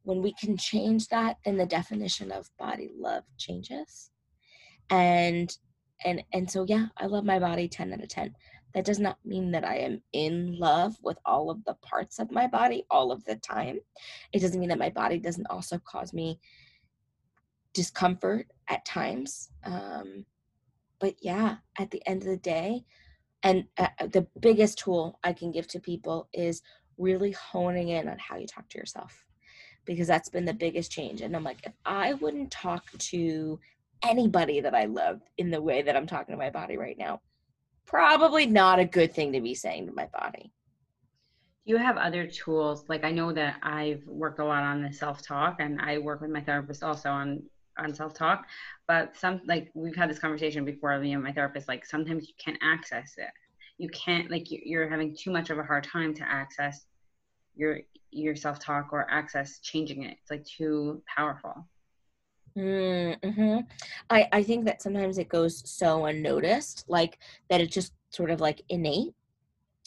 When 0.02 0.22
we 0.22 0.32
can 0.32 0.56
change 0.56 1.08
that, 1.08 1.36
then 1.44 1.56
the 1.56 1.66
definition 1.66 2.32
of 2.32 2.50
body 2.58 2.90
love 2.96 3.24
changes. 3.36 4.10
And 4.90 5.54
and 6.04 6.22
and 6.32 6.50
so 6.50 6.64
yeah, 6.68 6.86
I 6.96 7.06
love 7.06 7.24
my 7.24 7.38
body 7.38 7.68
10 7.68 7.92
out 7.92 8.02
of 8.02 8.08
10 8.08 8.34
that 8.74 8.84
does 8.84 8.98
not 8.98 9.18
mean 9.24 9.50
that 9.52 9.64
I 9.64 9.76
am 9.78 10.02
in 10.12 10.58
love 10.58 10.96
with 11.02 11.18
all 11.24 11.50
of 11.50 11.64
the 11.64 11.74
parts 11.82 12.18
of 12.18 12.30
my 12.30 12.46
body 12.46 12.84
all 12.90 13.10
of 13.10 13.24
the 13.24 13.36
time. 13.36 13.80
It 14.32 14.40
doesn't 14.40 14.60
mean 14.60 14.68
that 14.68 14.78
my 14.78 14.90
body 14.90 15.18
doesn't 15.18 15.46
also 15.46 15.78
cause 15.78 16.12
me 16.12 16.38
discomfort 17.78 18.48
at 18.66 18.84
times. 18.84 19.50
Um, 19.62 20.26
but 20.98 21.14
yeah, 21.22 21.58
at 21.78 21.92
the 21.92 22.02
end 22.08 22.22
of 22.22 22.28
the 22.28 22.36
day, 22.36 22.84
and 23.44 23.66
uh, 23.78 23.86
uh, 24.00 24.08
the 24.08 24.26
biggest 24.40 24.78
tool 24.78 25.20
I 25.22 25.32
can 25.32 25.52
give 25.52 25.68
to 25.68 25.78
people 25.78 26.28
is 26.32 26.60
really 26.98 27.30
honing 27.30 27.90
in 27.90 28.08
on 28.08 28.18
how 28.18 28.36
you 28.36 28.48
talk 28.48 28.68
to 28.70 28.78
yourself 28.78 29.24
because 29.84 30.08
that's 30.08 30.28
been 30.28 30.44
the 30.44 30.52
biggest 30.52 30.90
change. 30.90 31.20
And 31.20 31.36
I'm 31.36 31.44
like, 31.44 31.60
if 31.62 31.72
I 31.86 32.14
wouldn't 32.14 32.50
talk 32.50 32.90
to 32.98 33.60
anybody 34.02 34.60
that 34.60 34.74
I 34.74 34.86
love 34.86 35.20
in 35.38 35.52
the 35.52 35.62
way 35.62 35.82
that 35.82 35.94
I'm 35.94 36.08
talking 36.08 36.32
to 36.32 36.36
my 36.36 36.50
body 36.50 36.76
right 36.76 36.98
now, 36.98 37.20
probably 37.86 38.44
not 38.44 38.80
a 38.80 38.84
good 38.84 39.14
thing 39.14 39.32
to 39.34 39.40
be 39.40 39.54
saying 39.54 39.86
to 39.86 39.92
my 39.92 40.06
body. 40.06 40.52
You 41.64 41.76
have 41.76 41.96
other 41.96 42.26
tools? 42.26 42.84
Like 42.88 43.04
I 43.04 43.12
know 43.12 43.32
that 43.34 43.58
I've 43.62 44.02
worked 44.08 44.40
a 44.40 44.44
lot 44.44 44.64
on 44.64 44.82
the 44.82 44.92
self-talk 44.92 45.60
and 45.60 45.80
I 45.80 45.98
work 45.98 46.22
with 46.22 46.30
my 46.30 46.40
therapist 46.40 46.82
also 46.82 47.08
on 47.08 47.44
on 47.78 47.94
self-talk, 47.94 48.46
but 48.86 49.16
some 49.16 49.40
like 49.46 49.70
we've 49.74 49.96
had 49.96 50.10
this 50.10 50.18
conversation 50.18 50.64
before, 50.64 50.98
me 50.98 51.12
and 51.12 51.22
my 51.22 51.32
therapist, 51.32 51.68
like 51.68 51.86
sometimes 51.86 52.28
you 52.28 52.34
can't 52.42 52.58
access 52.62 53.14
it. 53.16 53.30
You 53.78 53.88
can't 53.90 54.30
like 54.30 54.46
you're 54.48 54.88
having 54.88 55.16
too 55.16 55.30
much 55.30 55.50
of 55.50 55.58
a 55.58 55.62
hard 55.62 55.84
time 55.84 56.14
to 56.14 56.22
access 56.22 56.86
your 57.54 57.80
your 58.10 58.34
self-talk 58.34 58.88
or 58.92 59.08
access 59.10 59.58
changing 59.60 60.02
it. 60.02 60.16
It's 60.20 60.30
like 60.30 60.44
too 60.44 61.02
powerful. 61.14 61.66
Mm-hmm. 62.56 63.60
I, 64.10 64.28
I 64.32 64.42
think 64.42 64.64
that 64.64 64.82
sometimes 64.82 65.18
it 65.18 65.28
goes 65.28 65.62
so 65.70 66.06
unnoticed, 66.06 66.84
like 66.88 67.18
that 67.50 67.60
it's 67.60 67.74
just 67.74 67.92
sort 68.10 68.30
of 68.30 68.40
like 68.40 68.62
innate. 68.68 69.14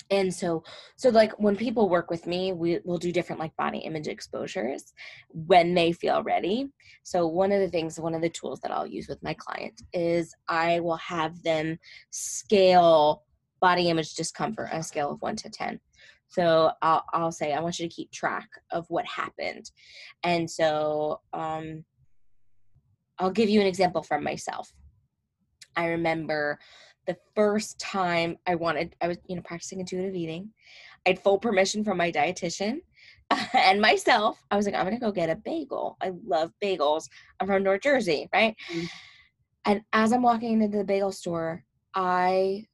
And 0.10 0.34
so, 0.34 0.64
so 0.98 1.10
like 1.10 1.32
when 1.40 1.56
people 1.56 1.90
work 1.90 2.10
with 2.10 2.28
me, 2.28 2.52
we 2.54 2.80
will 2.84 2.98
do 2.98 3.12
different 3.12 3.40
like 3.40 3.56
body 3.56 3.80
image 3.80 4.08
exposures 4.08 4.94
when 5.30 5.74
they 5.74 5.92
feel 5.92 6.24
ready. 6.24 6.70
So 7.04 7.28
one 7.28 7.52
of 7.52 7.60
the 7.60 7.70
things, 7.70 8.00
one 8.00 8.14
of 8.14 8.22
the 8.22 8.30
tools 8.30 8.60
that 8.62 8.72
I'll 8.72 8.88
use 8.88 9.08
with 9.08 9.24
my 9.24 9.34
client 9.34 9.82
is 9.94 10.34
I 10.48 10.80
will 10.82 10.98
have 10.98 11.42
them 11.44 11.78
scale 12.10 13.24
body 13.62 13.90
image 13.90 14.16
discomfort 14.16 14.70
on 14.74 14.80
a 14.80 14.84
scale 14.84 15.12
of 15.12 15.22
one 15.22 15.36
to 15.38 15.50
10. 15.50 15.80
So 16.28 16.72
I'll, 16.82 17.04
I'll 17.14 17.32
say, 17.32 17.54
I 17.54 17.60
want 17.60 17.78
you 17.80 17.88
to 17.88 17.94
keep 17.94 18.12
track 18.12 18.48
of 18.72 18.86
what 18.90 19.06
happened. 19.06 19.70
And 20.24 20.50
so, 20.50 21.20
um, 21.34 21.84
I'll 23.20 23.32
give 23.32 23.50
you 23.50 23.62
an 23.62 23.68
example 23.68 24.02
from 24.02 24.24
myself. 24.24 24.74
I 25.76 25.88
remember 25.88 26.58
the 27.08 27.18
first 27.36 27.80
time 27.80 28.38
I 28.48 28.56
wanted, 28.56 28.96
I 29.02 29.08
was, 29.08 29.18
you 29.28 29.36
know, 29.36 29.42
practicing 29.42 29.80
intuitive 29.80 30.16
eating. 30.16 30.50
I 31.06 31.10
had 31.10 31.20
full 31.20 31.40
permission 31.40 31.84
from 31.84 31.98
my 31.98 32.12
dietitian 32.12 32.80
and 33.54 33.82
myself. 33.82 34.42
I 34.52 34.56
was 34.56 34.66
like, 34.66 34.76
I'm 34.76 34.86
going 34.86 34.98
to 34.98 35.06
go 35.06 35.12
get 35.12 35.30
a 35.30 35.36
bagel. 35.36 35.98
I 36.02 36.12
love 36.26 36.52
bagels. 36.64 37.10
I'm 37.40 37.48
from 37.48 37.64
North 37.64 37.82
Jersey, 37.82 38.30
right? 38.34 38.56
Mm-hmm. 38.72 38.86
And 39.66 39.82
as 39.94 40.12
I'm 40.12 40.22
walking 40.22 40.62
into 40.62 40.78
the 40.78 40.84
bagel 40.84 41.12
store, 41.12 41.64
I, 41.94 42.66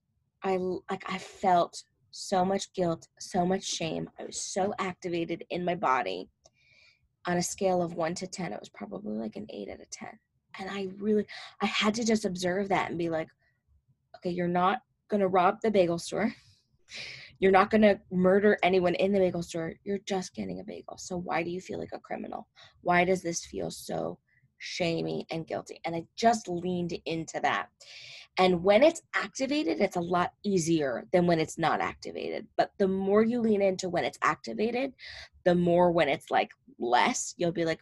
I 0.44 0.58
like, 0.58 1.04
I 1.08 1.18
felt 1.18 1.84
so 2.12 2.44
much 2.44 2.74
guilt, 2.74 3.08
so 3.20 3.46
much 3.46 3.64
shame. 3.64 4.10
I 4.20 4.26
was 4.26 4.42
so 4.42 4.74
activated 4.80 5.44
in 5.50 5.66
my 5.66 5.76
body. 5.76 6.30
On 7.26 7.38
a 7.38 7.44
scale 7.44 7.82
of 7.82 7.96
one 7.96 8.16
to 8.16 8.28
10, 8.28 8.54
it 8.54 8.60
was 8.60 8.70
probably 8.70 9.18
like 9.18 9.36
an 9.36 9.48
eight 9.50 9.70
out 9.70 9.82
of 9.82 9.90
10 9.90 10.08
and 10.60 10.70
i 10.70 10.88
really 11.00 11.26
i 11.62 11.66
had 11.66 11.94
to 11.94 12.06
just 12.06 12.26
observe 12.26 12.70
that 12.70 12.90
and 12.90 12.98
be 12.98 13.10
like 13.10 13.28
okay 14.16 14.30
you're 14.30 14.48
not 14.48 14.82
going 15.10 15.22
to 15.22 15.28
rob 15.28 15.58
the 15.62 15.72
bagel 15.72 15.98
store. 15.98 16.34
You're 17.40 17.52
not 17.52 17.70
going 17.70 17.84
to 17.84 18.00
murder 18.12 18.58
anyone 18.64 18.96
in 18.96 19.12
the 19.12 19.20
bagel 19.20 19.44
store. 19.44 19.74
You're 19.84 20.00
just 20.08 20.34
getting 20.34 20.60
a 20.60 20.64
bagel. 20.64 20.98
So 20.98 21.18
why 21.18 21.44
do 21.44 21.52
you 21.52 21.62
feel 21.62 21.78
like 21.80 21.92
a 21.94 22.00
criminal? 22.00 22.48
Why 22.82 23.06
does 23.06 23.22
this 23.22 23.46
feel 23.46 23.70
so 23.70 24.18
shamey 24.58 25.28
and 25.30 25.46
guilty? 25.46 25.80
And 25.86 25.96
i 25.96 26.04
just 26.16 26.48
leaned 26.48 26.98
into 27.06 27.40
that. 27.42 27.68
And 28.40 28.64
when 28.64 28.82
it's 28.82 29.04
activated 29.14 29.82
it's 29.82 29.98
a 29.98 30.02
lot 30.02 30.34
easier 30.44 31.06
than 31.14 31.28
when 31.28 31.40
it's 31.40 31.60
not 31.60 31.80
activated. 31.80 32.48
But 32.58 32.72
the 32.80 32.88
more 32.88 33.24
you 33.24 33.40
lean 33.40 33.62
into 33.62 33.88
when 33.90 34.04
it's 34.04 34.20
activated 34.24 34.94
the 35.44 35.54
more 35.54 35.92
when 35.92 36.10
it's 36.10 36.32
like 36.32 36.52
less 36.80 37.36
you'll 37.38 37.52
be 37.52 37.66
like 37.66 37.82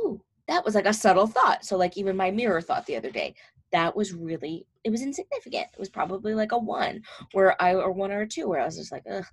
ooh 0.00 0.20
that 0.48 0.64
was 0.64 0.74
like 0.74 0.86
a 0.86 0.94
subtle 0.94 1.26
thought. 1.26 1.64
So 1.64 1.76
like 1.76 1.96
even 1.96 2.16
my 2.16 2.30
mirror 2.30 2.62
thought 2.62 2.86
the 2.86 2.96
other 2.96 3.10
day, 3.10 3.34
that 3.72 3.94
was 3.94 4.12
really 4.12 4.66
it 4.84 4.90
was 4.90 5.02
insignificant. 5.02 5.66
It 5.72 5.78
was 5.78 5.90
probably 5.90 6.34
like 6.34 6.52
a 6.52 6.58
one 6.58 7.02
where 7.32 7.60
I 7.60 7.74
or 7.74 7.92
one 7.92 8.10
or 8.10 8.22
a 8.22 8.28
two 8.28 8.48
where 8.48 8.60
I 8.60 8.64
was 8.64 8.76
just 8.76 8.92
like, 8.92 9.04
ugh. 9.10 9.26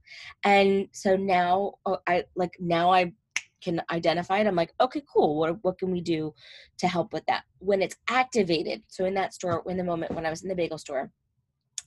And 0.44 0.88
so 0.92 1.16
now 1.16 1.76
uh, 1.86 1.98
I 2.08 2.26
like 2.36 2.58
now 2.60 2.92
I 2.92 3.14
can 3.62 3.82
identify 3.90 4.40
it. 4.40 4.48
I'm 4.48 4.56
like, 4.56 4.74
okay, 4.82 5.02
cool. 5.12 5.38
What 5.38 5.64
what 5.64 5.78
can 5.78 5.92
we 5.92 6.02
do 6.02 6.34
to 6.80 6.88
help 6.88 7.14
with 7.14 7.26
that? 7.28 7.44
When 7.60 7.82
it's 7.82 7.96
activated. 8.10 8.84
So 8.88 9.06
in 9.06 9.14
that 9.16 9.34
store, 9.34 9.64
in 9.68 9.78
the 9.78 9.84
moment 9.84 10.14
when 10.14 10.26
I 10.26 10.30
was 10.30 10.44
in 10.44 10.50
the 10.50 10.56
bagel 10.56 10.78
store 10.78 11.12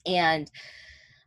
and 0.05 0.49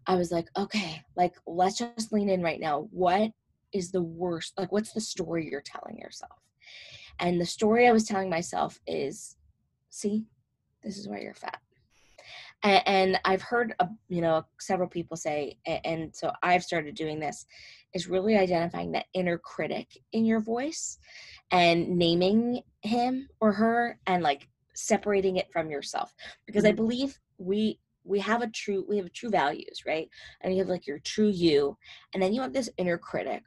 I 0.07 0.17
was 0.17 0.33
like, 0.33 0.49
okay, 0.57 1.03
like 1.17 1.35
let's 1.47 1.79
just 1.79 2.13
lean 2.13 2.29
in 2.29 2.43
right 2.43 2.61
now. 2.61 2.89
What 2.91 3.31
is 3.73 3.93
the 3.93 4.03
worst? 4.03 4.55
Like 4.59 4.73
what's 4.73 4.93
the 4.93 5.01
story 5.01 5.49
you're 5.51 5.63
telling 5.63 5.99
yourself? 5.99 6.39
And 7.19 7.41
the 7.41 7.47
story 7.47 7.87
I 7.87 7.93
was 7.93 8.05
telling 8.05 8.31
myself 8.31 8.81
is, 8.87 9.37
see, 9.91 10.25
this 10.83 10.99
is 10.99 11.09
why 11.09 11.21
you're 11.21 11.35
fat. 11.35 11.59
And, 12.63 12.83
and 12.87 13.21
I've 13.25 13.43
heard, 13.43 13.75
uh, 13.81 13.87
you 14.09 14.21
know, 14.21 14.45
several 14.61 14.89
people 14.89 15.17
say, 15.17 15.59
and 15.67 16.15
so 16.15 16.33
I've 16.43 16.63
started 16.63 16.95
doing 16.95 17.19
this, 17.19 17.47
is 17.95 18.09
really 18.09 18.37
identifying 18.37 18.93
that 18.93 19.07
inner 19.15 19.39
critic 19.39 19.89
in 20.13 20.25
your 20.25 20.41
voice 20.41 20.99
and 21.51 21.89
naming 21.99 22.63
him 22.83 23.29
or 23.41 23.53
her 23.53 23.99
and 24.07 24.23
like 24.23 24.49
separating 24.75 25.37
it 25.37 25.51
from 25.53 25.71
yourself. 25.71 26.15
Because 26.47 26.65
I 26.65 26.69
mm-hmm. 26.69 26.77
believe 26.77 27.19
we 27.39 27.79
we 28.05 28.19
have 28.19 28.43
a 28.43 28.49
true 28.49 28.85
we 28.89 28.97
have 28.97 29.13
true 29.13 29.31
values 29.31 29.83
right 29.87 30.09
and 30.41 30.53
you 30.53 30.59
have 30.59 30.69
like 30.69 30.87
your 30.87 30.99
true 31.01 31.29
you 31.29 31.77
and 32.13 32.23
then 32.23 32.33
you 32.33 32.41
have 32.41 32.53
this 32.53 32.69
inner 32.77 32.99
critic 32.99 33.43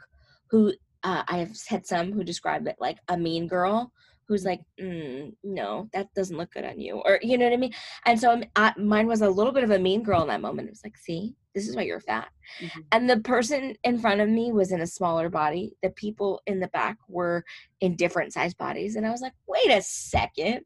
who 0.50 0.72
uh, 1.04 1.24
I 1.28 1.38
have 1.38 1.52
had 1.68 1.86
some 1.86 2.12
who 2.12 2.24
describe 2.24 2.66
it 2.68 2.78
like 2.80 2.98
a 3.10 3.18
mean 3.18 3.48
girl 3.48 3.92
who's 4.28 4.46
like, 4.46 4.62
mm, 4.82 5.32
no, 5.44 5.88
that 5.94 6.08
doesn't 6.16 6.38
look 6.38 6.52
good 6.52 6.66
on 6.66 6.80
you, 6.80 7.02
or 7.06 7.20
you 7.22 7.38
know 7.38 7.46
what 7.46 7.54
I 7.54 7.58
mean. 7.58 7.74
And 8.06 8.20
so 8.20 8.42
I, 8.56 8.74
mine 8.78 9.08
was 9.08 9.22
a 9.22 9.30
little 9.30 9.54
bit 9.54 9.64
of 9.64 9.72
a 9.72 9.80
mean 9.80 10.04
girl 10.04 10.22
in 10.22 10.28
that 10.30 10.42
moment. 10.42 10.68
It 10.68 10.72
was 10.72 10.84
like, 10.84 10.98
see, 10.98 11.36
this 11.54 11.68
is 11.68 11.76
why 11.76 11.84
you're 11.84 12.00
fat. 12.00 12.30
Mm-hmm. 12.62 12.82
And 12.92 13.10
the 13.10 13.20
person 13.20 13.76
in 13.84 14.00
front 14.00 14.22
of 14.22 14.30
me 14.30 14.52
was 14.52 14.72
in 14.72 14.82
a 14.82 14.88
smaller 14.88 15.30
body. 15.30 15.76
The 15.84 15.92
people 15.92 16.42
in 16.48 16.60
the 16.60 16.68
back 16.70 16.98
were 17.08 17.44
in 17.82 17.96
different 17.96 18.34
size 18.34 18.54
bodies, 18.54 18.96
and 18.96 19.06
I 19.06 19.12
was 19.12 19.22
like, 19.22 19.34
wait 19.48 19.70
a 19.70 19.82
second. 19.82 20.62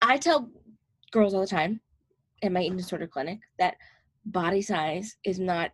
I 0.00 0.16
tell 0.16 0.50
girls 1.12 1.34
all 1.34 1.42
the 1.42 1.46
time 1.46 1.80
in 2.42 2.52
my 2.52 2.60
eating 2.60 2.76
disorder 2.76 3.06
clinic 3.06 3.38
that 3.58 3.76
body 4.24 4.62
size 4.62 5.16
is 5.24 5.38
not 5.38 5.70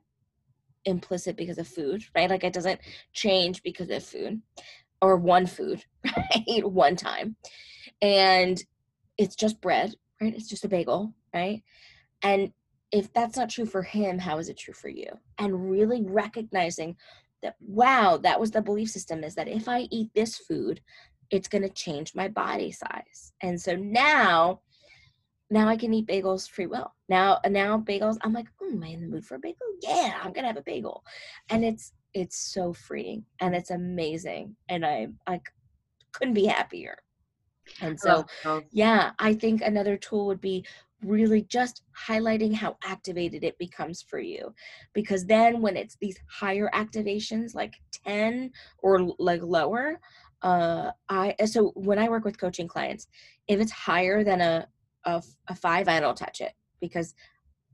implicit 0.84 1.36
because 1.36 1.59
of 1.59 1.68
food, 1.68 2.03
right? 2.14 2.30
Like 2.30 2.45
it 2.45 2.53
doesn't 2.53 2.80
change 3.12 3.62
because 3.62 3.91
of 3.91 4.05
food 4.05 4.41
or 5.01 5.16
one 5.16 5.46
food, 5.46 5.84
right? 6.05 6.64
one 6.64 6.96
time. 6.96 7.36
And 8.03 8.62
it's 9.16 9.36
just 9.36 9.61
bread, 9.61 9.94
right? 10.20 10.34
It's 10.34 10.49
just 10.49 10.64
a 10.64 10.68
bagel, 10.68 11.14
right? 11.34 11.62
And 12.22 12.53
if 12.90 13.12
that's 13.12 13.36
not 13.36 13.51
true 13.51 13.66
for 13.66 13.82
him, 13.82 14.18
how 14.18 14.38
is 14.38 14.49
it 14.49 14.59
true 14.59 14.74
for 14.74 14.88
you? 14.88 15.11
And 15.38 15.70
really 15.70 16.03
recognizing 16.03 16.96
that 17.42 17.57
wow 17.61 18.16
that 18.18 18.40
was 18.40 18.51
the 18.51 18.62
belief 18.62 18.90
system 18.90 19.22
is 19.22 19.34
that 19.34 19.49
if 19.49 19.68
i 19.68 19.80
eat 19.90 20.11
this 20.14 20.36
food 20.36 20.80
it's 21.30 21.49
going 21.49 21.62
to 21.62 21.68
change 21.68 22.14
my 22.14 22.28
body 22.28 22.72
size 22.72 23.32
and 23.42 23.61
so 23.61 23.76
now 23.76 24.61
now 25.51 25.68
i 25.68 25.76
can 25.76 25.92
eat 25.94 26.07
bagels 26.07 26.49
free 26.49 26.66
will. 26.66 26.92
Now 27.09 27.40
now 27.49 27.78
bagels 27.78 28.18
i'm 28.22 28.32
like 28.32 28.49
oh 28.61 28.70
am 28.70 28.82
i 28.82 28.88
in 28.88 29.01
the 29.01 29.07
mood 29.07 29.24
for 29.24 29.36
a 29.36 29.38
bagel? 29.38 29.66
Yeah 29.82 30.18
i'm 30.22 30.32
gonna 30.32 30.49
have 30.49 30.57
a 30.57 30.62
bagel. 30.62 31.05
And 31.51 31.64
it's 31.64 31.92
it's 32.14 32.38
so 32.38 32.72
freeing 32.72 33.24
and 33.40 33.55
it's 33.55 33.70
amazing 33.70 34.57
and 34.68 34.84
i 34.84 35.09
i 35.26 35.40
couldn't 36.12 36.34
be 36.34 36.46
happier. 36.46 36.99
And 37.80 37.99
so 38.01 38.24
yeah 38.72 39.12
i 39.18 39.34
think 39.34 39.62
another 39.62 39.96
tool 39.96 40.26
would 40.26 40.40
be 40.40 40.64
really 41.03 41.42
just 41.42 41.82
highlighting 42.09 42.53
how 42.53 42.76
activated 42.82 43.44
it 43.44 43.57
becomes 43.59 44.03
for 44.03 44.18
you 44.18 44.53
because 44.94 45.24
then 45.26 45.61
when 45.61 45.76
it's 45.76 45.96
these 46.01 46.18
higher 46.28 46.68
activations 46.74 47.55
like 47.55 47.74
10 48.05 48.51
or 48.78 49.14
like 49.18 49.42
lower 49.42 50.01
uh 50.42 50.90
i 51.09 51.34
so 51.44 51.72
when 51.74 51.99
i 51.99 52.09
work 52.09 52.24
with 52.24 52.38
coaching 52.38 52.66
clients 52.66 53.07
if 53.46 53.61
it's 53.61 53.72
higher 53.72 54.24
than 54.24 54.40
a 54.40 54.66
a, 55.05 55.22
a 55.49 55.55
five 55.55 55.88
i 55.88 56.01
don't 56.01 56.16
touch 56.16 56.40
it 56.40 56.53
because 56.80 57.14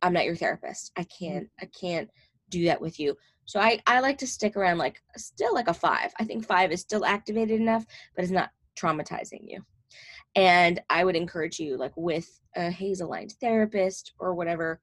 i'm 0.03 0.13
not 0.13 0.25
your 0.25 0.37
therapist 0.37 0.93
i 0.97 1.03
mm-hmm. 1.03 1.25
can't 1.25 1.49
i 1.61 1.69
can't 1.79 2.11
do 2.51 2.65
that 2.65 2.81
with 2.81 2.99
you 3.01 3.17
so 3.47 3.61
i 3.61 3.79
i 3.87 4.01
like 4.01 4.19
to 4.19 4.27
stick 4.27 4.57
around 4.57 4.79
like 4.79 5.01
still 5.17 5.55
like 5.55 5.69
a 5.69 5.75
five 5.75 6.13
i 6.19 6.25
think 6.25 6.47
five 6.47 6.71
is 6.71 6.81
still 6.81 7.05
activated 7.05 7.61
enough 7.61 7.85
but 8.15 8.23
it's 8.23 8.33
not 8.33 8.51
traumatizing 8.79 9.41
you 9.43 9.63
and 10.37 10.81
I 10.91 11.05
would 11.05 11.17
encourage 11.17 11.61
you, 11.61 11.77
like 11.77 11.93
with 11.97 12.41
a 12.57 12.71
HAES 12.71 13.01
aligned 13.01 13.35
therapist 13.41 14.15
or 14.19 14.35
whatever, 14.35 14.81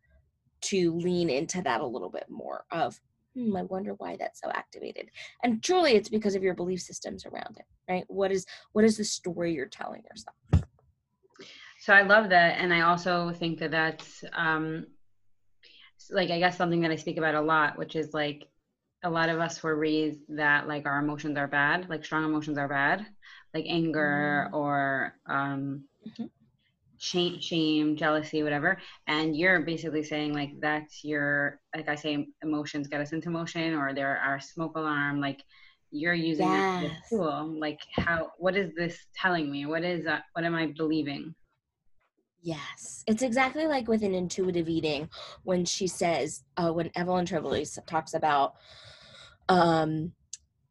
to 0.62 0.96
lean 0.96 1.30
into 1.30 1.62
that 1.64 1.82
a 1.82 1.86
little 1.86 2.10
bit 2.10 2.28
more 2.30 2.66
of, 2.72 3.00
hmm, 3.36 3.56
I 3.56 3.64
wonder 3.64 3.96
why 3.98 4.16
that's 4.18 4.40
so 4.40 4.50
activated. 4.52 5.10
And 5.44 5.62
truly 5.62 5.94
it's 5.94 6.10
because 6.10 6.36
of 6.36 6.44
your 6.44 6.54
belief 6.54 6.82
systems 6.82 7.26
around 7.26 7.58
it, 7.58 7.66
right? 7.90 8.06
What 8.08 8.32
is 8.32 8.46
what 8.74 8.86
is 8.86 8.98
the 8.98 9.04
story 9.04 9.54
you're 9.54 9.66
telling 9.66 10.04
yourself? 10.04 10.66
So 11.82 11.94
I 11.94 12.04
love 12.04 12.30
that. 12.30 12.60
And 12.60 12.72
I 12.72 12.82
also 12.82 13.32
think 13.32 13.58
that 13.60 13.72
that's 13.72 14.24
um 14.34 14.86
like 16.12 16.30
I 16.30 16.38
guess 16.38 16.56
something 16.56 16.82
that 16.82 16.92
I 16.92 16.96
speak 16.96 17.18
about 17.18 17.34
a 17.34 17.42
lot, 17.42 17.78
which 17.78 17.96
is 17.96 18.14
like 18.14 18.48
a 19.04 19.10
lot 19.10 19.30
of 19.30 19.40
us 19.40 19.64
were 19.64 19.76
raised 19.76 20.20
that 20.30 20.68
like 20.68 20.86
our 20.86 21.00
emotions 21.00 21.38
are 21.40 21.48
bad, 21.48 21.90
like 21.90 22.06
strong 22.06 22.24
emotions 22.24 22.60
are 22.60 22.68
bad, 22.68 23.08
like 23.56 23.66
anger 23.68 24.48
mm. 24.52 24.56
or 24.56 25.16
um, 25.26 25.84
mm-hmm. 26.08 26.26
shame, 27.00 27.40
shame, 27.40 27.96
jealousy, 27.96 28.44
whatever. 28.44 28.78
And 29.08 29.36
you're 29.36 29.62
basically 29.62 30.04
saying 30.04 30.34
like 30.34 30.52
that's 30.60 31.04
your, 31.04 31.60
like 31.76 31.90
I 31.90 31.96
say, 31.96 32.28
emotions 32.44 32.90
get 32.90 33.02
us 33.02 33.12
into 33.12 33.32
motion, 33.32 33.74
or 33.74 33.96
they're 33.96 34.20
our 34.20 34.40
smoke 34.40 34.78
alarm. 34.78 35.20
Like 35.20 35.42
you're 35.90 36.14
using 36.14 36.48
yes. 36.48 36.84
that 36.84 37.10
tool. 37.10 37.56
Like 37.60 37.80
how? 37.94 38.34
What 38.38 38.56
is 38.56 38.72
this 38.76 39.00
telling 39.16 39.52
me? 39.52 39.66
What 39.66 39.84
is 39.84 40.06
that? 40.06 40.26
What 40.34 40.46
am 40.46 40.54
I 40.54 40.74
believing? 40.78 41.34
Yes, 42.42 43.04
it's 43.08 43.22
exactly 43.22 43.68
like 43.68 43.88
with 43.88 44.04
an 44.04 44.16
intuitive 44.16 44.68
eating 44.68 45.10
when 45.44 45.64
she 45.64 45.88
says, 45.88 46.44
uh, 46.58 46.72
when 46.72 46.90
Evelyn 46.96 47.26
Tribole 47.26 47.86
talks 47.86 48.14
about 48.14 48.56
um, 49.48 50.14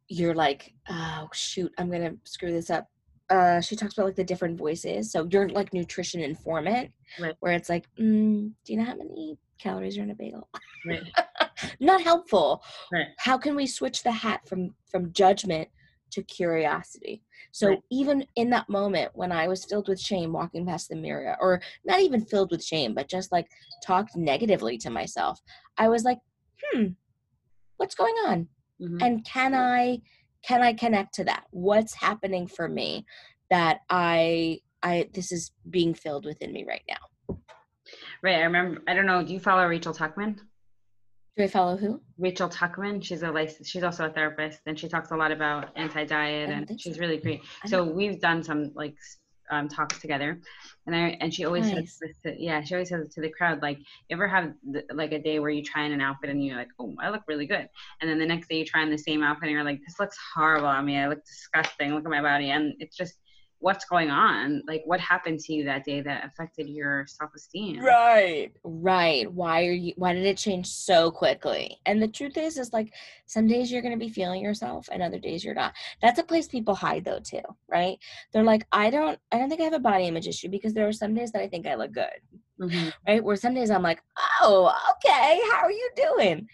you're 0.07 0.35
like, 0.35 0.73
oh 0.89 1.29
shoot, 1.33 1.71
I'm 1.77 1.89
gonna 1.89 2.15
screw 2.25 2.51
this 2.51 2.69
up. 2.69 2.87
Uh, 3.29 3.61
she 3.61 3.77
talks 3.77 3.93
about 3.93 4.07
like 4.07 4.15
the 4.15 4.23
different 4.23 4.57
voices. 4.57 5.11
So 5.11 5.27
you're 5.31 5.47
like 5.47 5.73
nutrition 5.73 6.19
informant, 6.21 6.91
right. 7.19 7.35
where 7.39 7.53
it's 7.53 7.69
like, 7.69 7.85
mm, 7.97 8.51
do 8.65 8.73
you 8.73 8.77
know 8.77 8.85
how 8.85 8.95
many 8.95 9.37
calories 9.57 9.97
are 9.97 10.03
in 10.03 10.11
a 10.11 10.15
bagel? 10.15 10.49
Right. 10.85 11.03
Not 11.79 12.01
helpful. 12.01 12.61
Right. 12.91 13.07
How 13.19 13.37
can 13.37 13.55
we 13.55 13.67
switch 13.67 14.03
the 14.03 14.11
hat 14.11 14.41
from 14.47 14.75
from 14.89 15.13
judgment 15.13 15.69
to 16.11 16.23
curiosity? 16.23 17.23
So 17.51 17.69
right. 17.69 17.81
even 17.91 18.25
in 18.35 18.49
that 18.51 18.69
moment 18.69 19.11
when 19.13 19.31
I 19.31 19.47
was 19.47 19.65
filled 19.65 19.87
with 19.87 19.99
shame 19.99 20.31
walking 20.31 20.65
past 20.65 20.89
the 20.89 20.95
mirror, 20.95 21.35
or 21.39 21.61
not 21.85 21.99
even 22.01 22.25
filled 22.25 22.51
with 22.51 22.63
shame, 22.63 22.93
but 22.93 23.09
just 23.09 23.31
like 23.31 23.47
talked 23.83 24.15
negatively 24.15 24.77
to 24.79 24.89
myself, 24.89 25.39
I 25.77 25.89
was 25.89 26.03
like, 26.03 26.19
hmm, 26.63 26.87
what's 27.77 27.95
going 27.95 28.15
on? 28.27 28.47
mm-hmm. 28.81 28.97
and 29.01 29.23
can 29.25 29.53
i 29.53 29.99
can 30.43 30.61
i 30.61 30.73
connect 30.73 31.13
to 31.13 31.23
that 31.23 31.43
what's 31.51 31.93
happening 31.93 32.47
for 32.47 32.67
me 32.67 33.05
that 33.49 33.79
i 33.89 34.59
i 34.83 35.07
this 35.13 35.31
is 35.31 35.51
being 35.69 35.93
filled 35.93 36.25
within 36.25 36.51
me 36.51 36.65
right 36.67 36.83
now 36.87 37.37
right 38.21 38.37
i 38.37 38.41
remember 38.41 38.81
i 38.87 38.93
don't 38.93 39.05
know 39.05 39.23
do 39.23 39.33
you 39.33 39.39
follow 39.39 39.65
rachel 39.65 39.93
tuckman 39.93 40.37
do 41.37 41.43
I 41.43 41.47
follow 41.47 41.77
who? 41.77 42.01
Rachel 42.17 42.49
Tuckman. 42.49 43.03
She's 43.03 43.23
a 43.23 43.31
license. 43.31 43.69
She's 43.69 43.83
also 43.83 44.05
a 44.05 44.09
therapist, 44.09 44.59
and 44.65 44.77
she 44.77 44.87
talks 44.89 45.11
a 45.11 45.15
lot 45.15 45.31
about 45.31 45.69
anti-diet, 45.75 46.49
and 46.49 46.79
she's 46.79 46.95
so. 46.95 47.01
really 47.01 47.17
great. 47.17 47.41
So 47.67 47.83
we've 47.83 48.19
done 48.19 48.43
some 48.43 48.71
like 48.75 48.95
um, 49.49 49.67
talks 49.67 49.99
together, 49.99 50.39
and 50.87 50.95
I 50.95 51.17
and 51.21 51.33
she 51.33 51.45
always 51.45 51.71
nice. 51.71 51.99
says 51.99 51.99
this 51.99 52.17
to, 52.23 52.41
yeah 52.41 52.63
she 52.63 52.73
always 52.73 52.89
says 52.89 53.13
to 53.13 53.21
the 53.21 53.29
crowd 53.29 53.61
like 53.61 53.77
you 53.77 54.15
ever 54.15 54.27
have 54.27 54.53
the, 54.71 54.83
like 54.93 55.11
a 55.11 55.19
day 55.19 55.39
where 55.39 55.49
you 55.49 55.63
try 55.63 55.83
on 55.83 55.91
an 55.91 56.01
outfit 56.01 56.29
and 56.29 56.43
you're 56.43 56.55
like 56.55 56.69
oh 56.79 56.95
I 56.99 57.09
look 57.09 57.23
really 57.27 57.45
good, 57.45 57.67
and 57.99 58.09
then 58.09 58.17
the 58.17 58.25
next 58.25 58.47
day 58.47 58.59
you 58.59 58.65
try 58.65 58.81
on 58.81 58.89
the 58.89 58.97
same 58.97 59.21
outfit 59.21 59.43
and 59.43 59.51
you're 59.51 59.63
like 59.63 59.81
this 59.85 59.99
looks 59.99 60.17
horrible 60.33 60.67
on 60.67 60.85
me 60.85 60.97
I 60.97 61.07
look 61.07 61.23
disgusting 61.25 61.93
look 61.93 62.05
at 62.05 62.11
my 62.11 62.21
body 62.21 62.51
and 62.51 62.73
it's 62.79 62.95
just 62.95 63.15
what's 63.61 63.85
going 63.85 64.09
on? 64.09 64.61
Like 64.67 64.83
what 64.85 64.99
happened 64.99 65.39
to 65.41 65.53
you 65.53 65.63
that 65.65 65.85
day 65.85 66.01
that 66.01 66.25
affected 66.25 66.67
your 66.67 67.05
self-esteem? 67.07 67.79
Right 67.79 68.51
right. 68.63 69.31
Why 69.31 69.65
are 69.65 69.71
you 69.71 69.93
why 69.95 70.13
did 70.13 70.25
it 70.25 70.37
change 70.37 70.67
so 70.67 71.11
quickly? 71.11 71.77
And 71.85 72.01
the 72.01 72.07
truth 72.07 72.37
is 72.37 72.57
is 72.57 72.73
like 72.73 72.93
some 73.25 73.47
days 73.47 73.71
you're 73.71 73.81
going 73.81 73.97
to 73.97 74.05
be 74.05 74.11
feeling 74.11 74.41
yourself 74.41 74.89
and 74.91 75.01
other 75.01 75.19
days 75.19 75.43
you're 75.43 75.55
not. 75.55 75.73
That's 76.01 76.19
a 76.19 76.23
place 76.23 76.47
people 76.47 76.75
hide 76.75 77.05
though 77.05 77.19
too 77.19 77.41
right? 77.71 77.97
They're 78.31 78.43
like 78.43 78.67
i 78.71 78.89
don't 78.89 79.17
i 79.31 79.37
don't 79.37 79.49
think 79.49 79.61
i 79.61 79.65
have 79.65 79.73
a 79.73 79.79
body 79.79 80.05
image 80.05 80.27
issue 80.27 80.49
because 80.49 80.73
there 80.73 80.87
are 80.87 80.93
some 80.93 81.13
days 81.13 81.31
that 81.31 81.41
i 81.41 81.47
think 81.47 81.65
i 81.65 81.75
look 81.75 81.91
good 81.91 82.09
mm-hmm. 82.59 82.89
right? 83.07 83.23
Where 83.23 83.35
some 83.35 83.53
days 83.53 83.71
i'm 83.71 83.81
like 83.81 84.01
oh 84.41 84.73
okay 84.95 85.41
how 85.51 85.63
are 85.63 85.71
you 85.71 85.89
doing? 85.95 86.47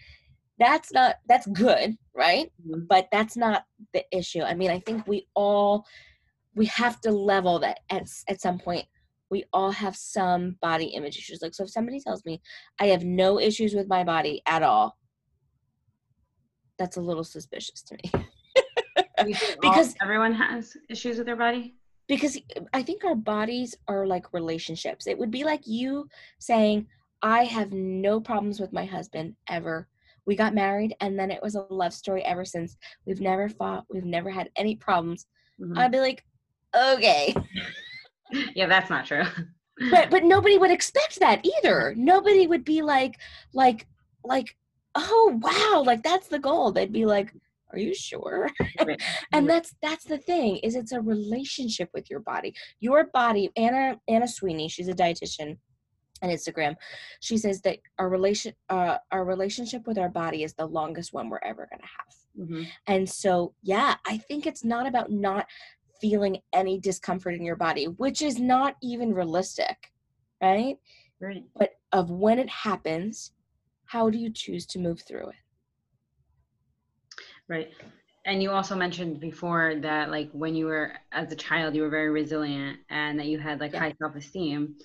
That's 0.58 0.92
not 0.92 1.16
that's 1.28 1.46
good 1.46 1.96
right? 2.14 2.50
Mm-hmm. 2.66 2.86
but 2.88 3.08
that's 3.12 3.36
not 3.36 3.64
the 3.92 4.04
issue. 4.16 4.42
I 4.42 4.54
mean 4.54 4.70
i 4.70 4.80
think 4.80 5.06
we 5.06 5.26
all 5.34 5.84
we 6.58 6.66
have 6.66 7.00
to 7.02 7.12
level 7.12 7.60
that 7.60 7.78
at, 7.88 8.08
at 8.28 8.40
some 8.40 8.58
point. 8.58 8.84
We 9.30 9.44
all 9.52 9.70
have 9.70 9.94
some 9.94 10.56
body 10.60 10.86
image 10.86 11.16
issues. 11.16 11.40
Like 11.40 11.54
so 11.54 11.64
if 11.64 11.70
somebody 11.70 12.00
tells 12.00 12.24
me 12.24 12.40
i 12.80 12.86
have 12.86 13.04
no 13.04 13.38
issues 13.38 13.74
with 13.74 13.88
my 13.88 14.02
body 14.04 14.42
at 14.46 14.62
all 14.62 14.98
that's 16.78 16.96
a 16.96 17.00
little 17.00 17.24
suspicious 17.24 17.82
to 17.82 17.96
me. 17.96 18.24
Because 19.60 19.96
everyone 20.00 20.32
has 20.32 20.76
issues 20.88 21.18
with 21.18 21.26
their 21.26 21.36
body? 21.36 21.74
Because 22.06 22.38
i 22.72 22.82
think 22.82 23.04
our 23.04 23.16
bodies 23.16 23.74
are 23.88 24.06
like 24.06 24.32
relationships. 24.32 25.06
It 25.06 25.18
would 25.18 25.30
be 25.30 25.44
like 25.44 25.66
you 25.66 26.08
saying 26.38 26.86
i 27.22 27.44
have 27.44 27.72
no 27.72 28.20
problems 28.20 28.60
with 28.60 28.72
my 28.72 28.84
husband 28.84 29.34
ever. 29.48 29.88
We 30.26 30.36
got 30.36 30.54
married 30.54 30.94
and 31.00 31.18
then 31.18 31.30
it 31.30 31.42
was 31.42 31.54
a 31.54 31.66
love 31.70 31.92
story 31.92 32.22
ever 32.24 32.44
since. 32.44 32.76
We've 33.06 33.20
never 33.20 33.48
fought. 33.48 33.84
We've 33.90 34.04
never 34.04 34.30
had 34.30 34.50
any 34.56 34.76
problems. 34.76 35.26
Mm-hmm. 35.60 35.78
i'd 35.78 35.90
be 35.90 35.98
like 35.98 36.24
okay. 36.74 37.34
yeah, 38.54 38.66
that's 38.66 38.90
not 38.90 39.06
true. 39.06 39.24
but 39.90 40.10
but 40.10 40.24
nobody 40.24 40.58
would 40.58 40.70
expect 40.70 41.20
that 41.20 41.44
either. 41.44 41.94
Nobody 41.96 42.46
would 42.46 42.64
be 42.64 42.82
like 42.82 43.18
like 43.52 43.86
like 44.24 44.56
oh 44.94 45.38
wow, 45.42 45.82
like 45.84 46.02
that's 46.02 46.28
the 46.28 46.38
goal. 46.38 46.72
They'd 46.72 46.92
be 46.92 47.06
like 47.06 47.32
are 47.72 47.78
you 47.78 47.94
sure 47.94 48.50
and 49.32 49.48
that's 49.48 49.74
that's 49.82 50.04
the 50.04 50.18
thing 50.18 50.56
is 50.58 50.74
it's 50.74 50.92
a 50.92 51.00
relationship 51.00 51.88
with 51.92 52.08
your 52.10 52.20
body 52.20 52.54
your 52.80 53.04
body 53.12 53.50
anna 53.56 53.98
anna 54.08 54.26
sweeney 54.26 54.68
she's 54.68 54.88
a 54.88 54.94
dietitian 54.94 55.56
on 56.22 56.30
instagram 56.30 56.74
she 57.20 57.36
says 57.36 57.60
that 57.62 57.78
our 57.98 58.08
relation 58.08 58.52
uh, 58.70 58.96
our 59.12 59.24
relationship 59.24 59.86
with 59.86 59.98
our 59.98 60.08
body 60.08 60.42
is 60.42 60.54
the 60.54 60.66
longest 60.66 61.12
one 61.12 61.28
we're 61.28 61.40
ever 61.44 61.68
going 61.70 61.80
to 61.80 61.86
have 61.86 62.48
mm-hmm. 62.48 62.62
and 62.86 63.08
so 63.08 63.54
yeah 63.62 63.96
i 64.06 64.16
think 64.16 64.46
it's 64.46 64.64
not 64.64 64.86
about 64.86 65.10
not 65.10 65.46
feeling 66.00 66.38
any 66.52 66.78
discomfort 66.78 67.34
in 67.34 67.44
your 67.44 67.56
body, 67.56 67.84
which 67.86 68.22
is 68.22 68.38
not 68.38 68.76
even 68.82 69.14
realistic, 69.14 69.92
right? 70.42 70.76
Right. 71.20 71.44
But 71.56 71.70
of 71.92 72.10
when 72.10 72.38
it 72.38 72.48
happens, 72.48 73.32
how 73.86 74.10
do 74.10 74.18
you 74.18 74.30
choose 74.30 74.66
to 74.66 74.78
move 74.78 75.00
through 75.00 75.28
it? 75.30 75.34
Right. 77.48 77.70
And 78.26 78.42
you 78.42 78.50
also 78.50 78.76
mentioned 78.76 79.20
before 79.20 79.76
that, 79.80 80.10
like, 80.10 80.30
when 80.32 80.54
you 80.54 80.66
were 80.66 80.92
as 81.12 81.32
a 81.32 81.36
child, 81.36 81.74
you 81.74 81.82
were 81.82 81.88
very 81.88 82.10
resilient 82.10 82.78
and 82.90 83.18
that 83.18 83.26
you 83.26 83.38
had 83.38 83.58
like 83.58 83.72
yeah. 83.72 83.80
high 83.80 83.94
self 83.98 84.14
esteem. 84.16 84.76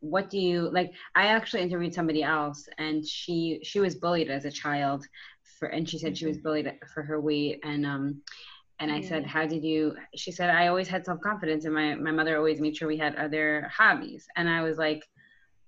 What 0.00 0.28
do 0.28 0.38
you 0.38 0.68
like? 0.70 0.92
I 1.14 1.26
actually 1.26 1.62
interviewed 1.62 1.94
somebody 1.94 2.22
else, 2.22 2.68
and 2.78 3.06
she 3.06 3.60
she 3.62 3.78
was 3.78 3.94
bullied 3.94 4.30
as 4.30 4.44
a 4.44 4.50
child, 4.50 5.06
for 5.58 5.68
and 5.68 5.88
she 5.88 5.98
said 5.98 6.18
she 6.18 6.26
was 6.26 6.36
mm-hmm. 6.36 6.42
bullied 6.42 6.72
for 6.92 7.02
her 7.04 7.20
weight, 7.20 7.60
and 7.62 7.86
um, 7.86 8.20
and 8.82 8.90
I 8.90 9.00
said, 9.00 9.22
mm. 9.22 9.26
How 9.26 9.46
did 9.46 9.62
you? 9.62 9.94
She 10.16 10.32
said, 10.32 10.50
I 10.50 10.66
always 10.66 10.88
had 10.88 11.06
self 11.06 11.20
confidence, 11.20 11.64
and 11.64 11.74
my, 11.74 11.94
my 11.94 12.10
mother 12.10 12.36
always 12.36 12.60
made 12.60 12.76
sure 12.76 12.88
we 12.88 12.98
had 12.98 13.14
other 13.14 13.70
hobbies. 13.72 14.26
And 14.34 14.48
I 14.48 14.62
was 14.62 14.76
like, 14.76 15.08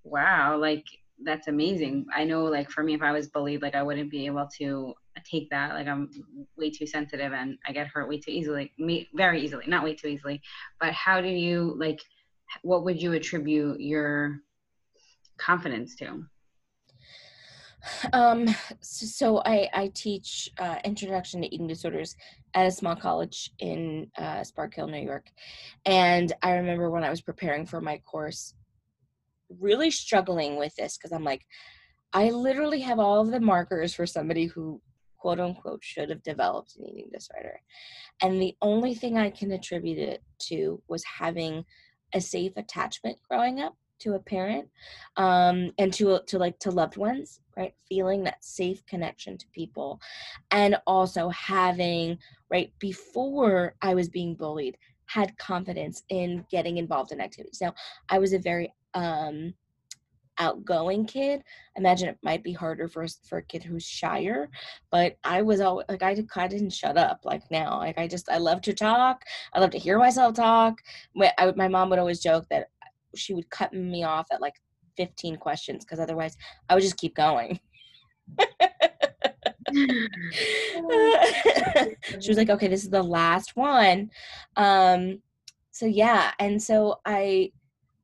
Wow, 0.02 0.58
like 0.58 0.84
that's 1.22 1.46
amazing. 1.46 2.06
I 2.12 2.24
know, 2.24 2.44
like 2.44 2.70
for 2.70 2.82
me, 2.82 2.92
if 2.92 3.02
I 3.02 3.12
was 3.12 3.28
bullied, 3.28 3.62
like 3.62 3.76
I 3.76 3.84
wouldn't 3.84 4.10
be 4.10 4.26
able 4.26 4.48
to 4.58 4.94
take 5.24 5.48
that. 5.50 5.74
Like 5.74 5.86
I'm 5.86 6.10
way 6.58 6.70
too 6.70 6.86
sensitive 6.86 7.32
and 7.32 7.56
I 7.64 7.72
get 7.72 7.86
hurt 7.86 8.08
way 8.08 8.18
too 8.18 8.32
easily, 8.32 8.72
me 8.78 9.08
very 9.14 9.40
easily, 9.42 9.64
not 9.68 9.84
way 9.84 9.94
too 9.94 10.08
easily. 10.08 10.42
But 10.80 10.92
how 10.92 11.20
do 11.20 11.28
you 11.28 11.76
like? 11.78 12.00
What 12.62 12.84
would 12.84 13.00
you 13.00 13.12
attribute 13.12 13.80
your 13.80 14.40
confidence 15.38 15.94
to? 15.96 16.24
Um, 18.12 18.54
so 18.80 19.42
I, 19.44 19.68
I 19.72 19.90
teach 19.94 20.50
uh, 20.58 20.76
introduction 20.84 21.42
to 21.42 21.54
eating 21.54 21.66
disorders 21.66 22.16
at 22.54 22.66
a 22.66 22.70
small 22.70 22.96
college 22.96 23.50
in 23.58 24.10
uh, 24.16 24.42
Sparkill, 24.42 24.90
New 24.90 25.04
York. 25.04 25.26
And 25.84 26.32
I 26.42 26.52
remember 26.52 26.90
when 26.90 27.04
I 27.04 27.10
was 27.10 27.20
preparing 27.20 27.66
for 27.66 27.80
my 27.80 27.98
course, 27.98 28.54
really 29.60 29.90
struggling 29.90 30.56
with 30.56 30.74
this 30.76 30.96
because 30.96 31.12
I'm 31.12 31.24
like, 31.24 31.42
I 32.12 32.30
literally 32.30 32.80
have 32.80 32.98
all 32.98 33.20
of 33.20 33.30
the 33.30 33.40
markers 33.40 33.94
for 33.94 34.06
somebody 34.06 34.46
who 34.46 34.80
quote 35.18 35.40
unquote 35.40 35.82
should 35.82 36.10
have 36.10 36.22
developed 36.22 36.76
an 36.76 36.86
eating 36.86 37.10
disorder. 37.12 37.60
And 38.22 38.40
the 38.40 38.56
only 38.62 38.94
thing 38.94 39.18
I 39.18 39.30
can 39.30 39.50
attribute 39.52 39.98
it 39.98 40.22
to 40.50 40.82
was 40.88 41.02
having 41.18 41.64
a 42.12 42.20
safe 42.20 42.52
attachment 42.56 43.18
growing 43.28 43.60
up 43.60 43.74
to 44.00 44.14
a 44.14 44.18
parent 44.18 44.68
um, 45.16 45.70
and 45.78 45.92
to 45.92 46.20
to 46.26 46.38
like 46.38 46.58
to 46.58 46.70
loved 46.70 46.96
ones 46.96 47.40
right? 47.56 47.74
Feeling 47.88 48.24
that 48.24 48.44
safe 48.44 48.84
connection 48.86 49.38
to 49.38 49.46
people. 49.52 50.00
And 50.50 50.76
also 50.86 51.28
having 51.30 52.18
right 52.50 52.72
before 52.78 53.74
i 53.82 53.94
was 53.94 54.08
being 54.08 54.34
bullied 54.34 54.76
had 55.06 55.36
confidence 55.38 56.02
in 56.08 56.44
getting 56.50 56.78
involved 56.78 57.12
in 57.12 57.20
activities. 57.20 57.60
Now 57.60 57.74
i 58.08 58.18
was 58.18 58.32
a 58.32 58.38
very 58.38 58.72
um 58.94 59.54
outgoing 60.38 61.06
kid. 61.06 61.44
Imagine 61.76 62.08
it 62.08 62.18
might 62.22 62.42
be 62.42 62.52
harder 62.52 62.88
for 62.88 63.06
for 63.28 63.38
a 63.38 63.42
kid 63.42 63.62
who's 63.62 63.84
shyer 63.84 64.48
but 64.90 65.16
i 65.22 65.40
was 65.42 65.60
always 65.60 65.86
like 65.88 66.02
i, 66.02 66.10
I 66.36 66.48
didn't 66.48 66.70
shut 66.70 66.96
up 66.96 67.20
like 67.24 67.42
now. 67.50 67.78
Like 67.78 67.98
i 67.98 68.08
just 68.08 68.28
i 68.28 68.38
love 68.38 68.60
to 68.62 68.72
talk. 68.72 69.24
I 69.52 69.60
love 69.60 69.70
to 69.70 69.78
hear 69.78 69.98
myself 69.98 70.34
talk. 70.34 70.80
My, 71.14 71.32
I, 71.38 71.52
my 71.52 71.68
mom 71.68 71.90
would 71.90 71.98
always 71.98 72.20
joke 72.20 72.46
that 72.50 72.70
she 73.16 73.34
would 73.34 73.48
cut 73.50 73.72
me 73.72 74.04
off 74.04 74.26
at 74.32 74.40
like 74.40 74.54
15 74.96 75.36
questions 75.36 75.84
because 75.84 76.00
otherwise 76.00 76.36
I 76.68 76.74
would 76.74 76.82
just 76.82 76.96
keep 76.96 77.14
going. 77.14 77.58
she 82.20 82.28
was 82.28 82.36
like, 82.36 82.50
okay, 82.50 82.68
this 82.68 82.84
is 82.84 82.90
the 82.90 83.02
last 83.02 83.56
one. 83.56 84.10
Um, 84.56 85.20
so 85.70 85.86
yeah, 85.86 86.32
and 86.38 86.62
so 86.62 87.00
I 87.04 87.50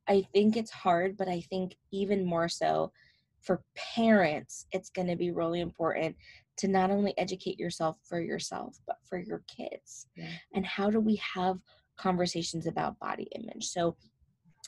I 0.09 0.23
think 0.33 0.57
it's 0.57 0.73
hard, 0.73 1.17
but 1.17 1.29
I 1.29 1.41
think 1.43 1.77
even 1.93 2.25
more 2.25 2.49
so 2.49 2.93
for 3.41 3.63
parents, 3.77 4.67
it's 4.73 4.91
going 4.91 5.07
to 5.09 5.17
be 5.17 5.31
really 5.31 5.61
important 5.61 6.17
to 6.59 6.69
not 6.69 6.91
only 6.91 7.15
educate 7.17 7.59
yourself 7.59 7.97
for 8.03 8.21
yourself, 8.21 8.77
but 8.87 8.97
for 9.09 9.19
your 9.19 9.43
kids. 9.47 10.09
Yeah. 10.17 10.29
And 10.53 10.67
how 10.67 10.91
do 10.91 11.01
we 11.01 11.17
have 11.35 11.59
conversations 11.97 12.67
about 12.67 12.99
body 12.99 13.29
image? 13.35 13.69
So 13.69 13.97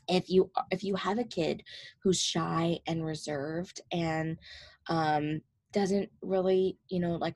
if 0.08 0.28
you 0.28 0.50
if 0.70 0.82
you 0.82 0.94
have 0.96 1.18
a 1.18 1.24
kid 1.24 1.62
who's 2.02 2.20
shy 2.20 2.78
and 2.86 3.04
reserved 3.04 3.80
and 3.92 4.36
um 4.88 5.40
doesn't 5.72 6.10
really 6.22 6.78
you 6.88 7.00
know 7.00 7.16
like 7.16 7.34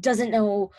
doesn't 0.00 0.30
know 0.30 0.70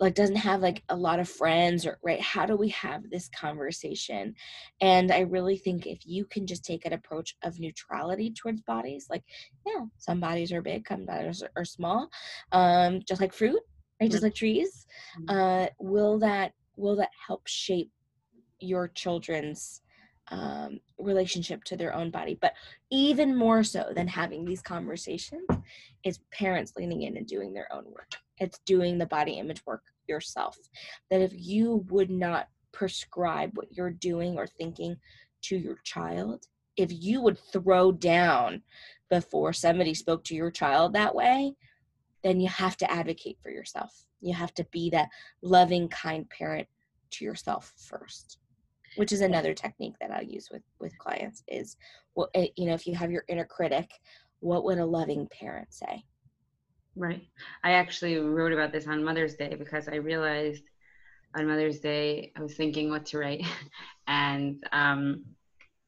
like 0.00 0.14
doesn't 0.14 0.36
have 0.36 0.60
like 0.60 0.82
a 0.88 0.96
lot 0.96 1.20
of 1.20 1.28
friends 1.28 1.86
or 1.86 1.98
right 2.02 2.20
how 2.20 2.44
do 2.44 2.56
we 2.56 2.68
have 2.70 3.08
this 3.10 3.28
conversation 3.28 4.34
and 4.80 5.12
i 5.12 5.20
really 5.20 5.56
think 5.56 5.86
if 5.86 6.00
you 6.04 6.24
can 6.26 6.46
just 6.46 6.64
take 6.64 6.84
an 6.84 6.92
approach 6.92 7.36
of 7.42 7.60
neutrality 7.60 8.32
towards 8.32 8.60
bodies 8.62 9.06
like 9.08 9.22
yeah 9.66 9.82
some 9.98 10.18
bodies 10.20 10.52
are 10.52 10.62
big 10.62 10.86
some 10.88 11.06
bodies 11.06 11.42
are 11.56 11.64
small 11.64 12.08
um 12.52 13.00
just 13.06 13.20
like 13.20 13.32
fruit 13.32 13.60
right 14.00 14.10
just 14.10 14.22
like 14.22 14.34
trees 14.34 14.86
mm-hmm. 15.20 15.38
uh 15.38 15.66
will 15.78 16.18
that 16.18 16.52
will 16.76 16.96
that 16.96 17.10
help 17.26 17.42
shape 17.46 17.90
your 18.60 18.88
children's 18.88 19.80
um, 20.28 20.80
relationship 20.98 21.64
to 21.64 21.76
their 21.76 21.94
own 21.94 22.10
body. 22.10 22.38
But 22.40 22.54
even 22.90 23.36
more 23.36 23.62
so 23.62 23.92
than 23.94 24.08
having 24.08 24.44
these 24.44 24.62
conversations 24.62 25.46
is 26.04 26.20
parents 26.32 26.72
leaning 26.76 27.02
in 27.02 27.16
and 27.16 27.26
doing 27.26 27.52
their 27.52 27.72
own 27.72 27.84
work. 27.86 28.12
It's 28.38 28.60
doing 28.60 28.98
the 28.98 29.06
body 29.06 29.32
image 29.32 29.62
work 29.66 29.82
yourself. 30.08 30.58
That 31.10 31.20
if 31.20 31.32
you 31.34 31.84
would 31.88 32.10
not 32.10 32.48
prescribe 32.72 33.56
what 33.56 33.72
you're 33.72 33.90
doing 33.90 34.36
or 34.36 34.46
thinking 34.46 34.96
to 35.42 35.56
your 35.56 35.78
child, 35.84 36.46
if 36.76 36.90
you 36.90 37.20
would 37.20 37.38
throw 37.38 37.92
down 37.92 38.62
before 39.10 39.52
somebody 39.52 39.94
spoke 39.94 40.24
to 40.24 40.34
your 40.34 40.50
child 40.50 40.92
that 40.92 41.14
way, 41.14 41.54
then 42.22 42.40
you 42.40 42.48
have 42.48 42.76
to 42.78 42.90
advocate 42.90 43.38
for 43.42 43.50
yourself. 43.50 44.06
You 44.20 44.34
have 44.34 44.54
to 44.54 44.64
be 44.72 44.90
that 44.90 45.10
loving, 45.42 45.88
kind 45.88 46.28
parent 46.28 46.66
to 47.12 47.24
yourself 47.24 47.72
first 47.76 48.38
which 48.96 49.12
is 49.12 49.20
another 49.20 49.54
technique 49.54 49.94
that 50.00 50.10
I 50.10 50.20
use 50.20 50.48
with 50.50 50.62
with 50.80 50.96
clients 50.98 51.42
is 51.48 51.76
well 52.14 52.28
you 52.34 52.66
know 52.66 52.74
if 52.74 52.86
you 52.86 52.94
have 52.94 53.10
your 53.10 53.24
inner 53.28 53.44
critic 53.44 53.90
what 54.44 54.64
would 54.64 54.78
a 54.78 54.84
loving 54.84 55.26
parent 55.28 55.72
say? 55.72 56.04
Right. 56.96 57.22
I 57.64 57.72
actually 57.72 58.18
wrote 58.18 58.52
about 58.52 58.72
this 58.72 58.86
on 58.86 59.02
Mother's 59.02 59.36
Day 59.36 59.54
because 59.58 59.88
I 59.88 59.96
realized 59.96 60.64
on 61.34 61.48
Mother's 61.48 61.80
Day 61.80 62.30
I 62.36 62.42
was 62.42 62.54
thinking 62.54 62.90
what 62.90 63.06
to 63.06 63.18
write. 63.18 63.44
And 64.06 64.62
um, 64.70 65.24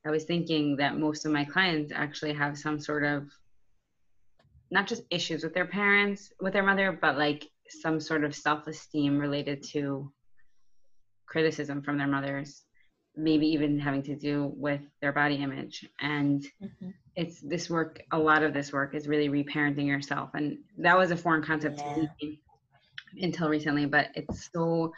I 0.06 0.10
was 0.10 0.24
thinking 0.24 0.76
that 0.76 0.96
most 0.96 1.26
of 1.26 1.32
my 1.32 1.44
clients 1.44 1.92
actually 1.94 2.32
have 2.32 2.56
some 2.56 2.80
sort 2.80 3.04
of 3.04 3.28
not 4.70 4.86
just 4.86 5.02
issues 5.10 5.44
with 5.44 5.52
their 5.52 5.66
parents 5.66 6.32
with 6.40 6.54
their 6.54 6.62
mother 6.62 6.98
but 7.00 7.18
like 7.18 7.46
some 7.68 8.00
sort 8.00 8.24
of 8.24 8.34
self-esteem 8.34 9.18
related 9.18 9.62
to 9.62 10.10
criticism 11.26 11.82
from 11.82 11.98
their 11.98 12.08
mothers 12.08 12.65
maybe 13.16 13.46
even 13.46 13.78
having 13.78 14.02
to 14.02 14.14
do 14.14 14.52
with 14.56 14.80
their 15.00 15.12
body 15.12 15.36
image. 15.36 15.88
And 16.00 16.42
mm-hmm. 16.62 16.90
it's 17.14 17.40
this 17.40 17.70
work 17.70 18.02
a 18.12 18.18
lot 18.18 18.42
of 18.42 18.52
this 18.52 18.72
work 18.72 18.94
is 18.94 19.08
really 19.08 19.28
reparenting 19.28 19.86
yourself. 19.86 20.30
And 20.34 20.58
that 20.78 20.96
was 20.96 21.10
a 21.10 21.16
foreign 21.16 21.42
concept 21.42 21.78
yeah. 21.78 21.94
to 21.94 22.08
me 22.20 22.40
until 23.22 23.48
recently 23.48 23.86
but 23.86 24.08
it's 24.14 24.50
so 24.52 24.92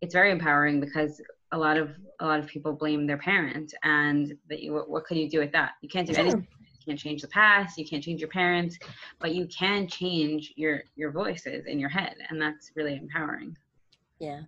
it's 0.00 0.14
very 0.14 0.30
empowering 0.30 0.80
because 0.80 1.20
a 1.52 1.58
lot 1.58 1.76
of 1.76 1.90
a 2.20 2.26
lot 2.26 2.40
of 2.40 2.46
people 2.46 2.72
blame 2.72 3.06
their 3.06 3.18
parents 3.18 3.74
and 3.82 4.34
that 4.48 4.62
you 4.62 4.72
what, 4.72 4.88
what 4.88 5.04
could 5.04 5.18
you 5.18 5.28
do 5.28 5.40
with 5.40 5.52
that? 5.52 5.72
You 5.82 5.88
can't 5.88 6.06
do 6.06 6.14
anything. 6.14 6.46
You 6.60 6.92
can't 6.92 6.98
change 6.98 7.20
the 7.20 7.28
past. 7.28 7.76
You 7.76 7.86
can't 7.86 8.02
change 8.02 8.20
your 8.20 8.30
parents 8.30 8.78
but 9.20 9.34
you 9.34 9.46
can 9.46 9.86
change 9.86 10.54
your 10.56 10.82
your 10.96 11.10
voices 11.10 11.66
in 11.66 11.78
your 11.78 11.90
head. 11.90 12.16
And 12.30 12.40
that's 12.40 12.72
really 12.74 12.96
empowering 12.96 13.56
yeah. 14.20 14.40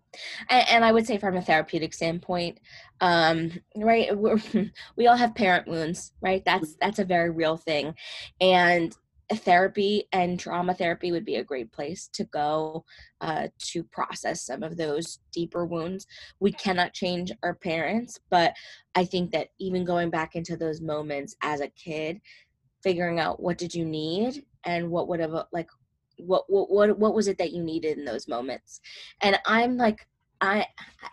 And, 0.48 0.68
and, 0.68 0.84
i 0.84 0.92
would 0.92 1.06
say 1.06 1.18
from 1.18 1.36
a 1.36 1.42
therapeutic 1.42 1.94
standpoint 1.94 2.58
um 3.00 3.52
right 3.76 4.10
we 4.96 5.06
all 5.06 5.16
have 5.16 5.34
parent 5.34 5.68
wounds 5.68 6.12
right? 6.20 6.44
That's 6.44 6.74
that's 6.80 6.98
a 6.98 7.04
very 7.04 7.30
real 7.30 7.56
thing. 7.56 7.94
And 8.40 8.96
therapy 9.32 10.08
and 10.12 10.40
trauma 10.40 10.74
therapy 10.74 11.12
would 11.12 11.24
be 11.24 11.36
a 11.36 11.44
great 11.44 11.70
place 11.70 12.08
to 12.12 12.24
go 12.24 12.84
uh, 13.20 13.46
to 13.58 13.84
process 13.84 14.44
some 14.44 14.64
of 14.64 14.76
those 14.76 15.20
deeper 15.32 15.64
wounds. 15.64 16.04
We 16.40 16.50
cannot 16.50 16.94
change 16.94 17.30
our 17.42 17.54
parents 17.54 18.18
but 18.28 18.54
i 18.94 19.04
think 19.04 19.30
that 19.30 19.48
even 19.60 19.84
going 19.84 20.10
back 20.10 20.34
into 20.34 20.56
those 20.56 20.80
moments 20.80 21.36
as 21.42 21.60
a 21.60 21.68
kid 21.68 22.20
figuring 22.82 23.20
out 23.20 23.40
what 23.40 23.58
did 23.58 23.74
you 23.74 23.84
need 23.84 24.44
and 24.64 24.90
what 24.90 25.08
would 25.08 25.20
have 25.20 25.44
like 25.52 25.68
what 26.26 26.44
what 26.48 26.70
what 26.70 26.98
what 26.98 27.14
was 27.14 27.28
it 27.28 27.38
that 27.38 27.52
you 27.52 27.62
needed 27.62 27.98
in 27.98 28.04
those 28.04 28.28
moments? 28.28 28.80
And 29.20 29.38
i'm 29.46 29.76
like 29.76 30.06
i 30.40 30.66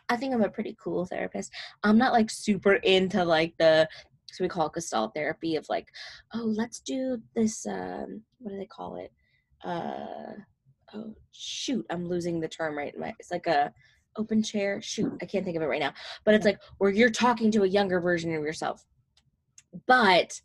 i 0.10 0.16
think 0.16 0.34
i'm 0.34 0.44
a 0.44 0.50
pretty 0.50 0.76
cool 0.82 1.06
therapist. 1.06 1.52
I'm 1.84 1.98
not 1.98 2.14
like 2.14 2.30
super 2.30 2.76
into 2.76 3.24
like 3.24 3.54
the 3.58 3.88
so 4.28 4.44
we 4.44 4.50
call 4.50 4.70
gestalt 4.70 5.14
therapy 5.14 5.56
of 5.56 5.66
like 5.70 5.88
oh 6.34 6.44
let's 6.44 6.80
do 6.80 7.22
this 7.36 7.66
um 7.66 8.22
what 8.40 8.52
do 8.52 8.58
they 8.58 8.66
call 8.66 8.96
it? 8.98 9.12
Uh 9.64 10.34
oh 10.94 11.14
shoot 11.32 11.86
i'm 11.90 12.08
losing 12.08 12.40
the 12.40 12.48
term 12.48 12.78
right 12.78 12.98
my 12.98 13.14
it's 13.20 13.32
like 13.32 13.48
a 13.48 13.74
open 14.16 14.42
chair. 14.42 14.82
Shoot 14.82 15.14
i 15.22 15.26
can't 15.26 15.46
think 15.46 15.58
of 15.58 15.64
it 15.64 15.68
right 15.68 15.80
now. 15.80 15.94
But 16.26 16.36
it's 16.36 16.46
like 16.46 16.60
where 16.78 16.92
you're 16.92 17.10
talking 17.10 17.52
to 17.52 17.64
a 17.64 17.68
younger 17.68 18.00
version 18.00 18.34
of 18.36 18.44
yourself. 18.44 18.86
But 19.86 20.42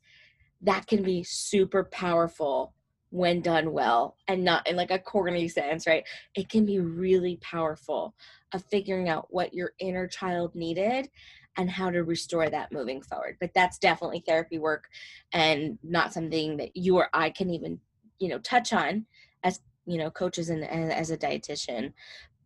that 0.63 0.87
can 0.87 1.03
be 1.03 1.25
super 1.25 1.85
powerful 1.85 2.75
when 3.13 3.43
done 3.43 3.73
well 3.73 4.17
and 4.27 4.43
not 4.43 4.67
in 4.67 4.75
like 4.75 4.91
a 4.91 4.99
corny 4.99 5.47
sense, 5.47 5.87
right? 5.87 6.05
It 6.35 6.49
can 6.49 6.65
be 6.65 6.81
really 6.81 7.37
powerful 7.43 8.15
of 8.55 8.65
figuring 8.65 9.11
out 9.11 9.27
what 9.29 9.53
your 9.53 9.73
inner 9.79 10.09
child 10.09 10.55
needed 10.55 11.11
and 11.59 11.71
how 11.71 11.91
to 11.91 12.05
restore 12.05 12.49
that 12.49 12.73
moving 12.73 13.03
forward. 13.03 13.37
But 13.39 13.53
that's 13.55 13.79
definitely 13.79 14.25
therapy 14.27 14.59
work 14.59 14.89
and 15.31 15.79
not 15.83 16.15
something 16.15 16.57
that 16.57 16.75
you 16.75 16.97
or 16.97 17.11
I 17.13 17.29
can 17.29 17.51
even, 17.51 17.81
you 18.19 18.29
know, 18.29 18.39
touch 18.39 18.73
on 18.73 19.05
as, 19.45 19.61
you 19.85 19.99
know, 19.99 20.11
coaches 20.11 20.49
and, 20.49 20.65
and 20.65 20.91
as 20.91 21.11
a 21.11 21.19
dietitian, 21.19 21.93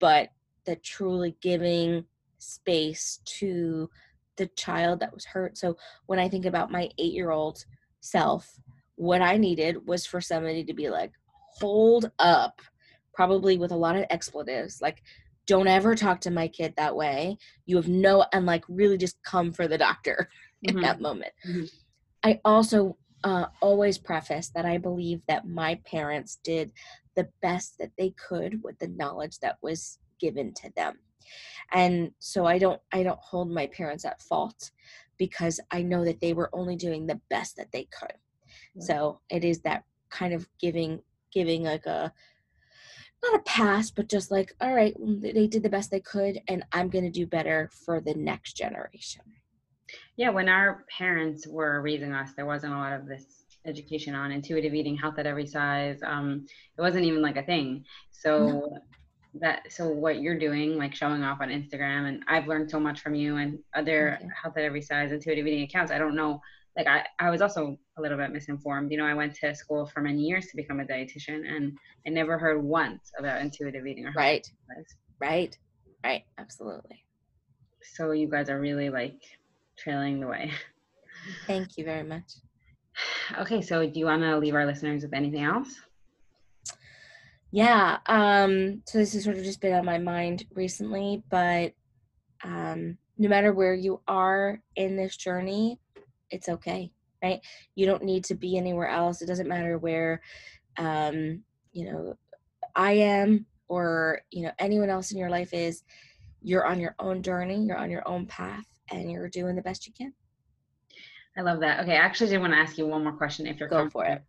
but 0.01 0.31
the 0.65 0.75
truly 0.75 1.37
giving 1.41 2.05
space 2.39 3.21
to 3.25 3.89
the 4.35 4.49
child 4.49 4.99
that 4.99 5.15
was 5.15 5.27
hurt. 5.27 5.57
So 5.57 5.77
when 6.07 6.19
I 6.19 6.29
think 6.29 6.45
about 6.45 6.73
my 6.73 6.91
eight 6.99 7.13
year 7.13 7.31
old 7.31 7.65
self, 8.01 8.59
what 8.97 9.23
I 9.23 9.37
needed 9.37 9.87
was 9.87 10.07
for 10.07 10.21
somebody 10.21 10.65
to 10.65 10.75
be 10.75 10.91
like, 10.91 11.13
hold 11.59 12.11
up, 12.19 12.61
probably 13.15 13.57
with 13.59 13.73
a 13.73 13.77
lot 13.77 13.97
of 13.97 14.05
expletives, 14.11 14.81
like, 14.81 15.03
don't 15.47 15.69
ever 15.69 15.95
talk 15.95 16.21
to 16.23 16.31
my 16.31 16.49
kid 16.49 16.75
that 16.77 16.97
way. 16.97 17.39
You 17.67 17.77
have 17.77 17.89
no, 17.89 18.27
and 18.33 18.47
like 18.47 18.65
really 18.69 18.99
just 18.99 19.17
come 19.23 19.53
for 19.53 19.69
the 19.69 19.79
doctor 19.79 20.29
mm-hmm. 20.67 20.77
in 20.77 20.83
that 20.83 21.01
moment. 21.01 21.33
Mm-hmm. 21.49 21.65
I 22.25 22.41
also 22.45 22.97
uh, 23.23 23.47
always 23.63 23.97
preface 23.97 24.51
that 24.57 24.67
I 24.67 24.79
believe 24.79 25.21
that 25.29 25.47
my 25.47 25.77
parents 25.87 26.39
did 26.43 26.73
the 27.15 27.29
best 27.43 27.79
that 27.79 27.93
they 27.97 28.11
could 28.11 28.63
with 28.63 28.79
the 28.81 28.89
knowledge 28.89 29.39
that 29.39 29.59
was 29.63 29.99
given 30.19 30.53
to 30.55 30.73
them 30.77 30.99
and 31.73 32.11
so 32.19 32.47
i 32.47 32.59
don't 32.59 32.81
i 32.93 33.03
don't 33.03 33.19
hold 33.19 33.51
my 33.51 33.67
parents 33.69 34.05
at 34.05 34.23
fault 34.23 34.71
because 35.19 35.61
i 35.71 35.83
know 35.83 36.05
that 36.05 36.21
they 36.21 36.33
were 36.33 36.51
only 36.53 36.77
doing 36.77 37.07
the 37.07 37.21
best 37.31 37.57
that 37.57 37.71
they 37.73 37.89
could 37.99 38.15
so 38.79 39.21
it 39.31 39.45
is 39.45 39.61
that 39.61 39.85
kind 40.11 40.33
of 40.33 40.49
giving 40.61 41.01
giving 41.33 41.65
like 41.65 41.87
a 41.87 42.13
not 43.23 43.41
a 43.41 43.43
pass 43.43 43.91
but 43.91 44.09
just 44.09 44.31
like 44.31 44.55
all 44.61 44.73
right 44.73 44.95
they 45.21 45.47
did 45.47 45.63
the 45.63 45.69
best 45.69 45.91
they 45.91 46.01
could 46.01 46.41
and 46.49 46.65
i'm 46.73 46.89
going 46.89 47.05
to 47.05 47.11
do 47.11 47.27
better 47.27 47.71
for 47.85 48.01
the 48.01 48.15
next 48.15 48.55
generation. 48.55 49.23
Yeah 50.17 50.31
when 50.31 50.49
our 50.49 50.85
parents 50.97 51.47
were 51.47 51.81
raising 51.81 52.13
us 52.13 52.31
there 52.37 52.47
wasn't 52.47 52.73
a 52.73 52.77
lot 52.77 52.93
of 52.93 53.07
this 53.07 53.45
education 53.67 54.15
on 54.15 54.31
intuitive 54.31 54.75
eating 54.75 54.97
health 54.97 55.19
at 55.19 55.27
every 55.27 55.47
size 55.47 55.99
um, 56.05 56.47
it 56.79 56.81
wasn't 56.81 57.05
even 57.05 57.21
like 57.21 57.37
a 57.37 57.43
thing. 57.43 57.85
So 58.11 58.47
no 58.47 58.79
that 59.41 59.71
so 59.71 59.89
what 59.89 60.21
you're 60.21 60.39
doing 60.39 60.77
like 60.77 60.95
showing 60.95 61.23
off 61.23 61.41
on 61.41 61.49
instagram 61.49 62.09
and 62.09 62.23
i've 62.29 62.47
learned 62.47 62.71
so 62.71 62.81
much 62.81 63.01
from 63.01 63.15
you 63.15 63.37
and 63.37 63.59
other 63.75 64.19
health 64.43 64.57
at 64.57 64.65
every 64.65 64.83
size 64.83 65.13
intuitive 65.13 65.47
eating 65.47 65.63
accounts 65.63 65.93
i 65.93 65.99
don't 65.99 66.17
know 66.17 66.41
like 66.77 66.87
I, 66.87 67.05
I 67.19 67.31
was 67.31 67.41
also 67.41 67.79
a 67.97 68.03
little 68.03 68.19
bit 68.19 68.33
misinformed. 68.33 68.93
You 68.93 68.99
know 68.99 69.07
i 69.07 69.15
went 69.15 69.35
to 69.37 69.55
school 69.55 69.87
for 69.87 70.01
many 70.01 70.21
years 70.21 70.47
to 70.47 70.57
become 70.57 70.81
a 70.81 70.85
dietitian 70.85 71.49
and 71.49 71.77
i 72.07 72.11
never 72.11 72.39
heard 72.39 72.63
once 72.63 73.11
about 73.19 73.41
intuitive 73.41 73.87
eating 73.87 74.07
or 74.07 74.13
right. 74.17 74.47
right. 75.21 75.57
Right. 76.05 76.23
Absolutely. 76.39 77.03
So 77.83 78.13
you 78.13 78.29
guys 78.29 78.49
are 78.49 78.61
really 78.61 78.91
like 78.91 79.21
trailing 79.79 80.21
the 80.21 80.29
way. 80.29 80.53
Thank 81.47 81.77
you 81.77 81.85
very 81.85 82.05
much. 82.05 82.31
Okay 83.39 83.61
so 83.61 83.89
do 83.89 83.99
you 83.99 84.07
want 84.07 84.23
to 84.23 84.39
leave 84.39 84.55
our 84.55 84.67
listeners 84.67 85.03
with 85.03 85.15
anything 85.15 85.43
else? 85.43 85.75
Yeah 87.51 87.99
um 88.07 88.83
so 88.87 88.99
this 88.99 89.15
has 89.15 89.25
sort 89.25 89.37
of 89.37 89.45
just 89.45 89.61
been 89.61 89.73
on 89.73 89.85
my 89.85 89.99
mind 89.99 90.45
recently 90.55 91.23
but 91.31 91.73
um 92.45 92.99
no 93.19 93.29
matter 93.29 93.53
where 93.53 93.75
you 93.75 94.01
are 94.07 94.61
in 94.77 94.97
this 94.97 95.17
journey 95.17 95.79
it's 96.31 96.49
okay 96.49 96.91
right? 97.23 97.41
You 97.75 97.87
don't 97.87 98.05
need 98.05 98.25
to 98.25 98.35
be 98.35 98.57
anywhere 98.57 98.89
else 98.89 99.23
it 99.23 99.27
doesn't 99.27 99.49
matter 99.49 99.79
where 99.79 100.21
um 100.79 101.43
you 101.73 101.91
know 101.91 102.15
i 102.75 102.93
am 102.93 103.47
or 103.69 104.21
you 104.31 104.43
know 104.43 104.53
anyone 104.59 104.91
else 104.91 105.11
in 105.11 105.19
your 105.19 105.31
life 105.31 105.55
is 105.55 105.83
you're 106.43 106.67
on 106.67 106.79
your 106.79 106.95
own 106.99 107.23
journey 107.23 107.65
you're 107.65 107.79
on 107.79 107.91
your 107.91 108.07
own 108.07 108.27
path 108.27 108.67
and 108.91 109.11
you're 109.11 109.29
doing 109.29 109.57
the 109.57 109.63
best 109.63 109.87
you 109.87 109.93
can. 109.97 110.13
I 111.37 111.43
love 111.43 111.61
that. 111.61 111.81
Okay 111.81 111.93
i 111.93 112.01
actually 112.01 112.31
did 112.31 112.41
want 112.41 112.53
to 112.53 112.59
ask 112.59 112.79
you 112.79 112.87
one 112.87 113.05
more 113.05 113.13
question 113.13 113.47
if 113.47 113.59
you're 113.59 113.69
go 113.69 113.89
for 113.91 114.05
it. 114.05 114.23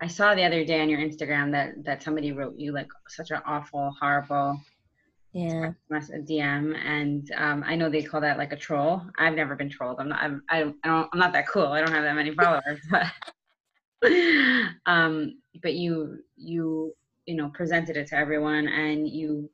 I 0.00 0.06
saw 0.06 0.34
the 0.34 0.44
other 0.44 0.64
day 0.64 0.80
on 0.80 0.88
your 0.88 1.00
Instagram 1.00 1.50
that 1.52 1.84
that 1.84 2.02
somebody 2.02 2.32
wrote 2.32 2.56
you 2.56 2.72
like 2.72 2.88
such 3.08 3.30
an 3.30 3.40
awful, 3.46 3.94
horrible 4.00 4.60
yeah 5.38 5.72
DM, 6.00 6.76
and 6.76 7.30
um, 7.36 7.62
I 7.66 7.76
know 7.76 7.88
they 7.88 8.02
call 8.02 8.20
that 8.20 8.38
like 8.38 8.52
a 8.52 8.56
troll. 8.56 9.02
I've 9.18 9.34
never 9.34 9.54
been 9.54 9.70
trolled. 9.70 10.00
I'm 10.00 10.08
not. 10.08 10.20
I'm, 10.20 10.42
I 10.48 10.60
don't. 10.60 10.76
I 10.84 10.88
don't 10.88 11.08
I'm 11.12 11.18
not 11.18 11.32
that 11.32 11.48
cool. 11.48 11.66
I 11.66 11.80
don't 11.80 11.92
have 11.92 12.04
that 12.04 12.14
many 12.14 12.34
followers, 12.34 12.80
but 12.90 14.12
um, 14.86 15.38
but 15.62 15.74
you 15.74 16.18
you 16.36 16.94
you 17.26 17.36
know 17.36 17.50
presented 17.54 17.96
it 17.96 18.08
to 18.08 18.16
everyone, 18.16 18.68
and 18.68 19.08
you 19.08 19.50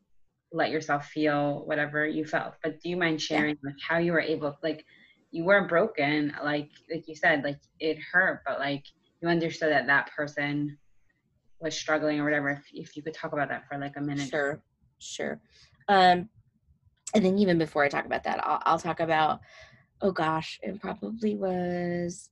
let 0.52 0.70
yourself 0.70 1.06
feel 1.06 1.64
whatever 1.66 2.06
you 2.06 2.24
felt. 2.24 2.54
But 2.62 2.80
do 2.80 2.88
you 2.88 2.96
mind 2.96 3.20
sharing 3.20 3.56
yeah. 3.62 3.70
like 3.70 3.80
how 3.86 3.98
you 3.98 4.12
were 4.12 4.20
able 4.20 4.56
like 4.62 4.84
you 5.32 5.44
weren't 5.44 5.68
broken 5.68 6.32
like 6.44 6.70
like 6.90 7.08
you 7.08 7.14
said 7.14 7.44
like 7.44 7.58
it 7.80 7.98
hurt, 7.98 8.42
but 8.46 8.58
like 8.58 8.84
you 9.20 9.28
understood 9.28 9.72
that 9.72 9.86
that 9.86 10.10
person 10.16 10.78
was 11.60 11.76
struggling 11.76 12.20
or 12.20 12.24
whatever 12.24 12.50
if, 12.50 12.64
if 12.72 12.96
you 12.96 13.02
could 13.02 13.14
talk 13.14 13.32
about 13.32 13.48
that 13.48 13.66
for 13.66 13.78
like 13.78 13.96
a 13.96 14.00
minute 14.00 14.28
sure 14.28 14.62
sure. 14.98 15.40
Um 15.88 16.28
and 17.14 17.24
then 17.24 17.38
even 17.38 17.58
before 17.58 17.84
i 17.84 17.88
talk 17.88 18.04
about 18.04 18.24
that 18.24 18.44
i'll, 18.44 18.60
I'll 18.66 18.78
talk 18.78 19.00
about 19.00 19.40
oh 20.02 20.12
gosh 20.12 20.58
it 20.62 20.80
probably 20.80 21.36
was 21.36 22.30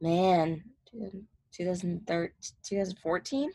man 0.00 0.62
2013 1.52 2.30
2014 2.62 3.50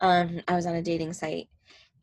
um 0.00 0.40
i 0.48 0.54
was 0.54 0.66
on 0.66 0.76
a 0.76 0.82
dating 0.82 1.12
site 1.12 1.48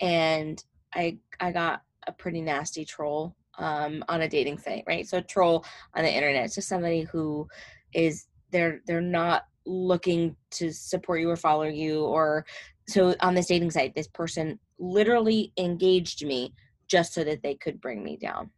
and 0.02 0.64
i 0.94 1.18
i 1.40 1.52
got 1.52 1.82
a 2.08 2.12
pretty 2.12 2.42
nasty 2.42 2.86
troll 2.86 3.36
um 3.58 4.04
on 4.08 4.22
a 4.22 4.30
dating 4.30 4.58
site 4.58 4.84
right? 4.88 5.08
So 5.08 5.18
a 5.18 5.22
troll 5.22 5.66
on 5.96 6.04
the 6.04 6.14
internet 6.14 6.46
it's 6.46 6.56
just 6.56 6.70
somebody 6.70 7.02
who 7.02 7.48
is 7.94 8.28
they're 8.52 8.82
they're 8.86 9.02
not 9.02 9.46
looking 9.66 10.36
to 10.52 10.72
support 10.72 11.20
you 11.20 11.30
or 11.30 11.36
follow 11.36 11.66
you 11.66 12.04
or 12.06 12.46
so 12.88 13.16
on 13.22 13.36
this 13.36 13.48
dating 13.48 13.72
site 13.72 13.94
this 13.96 14.08
person 14.08 14.60
literally 14.80 15.52
engaged 15.58 16.26
me 16.26 16.54
just 16.88 17.14
so 17.14 17.24
that 17.24 17.42
they 17.44 17.56
could 17.56 17.82
bring 17.82 18.04
me 18.04 18.18
down 18.18 18.50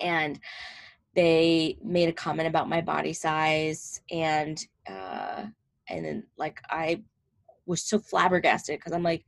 and 0.00 0.40
they 1.14 1.76
made 1.82 2.08
a 2.08 2.12
comment 2.12 2.48
about 2.48 2.68
my 2.68 2.80
body 2.80 3.12
size 3.12 4.00
and 4.10 4.66
uh 4.88 5.44
and 5.88 6.04
then 6.04 6.22
like 6.36 6.60
i 6.70 7.00
was 7.66 7.82
so 7.82 7.98
flabbergasted 7.98 8.78
because 8.78 8.92
i'm 8.92 9.02
like 9.02 9.24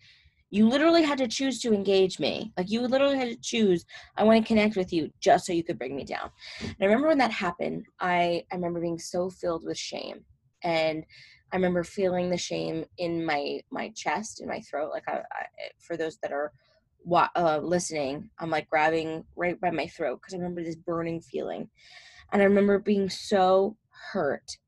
you 0.51 0.69
literally 0.69 1.03
had 1.03 1.19
to 1.19 1.29
choose 1.29 1.61
to 1.61 1.73
engage 1.73 2.19
me. 2.19 2.53
Like 2.57 2.71
you 2.71 2.81
literally 2.83 3.17
had 3.17 3.29
to 3.29 3.41
choose, 3.41 3.85
I 4.17 4.25
want 4.25 4.43
to 4.43 4.47
connect 4.47 4.77
with 4.77 4.93
you 4.93 5.11
just 5.21 5.47
so 5.47 5.53
you 5.53 5.63
could 5.63 5.79
bring 5.79 5.95
me 5.95 6.05
down. 6.05 6.31
And 6.61 6.77
I 6.81 6.85
remember 6.85 7.09
when 7.09 7.19
that 7.19 7.31
happened, 7.31 7.87
I, 8.01 8.45
I 8.51 8.57
remember 8.57 8.81
being 8.81 8.99
so 8.99 9.31
filled 9.31 9.65
with 9.65 9.79
shame. 9.79 10.25
And 10.63 11.05
I 11.53 11.57
remember 11.57 11.85
feeling 11.85 12.31
the 12.31 12.37
shame 12.37 12.85
in 12.99 13.25
my 13.25 13.61
my 13.71 13.93
chest, 13.95 14.41
in 14.41 14.49
my 14.49 14.61
throat. 14.61 14.91
Like 14.91 15.09
I, 15.09 15.19
I 15.33 15.47
for 15.79 15.97
those 15.97 16.19
that 16.19 16.33
are 16.33 16.53
uh, 17.37 17.59
listening, 17.63 18.31
I'm 18.39 18.51
like 18.51 18.69
grabbing 18.69 19.25
right 19.37 19.61
by 19.61 19.71
my 19.71 19.87
throat 19.87 20.21
because 20.21 20.35
I 20.35 20.39
remember 20.39 20.63
this 20.63 20.77
burning 20.77 21.21
feeling, 21.21 21.69
and 22.33 22.43
I 22.43 22.45
remember 22.45 22.79
being 22.79 23.09
so 23.11 23.77
hurt. 24.13 24.59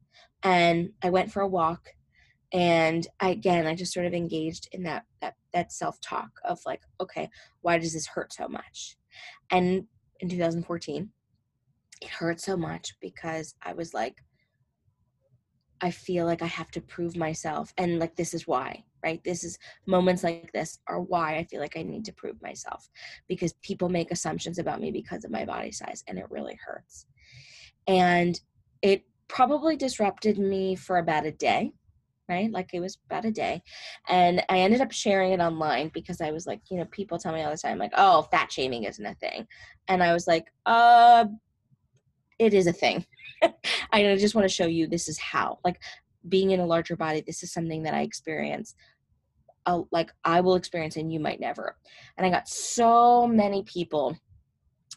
And 0.43 0.91
I 1.03 1.11
went 1.11 1.31
for 1.33 1.41
a 1.41 1.49
walk, 1.49 1.91
and 2.53 3.07
I, 3.21 3.31
again, 3.31 3.67
I 3.67 3.77
just 3.77 3.93
sort 3.93 4.07
of 4.07 4.15
engaged 4.15 4.69
in 4.73 4.83
that 4.83 5.05
that 5.21 5.35
that 5.53 5.73
self-talk 5.73 6.31
of 6.45 6.59
like 6.67 6.83
okay 7.01 7.29
why 7.61 7.79
does 7.79 7.93
this 7.93 8.07
hurt 8.07 8.33
so 8.33 8.49
much 8.49 8.97
and 9.51 9.85
in 10.21 10.29
2014 10.29 11.11
it 12.01 12.09
hurt 12.09 12.41
so 12.41 12.57
much 12.57 12.95
because 13.01 13.55
i 13.63 13.73
was 13.73 13.95
like 13.95 14.17
i 15.83 15.91
feel 15.91 16.25
like 16.25 16.43
i 16.43 16.47
have 16.47 16.71
to 16.71 16.81
prove 16.81 17.17
myself 17.17 17.73
and 17.77 17.99
like 17.99 18.17
this 18.17 18.33
is 18.33 18.47
why 18.47 18.83
right 19.05 19.23
this 19.25 19.45
is 19.45 19.59
moments 19.87 20.25
like 20.25 20.51
this 20.53 20.79
are 20.87 21.01
why 21.01 21.37
i 21.37 21.45
feel 21.45 21.61
like 21.61 21.77
i 21.77 21.83
need 21.83 22.05
to 22.05 22.13
prove 22.13 22.41
myself 22.41 22.89
because 23.29 23.53
people 23.63 23.89
make 23.89 24.11
assumptions 24.11 24.59
about 24.59 24.81
me 24.81 24.91
because 24.91 25.25
of 25.25 25.31
my 25.31 25.45
body 25.45 25.73
size 25.73 26.03
and 26.09 26.19
it 26.19 26.31
really 26.31 26.59
hurts 26.65 27.07
and 27.87 28.41
it 28.81 29.05
probably 29.29 29.77
disrupted 29.77 30.39
me 30.39 30.75
for 30.75 30.99
about 30.99 31.27
a 31.27 31.33
day 31.33 31.73
right? 32.29 32.51
Like 32.51 32.71
it 32.73 32.81
was 32.81 32.99
about 33.07 33.25
a 33.25 33.31
day. 33.31 33.63
And 34.09 34.43
I 34.49 34.61
ended 34.61 34.81
up 34.81 34.93
sharing 34.93 35.33
it 35.33 35.41
online 35.41 35.91
because 35.93 36.21
I 36.21 36.31
was 36.31 36.47
like, 36.47 36.61
you 36.71 36.79
know, 36.79 36.87
people 36.87 37.19
tell 37.19 37.33
me 37.33 37.43
all 37.43 37.51
the 37.51 37.57
time, 37.57 37.79
like, 37.79 37.93
oh, 37.97 38.23
fat 38.31 38.51
shaming 38.51 38.85
isn't 38.85 39.05
a 39.05 39.15
thing. 39.15 39.47
And 39.89 40.03
I 40.03 40.13
was 40.13 40.27
like, 40.27 40.47
uh, 40.65 41.27
it 42.45 42.55
is 42.55 42.67
a 42.67 42.73
thing. 42.73 43.05
I 43.93 44.17
just 44.17 44.35
want 44.35 44.45
to 44.45 44.55
show 44.55 44.67
you 44.67 44.87
this 44.87 45.09
is 45.09 45.19
how. 45.19 45.59
Like 45.65 45.81
being 46.29 46.51
in 46.51 46.61
a 46.61 46.67
larger 46.67 46.97
body, 46.97 47.23
this 47.27 47.43
is 47.43 47.53
something 47.53 47.83
that 47.85 47.95
I 47.95 48.03
experience. 48.03 48.75
Uh, 49.65 49.83
like 49.93 50.11
I 50.25 50.41
will 50.41 50.57
experience 50.57 50.97
and 50.97 51.13
you 51.13 51.21
might 51.21 51.41
never. 51.41 51.77
And 52.17 52.27
I 52.27 52.31
got 52.31 52.49
so 52.49 53.27
many 53.27 53.63
people 53.63 54.17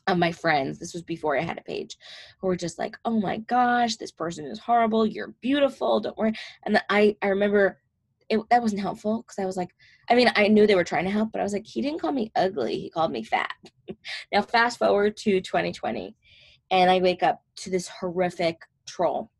of 0.07 0.17
my 0.17 0.31
friends, 0.31 0.77
this 0.77 0.93
was 0.93 1.01
before 1.01 1.37
I 1.37 1.41
had 1.41 1.57
a 1.57 1.63
page, 1.63 1.97
who 2.39 2.47
were 2.47 2.55
just 2.55 2.77
like, 2.77 2.95
"Oh 3.05 3.19
my 3.19 3.37
gosh, 3.37 3.95
this 3.95 4.11
person 4.11 4.45
is 4.45 4.59
horrible. 4.59 5.05
You're 5.05 5.33
beautiful. 5.41 5.99
Don't 5.99 6.17
worry." 6.17 6.33
And 6.63 6.79
I 6.89 7.15
I 7.23 7.29
remember 7.29 7.79
it 8.29 8.39
that 8.49 8.61
wasn't 8.61 8.81
helpful 8.81 9.21
because 9.21 9.39
I 9.39 9.45
was 9.45 9.57
like, 9.57 9.69
I 10.09 10.15
mean, 10.15 10.31
I 10.35 10.47
knew 10.47 10.65
they 10.65 10.75
were 10.75 10.83
trying 10.83 11.05
to 11.05 11.11
help, 11.11 11.31
but 11.31 11.41
I 11.41 11.43
was 11.43 11.53
like, 11.53 11.65
he 11.65 11.81
didn't 11.81 11.99
call 11.99 12.11
me 12.11 12.31
ugly. 12.35 12.79
He 12.79 12.89
called 12.89 13.11
me 13.11 13.23
fat. 13.23 13.53
now 14.31 14.41
fast 14.41 14.79
forward 14.79 15.17
to 15.17 15.41
2020, 15.41 16.15
and 16.71 16.89
I 16.89 16.99
wake 16.99 17.23
up 17.23 17.43
to 17.57 17.69
this 17.69 17.87
horrific 17.87 18.61
troll, 18.85 19.31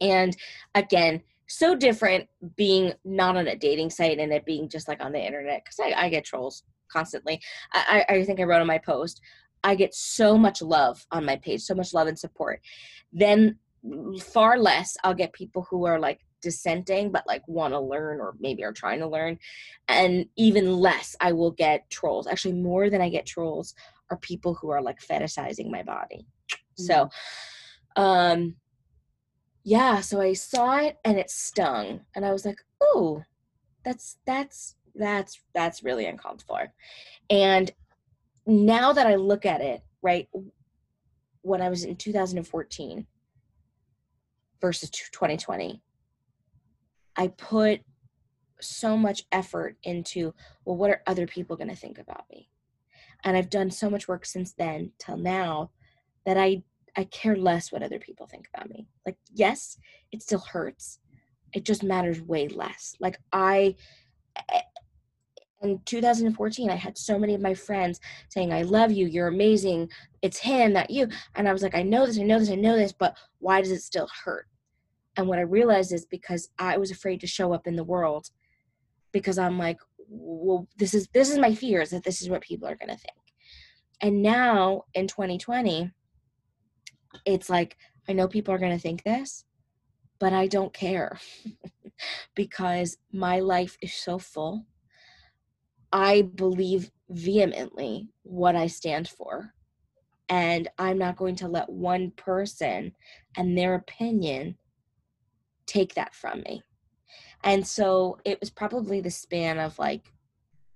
and 0.00 0.36
again. 0.74 1.22
So 1.48 1.76
different 1.76 2.28
being 2.56 2.92
not 3.04 3.36
on 3.36 3.46
a 3.46 3.54
dating 3.54 3.90
site 3.90 4.18
and 4.18 4.32
it 4.32 4.44
being 4.44 4.68
just 4.68 4.88
like 4.88 5.00
on 5.00 5.12
the 5.12 5.24
internet 5.24 5.62
because 5.64 5.78
I, 5.78 6.06
I 6.06 6.08
get 6.08 6.24
trolls 6.24 6.64
constantly. 6.90 7.40
I, 7.72 8.04
I 8.08 8.24
think 8.24 8.40
I 8.40 8.42
wrote 8.42 8.62
on 8.62 8.66
my 8.66 8.78
post, 8.78 9.20
I 9.62 9.76
get 9.76 9.94
so 9.94 10.36
much 10.36 10.60
love 10.60 11.06
on 11.12 11.24
my 11.24 11.36
page, 11.36 11.60
so 11.60 11.76
much 11.76 11.94
love 11.94 12.08
and 12.08 12.18
support. 12.18 12.62
Then 13.12 13.60
far 14.20 14.58
less 14.58 14.96
i'll 15.04 15.14
get 15.14 15.32
people 15.32 15.66
who 15.68 15.84
are 15.84 15.98
like 15.98 16.20
dissenting 16.42 17.10
but 17.10 17.26
like 17.26 17.46
want 17.48 17.72
to 17.72 17.80
learn 17.80 18.20
or 18.20 18.34
maybe 18.40 18.64
are 18.64 18.72
trying 18.72 18.98
to 18.98 19.06
learn 19.06 19.38
and 19.88 20.26
even 20.36 20.76
less 20.76 21.16
i 21.20 21.32
will 21.32 21.50
get 21.50 21.88
trolls 21.90 22.26
actually 22.26 22.54
more 22.54 22.90
than 22.90 23.00
i 23.00 23.08
get 23.08 23.26
trolls 23.26 23.74
are 24.10 24.16
people 24.18 24.54
who 24.54 24.70
are 24.70 24.82
like 24.82 25.00
fetishizing 25.00 25.70
my 25.70 25.82
body. 25.82 26.26
Mm-hmm. 26.50 26.84
so 26.84 27.10
um 27.96 28.56
yeah 29.64 30.00
so 30.00 30.20
i 30.20 30.32
saw 30.32 30.76
it 30.76 30.98
and 31.04 31.18
it 31.18 31.30
stung 31.30 32.00
and 32.14 32.24
i 32.24 32.30
was 32.30 32.44
like 32.44 32.58
oh 32.80 33.22
that's 33.84 34.18
that's 34.26 34.76
that's 34.94 35.40
that's 35.54 35.82
really 35.84 36.06
uncalled 36.06 36.42
for. 36.46 36.72
And 37.30 37.70
now 38.46 38.92
that 38.92 39.06
i 39.06 39.14
look 39.16 39.44
at 39.44 39.60
it 39.60 39.82
right 40.02 40.28
when 41.42 41.60
i 41.60 41.68
was 41.68 41.84
in 41.84 41.96
2014 41.96 43.06
versus 44.60 44.88
2020 44.90 45.82
i 47.16 47.26
put 47.26 47.80
so 48.60 48.96
much 48.96 49.24
effort 49.32 49.76
into 49.82 50.32
well 50.64 50.76
what 50.76 50.90
are 50.90 51.02
other 51.08 51.26
people 51.26 51.56
going 51.56 51.68
to 51.68 51.74
think 51.74 51.98
about 51.98 52.24
me 52.30 52.48
and 53.24 53.36
i've 53.36 53.50
done 53.50 53.70
so 53.70 53.90
much 53.90 54.08
work 54.08 54.24
since 54.24 54.52
then 54.52 54.90
till 54.98 55.16
now 55.16 55.70
that 56.24 56.36
i 56.36 56.62
i 56.96 57.04
care 57.04 57.36
less 57.36 57.70
what 57.70 57.82
other 57.82 57.98
people 57.98 58.26
think 58.26 58.48
about 58.52 58.68
me. 58.70 58.88
Like 59.04 59.16
yes 59.32 59.78
it 60.12 60.22
still 60.22 60.40
hurts. 60.40 60.98
It 61.52 61.64
just 61.64 61.82
matters 61.82 62.20
way 62.20 62.48
less. 62.48 62.94
Like 63.00 63.18
i 63.32 63.74
eh, 64.52 64.60
in 65.62 65.80
2014 65.86 66.68
i 66.68 66.74
had 66.74 66.98
so 66.98 67.18
many 67.18 67.34
of 67.34 67.40
my 67.40 67.54
friends 67.54 67.98
saying 68.28 68.52
i 68.52 68.60
love 68.60 68.92
you 68.92 69.06
you're 69.06 69.28
amazing 69.28 69.88
it's 70.20 70.38
him 70.38 70.74
not 70.74 70.90
you. 70.90 71.08
And 71.34 71.48
i 71.48 71.52
was 71.52 71.62
like 71.62 71.74
i 71.74 71.82
know 71.82 72.06
this 72.06 72.18
i 72.18 72.22
know 72.22 72.38
this 72.38 72.50
i 72.50 72.54
know 72.54 72.76
this 72.76 72.92
but 72.92 73.16
why 73.38 73.60
does 73.60 73.70
it 73.70 73.82
still 73.82 74.08
hurt? 74.24 74.46
And 75.16 75.28
what 75.28 75.38
i 75.38 75.42
realized 75.42 75.92
is 75.92 76.04
because 76.06 76.50
i 76.58 76.76
was 76.76 76.90
afraid 76.90 77.20
to 77.20 77.26
show 77.26 77.52
up 77.52 77.66
in 77.66 77.76
the 77.76 77.84
world 77.84 78.28
because 79.12 79.38
i'm 79.38 79.58
like 79.58 79.78
well 80.08 80.68
this 80.78 80.94
is 80.94 81.08
this 81.12 81.30
is 81.30 81.38
my 81.38 81.54
fears 81.54 81.90
that 81.90 82.04
this 82.04 82.22
is 82.22 82.28
what 82.28 82.42
people 82.42 82.68
are 82.68 82.76
going 82.76 82.88
to 82.88 82.96
think. 82.96 83.16
And 84.00 84.22
now 84.22 84.82
in 84.94 85.06
2020 85.06 85.90
it's 87.24 87.48
like 87.48 87.76
i 88.08 88.12
know 88.12 88.28
people 88.28 88.52
are 88.52 88.58
going 88.58 88.76
to 88.76 88.82
think 88.82 89.02
this 89.02 89.44
but 90.18 90.32
i 90.32 90.46
don't 90.46 90.72
care 90.72 91.18
because 92.34 92.98
my 93.12 93.40
life 93.40 93.76
is 93.80 93.94
so 93.94 94.18
full. 94.18 94.66
I 95.92 96.22
believe 96.22 96.90
vehemently 97.08 98.08
what 98.22 98.56
i 98.56 98.66
stand 98.66 99.08
for 99.08 99.54
and 100.28 100.68
i'm 100.78 100.98
not 100.98 101.16
going 101.16 101.36
to 101.36 101.48
let 101.48 101.68
one 101.70 102.10
person 102.16 102.92
and 103.36 103.56
their 103.56 103.74
opinion 103.74 104.56
take 105.66 105.94
that 105.94 106.14
from 106.14 106.40
me 106.40 106.62
and 107.44 107.66
so 107.66 108.18
it 108.24 108.40
was 108.40 108.50
probably 108.50 109.00
the 109.00 109.10
span 109.10 109.58
of 109.58 109.78
like 109.78 110.12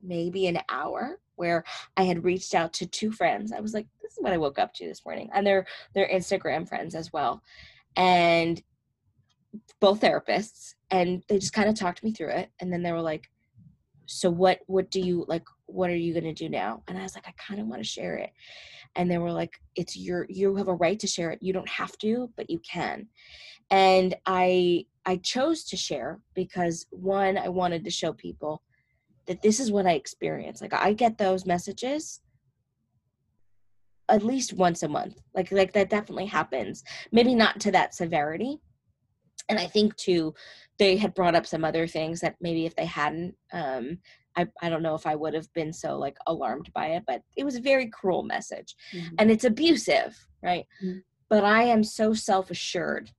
maybe 0.02 0.46
an 0.46 0.58
hour 0.68 1.18
where 1.36 1.64
I 1.96 2.02
had 2.02 2.24
reached 2.24 2.54
out 2.54 2.72
to 2.74 2.86
two 2.86 3.10
friends. 3.10 3.52
I 3.52 3.60
was 3.60 3.72
like, 3.72 3.86
this 4.02 4.12
is 4.12 4.18
what 4.20 4.32
I 4.32 4.38
woke 4.38 4.58
up 4.58 4.74
to 4.74 4.86
this 4.86 5.04
morning. 5.04 5.30
And 5.32 5.46
they're 5.46 5.66
they're 5.94 6.08
Instagram 6.08 6.68
friends 6.68 6.94
as 6.94 7.12
well. 7.12 7.42
And 7.96 8.62
both 9.80 10.00
therapists. 10.00 10.74
And 10.90 11.22
they 11.28 11.38
just 11.38 11.52
kind 11.52 11.68
of 11.68 11.74
talked 11.74 12.04
me 12.04 12.12
through 12.12 12.30
it. 12.30 12.50
And 12.60 12.72
then 12.72 12.82
they 12.82 12.92
were 12.92 13.00
like, 13.00 13.30
so 14.06 14.28
what 14.28 14.60
what 14.66 14.90
do 14.90 15.00
you 15.00 15.24
like 15.28 15.44
what 15.66 15.88
are 15.88 15.96
you 15.96 16.12
gonna 16.12 16.34
do 16.34 16.48
now? 16.48 16.82
And 16.88 16.98
I 16.98 17.02
was 17.02 17.14
like, 17.14 17.26
I 17.26 17.34
kind 17.38 17.60
of 17.60 17.66
want 17.66 17.80
to 17.80 17.88
share 17.88 18.16
it. 18.16 18.30
And 18.96 19.10
they 19.10 19.18
were 19.18 19.32
like, 19.32 19.54
it's 19.76 19.96
your 19.96 20.26
you 20.28 20.54
have 20.56 20.68
a 20.68 20.74
right 20.74 20.98
to 21.00 21.06
share 21.06 21.30
it. 21.30 21.42
You 21.42 21.52
don't 21.52 21.68
have 21.68 21.96
to, 21.98 22.30
but 22.36 22.50
you 22.50 22.58
can. 22.58 23.06
And 23.70 24.14
I 24.26 24.86
I 25.06 25.16
chose 25.16 25.64
to 25.64 25.76
share 25.76 26.20
because 26.34 26.86
one, 26.90 27.38
I 27.38 27.48
wanted 27.48 27.84
to 27.84 27.90
show 27.90 28.12
people 28.12 28.62
that 29.26 29.42
this 29.42 29.60
is 29.60 29.72
what 29.72 29.86
I 29.86 29.92
experience. 29.92 30.60
Like 30.60 30.74
I 30.74 30.92
get 30.92 31.18
those 31.18 31.46
messages 31.46 32.20
at 34.08 34.24
least 34.24 34.52
once 34.52 34.82
a 34.82 34.88
month. 34.88 35.20
Like 35.34 35.52
like 35.52 35.72
that 35.72 35.90
definitely 35.90 36.26
happens. 36.26 36.82
Maybe 37.12 37.34
not 37.34 37.60
to 37.60 37.70
that 37.72 37.94
severity. 37.94 38.60
And 39.48 39.58
I 39.58 39.66
think 39.66 39.96
too, 39.96 40.34
they 40.78 40.96
had 40.96 41.14
brought 41.14 41.34
up 41.34 41.46
some 41.46 41.64
other 41.64 41.86
things 41.86 42.20
that 42.20 42.36
maybe 42.40 42.66
if 42.66 42.76
they 42.76 42.84
hadn't, 42.84 43.34
um, 43.52 43.98
I, 44.36 44.46
I 44.62 44.68
don't 44.68 44.82
know 44.82 44.94
if 44.94 45.06
I 45.06 45.16
would 45.16 45.34
have 45.34 45.52
been 45.54 45.72
so 45.72 45.98
like 45.98 46.16
alarmed 46.26 46.70
by 46.72 46.88
it, 46.88 47.02
but 47.06 47.22
it 47.36 47.44
was 47.44 47.56
a 47.56 47.60
very 47.60 47.88
cruel 47.88 48.22
message. 48.22 48.76
Mm-hmm. 48.94 49.14
And 49.18 49.30
it's 49.30 49.44
abusive, 49.44 50.16
right? 50.42 50.66
Mm-hmm. 50.82 50.98
But 51.28 51.44
I 51.44 51.64
am 51.64 51.82
so 51.82 52.14
self 52.14 52.50
assured 52.50 53.10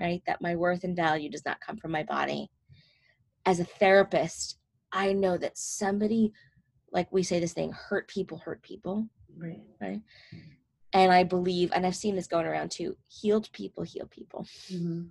right? 0.00 0.22
That 0.26 0.40
my 0.40 0.56
worth 0.56 0.84
and 0.84 0.96
value 0.96 1.30
does 1.30 1.44
not 1.44 1.60
come 1.60 1.76
from 1.76 1.90
my 1.92 2.02
body. 2.02 2.50
As 3.46 3.60
a 3.60 3.64
therapist, 3.64 4.58
I 4.92 5.12
know 5.12 5.36
that 5.36 5.58
somebody, 5.58 6.32
like 6.92 7.12
we 7.12 7.22
say 7.22 7.38
this 7.38 7.52
thing, 7.52 7.72
hurt 7.72 8.08
people 8.08 8.38
hurt 8.38 8.62
people. 8.62 9.06
Right. 9.36 9.62
Right. 9.80 10.00
And 10.92 11.12
I 11.12 11.22
believe, 11.22 11.70
and 11.72 11.86
I've 11.86 11.96
seen 11.96 12.16
this 12.16 12.26
going 12.26 12.46
around 12.46 12.70
too, 12.70 12.96
healed 13.08 13.50
people 13.52 13.84
heal 13.84 14.06
people. 14.10 14.46
Mm-hmm. 14.72 15.02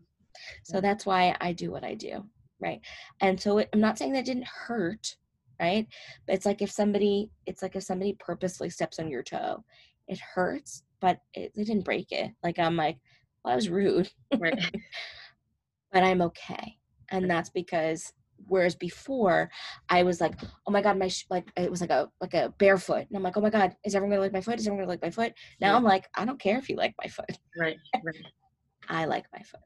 So 0.63 0.77
yeah. 0.77 0.81
that's 0.81 1.05
why 1.05 1.35
I 1.39 1.53
do 1.53 1.71
what 1.71 1.83
I 1.83 1.93
do. 1.93 2.25
Right. 2.59 2.81
And 3.21 3.39
so 3.39 3.59
it, 3.59 3.69
I'm 3.71 3.79
not 3.79 3.97
saying 3.97 4.13
that 4.13 4.25
didn't 4.25 4.47
hurt. 4.47 5.15
Right. 5.59 5.87
But 6.25 6.35
it's 6.35 6.45
like 6.45 6.61
if 6.61 6.71
somebody, 6.71 7.31
it's 7.45 7.61
like 7.61 7.75
if 7.75 7.83
somebody 7.83 8.15
purposely 8.19 8.69
steps 8.69 8.97
on 8.97 9.09
your 9.09 9.23
toe, 9.23 9.63
it 10.07 10.19
hurts, 10.19 10.83
but 11.01 11.19
it, 11.33 11.51
it 11.55 11.65
didn't 11.65 11.85
break 11.85 12.11
it. 12.11 12.31
Like 12.43 12.59
I'm 12.59 12.75
like, 12.75 12.97
well, 13.43 13.53
I 13.53 13.55
was 13.55 13.69
rude. 13.69 14.09
Right. 14.37 14.59
but 15.91 16.03
I'm 16.03 16.21
okay. 16.21 16.77
And 17.09 17.29
that's 17.29 17.49
because 17.49 18.13
whereas 18.47 18.75
before 18.75 19.49
I 19.89 20.03
was 20.03 20.21
like, 20.21 20.35
oh 20.65 20.71
my 20.71 20.81
God, 20.81 20.97
my, 20.97 21.07
sh-, 21.07 21.25
like, 21.29 21.47
it 21.57 21.69
was 21.69 21.81
like 21.81 21.89
a, 21.89 22.09
like 22.21 22.33
a 22.33 22.53
barefoot. 22.57 23.05
And 23.07 23.17
I'm 23.17 23.23
like, 23.23 23.37
oh 23.37 23.41
my 23.41 23.49
God, 23.49 23.75
is 23.83 23.95
everyone 23.95 24.11
gonna 24.11 24.21
like 24.21 24.33
my 24.33 24.41
foot? 24.41 24.59
Is 24.59 24.67
everyone 24.67 24.83
gonna 24.85 24.91
like 24.91 25.01
my 25.01 25.09
foot? 25.09 25.33
Now 25.59 25.71
right. 25.71 25.77
I'm 25.77 25.83
like, 25.83 26.07
I 26.15 26.25
don't 26.25 26.39
care 26.39 26.57
if 26.57 26.69
you 26.69 26.75
like 26.75 26.95
my 27.01 27.09
foot. 27.09 27.37
Right. 27.57 27.77
Right. 28.03 28.15
I 28.89 29.05
like 29.05 29.25
my 29.33 29.41
foot. 29.41 29.61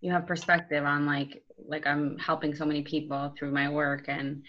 You 0.00 0.12
have 0.12 0.26
perspective 0.26 0.84
on 0.84 1.06
like, 1.06 1.42
like 1.66 1.86
I'm 1.86 2.18
helping 2.18 2.54
so 2.54 2.66
many 2.66 2.82
people 2.82 3.32
through 3.38 3.52
my 3.52 3.70
work 3.70 4.04
and 4.08 4.42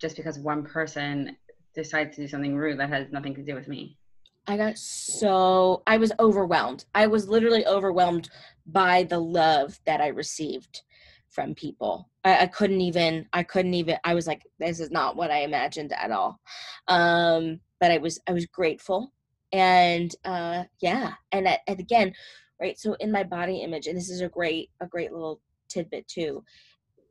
just 0.00 0.16
because 0.16 0.38
one 0.38 0.64
person 0.64 1.36
decides 1.74 2.16
to 2.16 2.22
do 2.22 2.28
something 2.28 2.56
rude 2.56 2.78
that 2.78 2.90
has 2.90 3.06
nothing 3.10 3.34
to 3.34 3.42
do 3.42 3.54
with 3.54 3.68
me. 3.68 3.98
I 4.46 4.56
got 4.56 4.78
so 4.78 5.82
I 5.86 5.96
was 5.96 6.12
overwhelmed. 6.18 6.84
I 6.94 7.06
was 7.06 7.28
literally 7.28 7.66
overwhelmed 7.66 8.28
by 8.66 9.04
the 9.04 9.18
love 9.18 9.78
that 9.86 10.00
I 10.00 10.08
received 10.08 10.82
from 11.28 11.54
people. 11.54 12.08
I, 12.24 12.42
I, 12.42 12.46
couldn't 12.46 12.80
even 12.80 13.26
I 13.32 13.42
couldn't 13.44 13.74
even 13.74 13.96
I 14.04 14.14
was 14.14 14.26
like, 14.26 14.42
this 14.58 14.80
is 14.80 14.90
not 14.90 15.16
what 15.16 15.30
I 15.30 15.42
imagined 15.42 15.92
at 15.92 16.10
all. 16.10 16.40
Um, 16.88 17.60
but 17.78 17.90
I 17.90 17.98
was 17.98 18.20
I 18.26 18.32
was 18.32 18.46
grateful. 18.46 19.12
And 19.52 20.14
uh 20.24 20.64
yeah, 20.80 21.12
and, 21.32 21.48
and 21.66 21.80
again, 21.80 22.12
right, 22.60 22.78
so 22.78 22.94
in 22.94 23.12
my 23.12 23.22
body 23.22 23.58
image, 23.58 23.86
and 23.86 23.96
this 23.96 24.10
is 24.10 24.20
a 24.20 24.28
great 24.28 24.70
a 24.80 24.86
great 24.86 25.12
little 25.12 25.40
tidbit 25.68 26.08
too. 26.08 26.44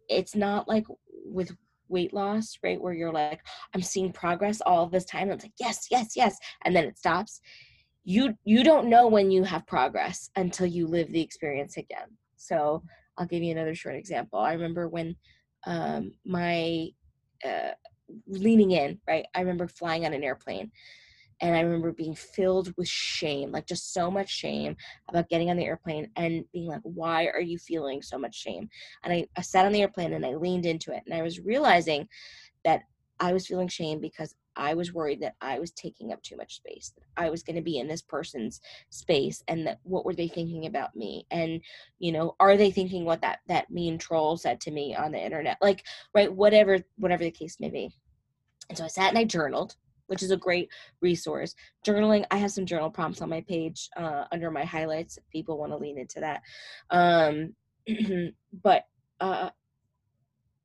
It's 0.10 0.36
not 0.36 0.68
like 0.68 0.86
with 1.26 1.56
weight 1.90 2.14
loss, 2.14 2.58
right? 2.64 2.82
Where 2.82 2.94
you're 2.94 3.12
like, 3.12 3.42
I'm 3.74 3.82
seeing 3.82 4.12
progress 4.12 4.62
all 4.62 4.88
this 4.88 5.06
time. 5.06 5.30
It's 5.32 5.44
like, 5.44 5.54
yes, 5.60 5.88
yes, 5.92 6.14
yes. 6.16 6.38
And 6.64 6.76
then 6.76 6.86
it 6.86 6.98
stops. 6.98 7.42
You 8.04 8.34
you 8.46 8.64
don't 8.64 8.90
know 8.90 9.08
when 9.08 9.30
you 9.30 9.44
have 9.44 9.68
progress 9.68 10.30
until 10.36 10.66
you 10.66 10.88
live 10.88 11.12
the 11.12 11.22
experience 11.22 11.78
again. 11.78 12.08
So 12.38 12.84
I'll 13.18 13.28
give 13.28 13.44
you 13.44 13.52
another 13.52 13.76
short 13.76 13.96
example. 13.96 14.40
I 14.40 14.54
remember 14.54 14.88
when 14.88 15.16
um, 15.68 16.14
my 16.26 16.88
uh, 17.46 17.72
leaning 18.28 18.72
in, 18.72 19.00
right? 19.08 19.26
I 19.36 19.42
remember 19.42 19.68
flying 19.68 20.06
on 20.06 20.14
an 20.14 20.24
airplane 20.24 20.72
and 21.42 21.56
I 21.56 21.62
remember 21.62 21.92
being 21.92 22.16
filled 22.16 22.74
with 22.78 22.88
shame, 22.88 23.52
like 23.52 23.66
just 23.66 23.94
so 23.94 24.12
much 24.12 24.30
shame 24.30 24.76
about 25.08 25.30
getting 25.30 25.50
on 25.50 25.58
the 25.58 25.66
airplane 25.66 26.10
and 26.16 26.44
being 26.52 26.68
like, 26.68 26.82
why 26.84 27.28
are 27.28 27.42
you 27.42 27.58
feeling 27.58 28.02
so 28.02 28.18
much 28.18 28.36
shame? 28.36 28.70
And 29.04 29.14
I, 29.14 29.28
I 29.38 29.42
sat 29.42 29.66
on 29.66 29.72
the 29.72 29.82
airplane 29.82 30.14
and 30.14 30.26
I 30.26 30.36
leaned 30.36 30.66
into 30.66 30.92
it 30.92 31.04
and 31.06 31.14
I 31.14 31.22
was 31.22 31.40
realizing 31.40 32.08
that 32.66 32.82
I 33.20 33.34
was 33.34 33.48
feeling 33.48 33.68
shame 33.68 34.00
because 34.00 34.36
I 34.56 34.74
was 34.74 34.94
worried 34.94 35.22
that 35.22 35.36
I 35.40 35.60
was 35.60 35.72
taking 35.72 36.12
up 36.12 36.22
too 36.22 36.36
much 36.36 36.58
space, 36.58 36.92
that 36.98 37.06
I 37.24 37.30
was 37.30 37.44
going 37.44 37.56
to 37.56 37.62
be 37.62 37.80
in 37.80 37.88
this 37.88 38.02
person's 38.02 38.60
space 38.90 39.42
and 39.48 39.66
that 39.66 39.80
what 39.84 40.06
were 40.06 40.14
they 40.14 40.28
thinking 40.28 40.66
about 40.66 40.96
me? 40.96 41.26
And, 41.32 41.62
you 42.00 42.12
know, 42.12 42.36
are 42.42 42.58
they 42.58 42.72
thinking 42.72 43.06
what 43.06 43.22
that, 43.22 43.40
that 43.48 43.72
mean 43.72 43.98
troll 43.98 44.36
said 44.36 44.60
to 44.62 44.72
me 44.72 44.96
on 44.96 45.14
the 45.14 45.24
internet? 45.24 45.58
Like, 45.62 45.86
right, 46.14 46.34
whatever, 46.34 46.80
whatever 46.98 47.24
the 47.24 47.32
case 47.32 47.58
may 47.62 47.70
be. 47.70 47.90
And 48.68 48.78
so 48.78 48.84
I 48.84 48.88
sat 48.88 49.10
and 49.10 49.18
I 49.18 49.24
journaled 49.24 49.76
which 50.10 50.24
is 50.24 50.32
a 50.32 50.38
great 50.38 50.70
resource. 51.02 51.54
Journaling, 51.86 52.26
I 52.32 52.38
have 52.38 52.52
some 52.52 52.66
journal 52.66 52.90
prompts 52.90 53.22
on 53.22 53.30
my 53.30 53.42
page 53.42 53.90
uh, 53.96 54.26
under 54.32 54.50
my 54.50 54.66
highlights 54.66 55.18
if 55.18 55.24
people 55.30 55.58
want 55.58 55.72
to 55.72 55.78
lean 55.78 56.00
into 56.00 56.20
that. 56.20 56.42
Um, 56.90 57.54
but 58.64 58.86
uh, 59.20 59.50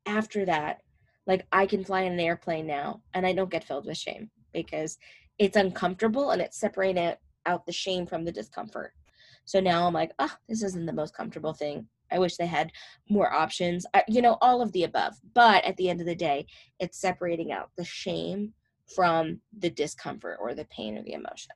after 0.05 0.45
that, 0.45 0.81
like 1.27 1.45
I 1.51 1.65
can 1.67 1.83
fly 1.83 2.01
in 2.01 2.13
an 2.13 2.19
airplane 2.19 2.67
now 2.67 3.01
and 3.13 3.25
I 3.25 3.33
don't 3.33 3.51
get 3.51 3.63
filled 3.63 3.85
with 3.85 3.97
shame 3.97 4.29
because 4.53 4.97
it's 5.37 5.57
uncomfortable 5.57 6.31
and 6.31 6.41
it's 6.41 6.59
separating 6.59 7.13
out 7.45 7.65
the 7.65 7.71
shame 7.71 8.07
from 8.07 8.25
the 8.25 8.31
discomfort. 8.31 8.93
So 9.45 9.59
now 9.59 9.85
I'm 9.85 9.93
like, 9.93 10.11
oh, 10.17 10.33
this 10.49 10.63
isn't 10.63 10.87
the 10.87 10.93
most 10.93 11.15
comfortable 11.15 11.53
thing. 11.53 11.87
I 12.11 12.19
wish 12.19 12.37
they 12.37 12.47
had 12.47 12.71
more 13.09 13.31
options. 13.31 13.85
I, 13.93 14.03
you 14.07 14.21
know, 14.21 14.37
all 14.41 14.61
of 14.61 14.71
the 14.71 14.83
above. 14.83 15.15
But 15.33 15.63
at 15.65 15.77
the 15.77 15.89
end 15.89 16.01
of 16.01 16.07
the 16.07 16.15
day, 16.15 16.47
it's 16.79 16.99
separating 16.99 17.51
out 17.51 17.69
the 17.77 17.85
shame 17.85 18.53
from 18.93 19.39
the 19.57 19.69
discomfort 19.69 20.37
or 20.39 20.53
the 20.53 20.65
pain 20.65 20.97
or 20.97 21.03
the 21.03 21.13
emotion. 21.13 21.51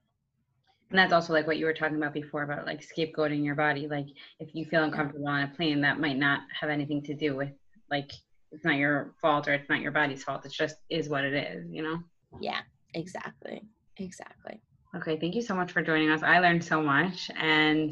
And 0.89 0.97
that's 0.97 1.13
also 1.13 1.33
like 1.33 1.45
what 1.45 1.57
you 1.57 1.65
were 1.65 1.73
talking 1.73 1.97
about 1.97 2.13
before 2.13 2.43
about 2.43 2.65
like 2.65 2.81
scapegoating 2.81 3.45
your 3.45 3.55
body. 3.55 3.87
Like 3.87 4.07
if 4.39 4.55
you 4.55 4.65
feel 4.65 4.83
uncomfortable 4.83 5.27
on 5.27 5.43
a 5.43 5.47
plane, 5.47 5.81
that 5.81 5.99
might 5.99 6.17
not 6.17 6.41
have 6.59 6.69
anything 6.69 7.03
to 7.03 7.13
do 7.13 7.35
with 7.35 7.51
like 7.91 8.11
it's 8.51 8.65
not 8.65 8.77
your 8.77 9.13
fault 9.21 9.47
or 9.47 9.53
it's 9.53 9.69
not 9.69 9.81
your 9.81 9.91
body's 9.91 10.23
fault. 10.23 10.45
It 10.45 10.51
just 10.51 10.77
is 10.89 11.07
what 11.07 11.23
it 11.23 11.33
is, 11.33 11.67
you 11.69 11.83
know? 11.83 11.99
Yeah, 12.41 12.61
exactly. 12.95 13.61
Exactly. 13.97 14.61
Okay, 14.95 15.19
thank 15.19 15.35
you 15.35 15.43
so 15.43 15.55
much 15.55 15.71
for 15.71 15.83
joining 15.83 16.09
us. 16.09 16.23
I 16.23 16.39
learned 16.39 16.63
so 16.63 16.81
much 16.81 17.29
and 17.37 17.91